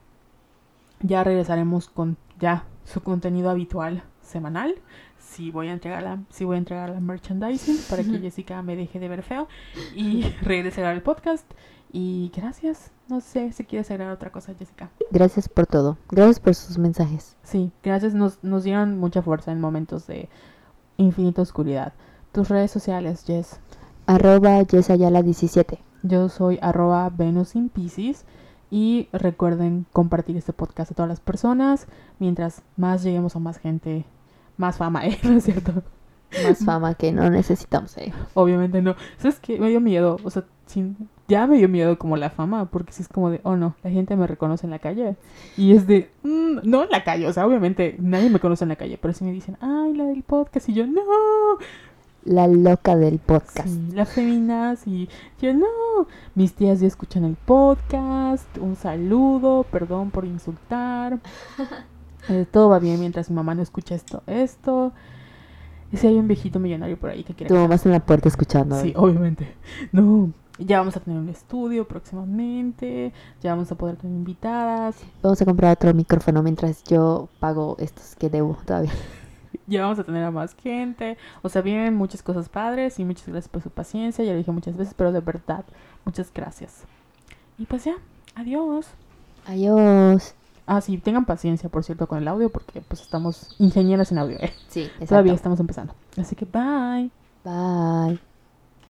ya 1.01 1.23
regresaremos 1.25 1.89
con 1.89 2.17
ya 2.41 2.65
su 2.85 3.03
contenido 3.03 3.51
habitual 3.51 4.03
semanal. 4.23 4.75
Sí 5.19 5.51
voy 5.51 5.69
a 5.69 5.73
entregar 5.73 6.03
la, 6.03 6.19
sí 6.31 6.45
voy 6.45 6.57
a 6.57 6.59
entregar 6.59 6.91
la 6.91 7.01
merchandising 7.01 7.79
para 7.89 8.03
que 8.03 8.19
Jessica 8.21 8.63
me 8.63 8.77
deje 8.77 8.99
de 8.99 9.09
ver 9.09 9.23
feo 9.23 9.49
y 9.95 10.23
regrese 10.43 10.85
al 10.85 11.03
podcast. 11.03 11.47
Y 11.93 12.31
gracias. 12.35 12.91
No 13.09 13.21
sé 13.21 13.53
si 13.53 13.65
quieres 13.65 13.91
agregar 13.91 14.13
otra 14.13 14.31
cosa, 14.31 14.55
Jessica. 14.55 14.91
Gracias 15.11 15.49
por 15.49 15.67
todo. 15.67 15.97
Gracias 16.11 16.41
por 16.41 16.55
sus 16.55 16.77
mensajes. 16.79 17.37
Sí, 17.43 17.73
gracias. 17.83 18.15
Nos, 18.15 18.43
nos 18.45 18.65
dieron 18.65 18.99
mucha 18.99 19.23
fuerza 19.23 19.51
en 19.51 19.61
momentos 19.61 20.07
de 20.07 20.29
infinita 20.99 21.43
oscuridad. 21.43 21.95
Tus 22.33 22.49
redes 22.51 22.71
sociales, 22.71 23.25
Jess. 23.27 23.61
Arroba 24.07 24.61
Yesayala17. 24.61 25.79
Yo 26.03 26.29
soy 26.29 26.59
arroba 26.61 27.09
Venus 27.11 27.55
in 27.57 27.69
Pisces. 27.71 28.25
Y 28.71 29.09
recuerden 29.13 29.87
compartir 29.95 30.37
este 30.37 30.53
podcast 30.53 30.91
a 30.93 30.95
todas 30.95 31.09
las 31.09 31.21
personas. 31.21 31.87
Mientras 32.19 32.61
más 32.77 33.03
lleguemos 33.03 33.35
a 33.35 33.39
más 33.39 33.59
gente, 33.59 34.05
más 34.59 34.77
fama, 34.77 35.07
¿eh? 35.07 35.19
¿No 35.23 35.33
es 35.39 35.45
cierto? 35.45 35.83
Más 36.45 36.59
fama 36.63 36.93
que 36.95 37.11
no 37.11 37.31
necesitamos. 37.31 37.97
Eh. 37.97 38.13
Obviamente 38.35 38.83
no. 38.83 38.95
¿Sabes 39.17 39.41
qué? 39.41 39.59
Me 39.59 39.71
dio 39.71 39.81
miedo. 39.81 40.19
O 40.25 40.29
sea, 40.31 40.45
sin- 40.67 41.09
ya 41.29 41.47
me 41.47 41.57
dio 41.59 41.69
miedo 41.69 41.99
como 41.99 42.17
la 42.17 42.31
fama. 42.31 42.65
Porque 42.67 42.93
si 42.93 43.03
es 43.03 43.09
como 43.09 43.31
de, 43.31 43.41
oh 43.45 43.57
no, 43.57 43.75
la 43.85 43.91
gente 43.91 44.17
me 44.17 44.27
reconoce 44.27 44.67
en 44.67 44.71
la 44.71 44.79
calle. 44.79 45.17
Y 45.57 45.73
es 45.73 45.87
de, 45.87 46.11
"Mm, 46.23 46.61
no 46.65 46.83
en 46.85 46.91
la 46.91 47.05
calle. 47.05 47.27
O 47.29 47.33
sea, 47.33 47.47
obviamente 47.47 47.97
nadie 48.01 48.31
me 48.31 48.41
conoce 48.41 48.65
en 48.65 48.71
la 48.71 48.77
calle. 48.77 48.99
Pero 49.01 49.15
si 49.15 49.25
me 49.25 49.33
dicen, 49.33 49.57
ay, 49.61 49.95
la 49.95 50.05
del 50.05 50.23
podcast. 50.23 50.69
Y 50.69 50.73
yo, 50.75 50.87
no. 50.87 51.03
La 52.25 52.47
loca 52.47 52.95
del 52.97 53.19
podcast. 53.21 53.69
Sí, 53.69 53.89
las 53.95 54.09
feminas 54.11 54.87
y 54.87 55.09
yo 55.41 55.55
no. 55.55 55.67
Mis 56.35 56.53
tías 56.53 56.81
ya 56.81 56.87
escuchan 56.87 57.25
el 57.25 57.37
podcast. 57.37 58.59
Un 58.59 58.77
saludo, 58.77 59.65
perdón 59.71 60.11
por 60.11 60.25
insultar. 60.25 61.19
Eh, 62.29 62.45
todo 62.51 62.69
va 62.69 62.79
bien 62.79 63.01
mientras 63.01 63.31
mi 63.31 63.37
mamá 63.37 63.55
no 63.55 63.63
escucha 63.63 63.95
esto. 63.95 64.23
Esto. 64.27 64.93
Y 65.91 65.97
si 65.97 66.09
hay 66.09 66.17
un 66.19 66.29
viejito 66.29 66.59
millonario 66.59 66.99
por 66.99 67.09
ahí 67.09 67.25
que 67.25 67.33
quiere. 67.33 67.49
Tu 67.49 67.55
mamá 67.55 67.77
está 67.77 67.89
en 67.89 67.95
la 67.95 68.01
puerta 68.05 68.29
escuchando. 68.29 68.79
Sí, 68.83 68.93
obviamente. 68.97 69.55
No. 69.93 70.31
Ya 70.59 70.79
vamos 70.79 70.97
a 70.97 71.01
tener 71.01 71.19
un 71.19 71.29
estudio 71.29 71.87
próximamente. 71.87 73.13
Ya 73.43 73.53
vamos 73.55 73.71
a 73.71 73.75
poder 73.77 73.97
tener 73.97 74.17
invitadas. 74.17 74.97
Vamos 75.23 75.41
a 75.41 75.45
comprar 75.45 75.73
otro 75.73 75.95
micrófono 75.95 76.43
mientras 76.43 76.83
yo 76.85 77.29
pago 77.39 77.77
estos 77.79 78.17
que 78.17 78.29
debo 78.29 78.57
todavía. 78.65 78.93
Ya 79.67 79.83
vamos 79.83 79.99
a 79.99 80.05
tener 80.05 80.25
a 80.25 80.31
más 80.31 80.55
gente. 80.55 81.19
O 81.43 81.51
sea, 81.51 81.61
vienen 81.61 81.95
muchas 81.95 82.23
cosas 82.23 82.49
padres 82.49 82.99
y 82.99 83.05
muchas 83.05 83.29
gracias 83.29 83.49
por 83.49 83.63
su 83.63 83.69
paciencia. 83.69 84.25
Ya 84.25 84.33
lo 84.33 84.39
dije 84.39 84.51
muchas 84.51 84.79
veces, 84.79 84.95
pero 84.95 85.13
de 85.13 85.21
verdad, 85.21 85.65
muchas 86.07 86.33
gracias. 86.33 86.85
Y 87.59 87.67
pues 87.67 87.85
ya, 87.85 87.97
adiós. 88.35 88.87
Adiós. 89.47 90.35
Ah, 90.67 90.81
sí, 90.81 90.99
tengan 90.99 91.25
paciencia, 91.25 91.69
por 91.69 91.85
cierto, 91.85 92.07
con 92.07 92.19
el 92.19 92.29
audio, 92.29 92.51
porque 92.51 92.81
pues 92.81 93.01
estamos 93.01 93.57
ingenieras 93.59 94.13
en 94.13 94.19
audio. 94.19 94.39
¿eh? 94.39 94.53
Sí, 94.69 94.83
exacto. 94.83 95.07
Todavía 95.07 95.35
estamos 95.35 95.61
empezando. 95.61 95.95
Así 96.17 96.37
que 96.37 96.45
bye. 96.45 97.11
Bye. 97.45 98.28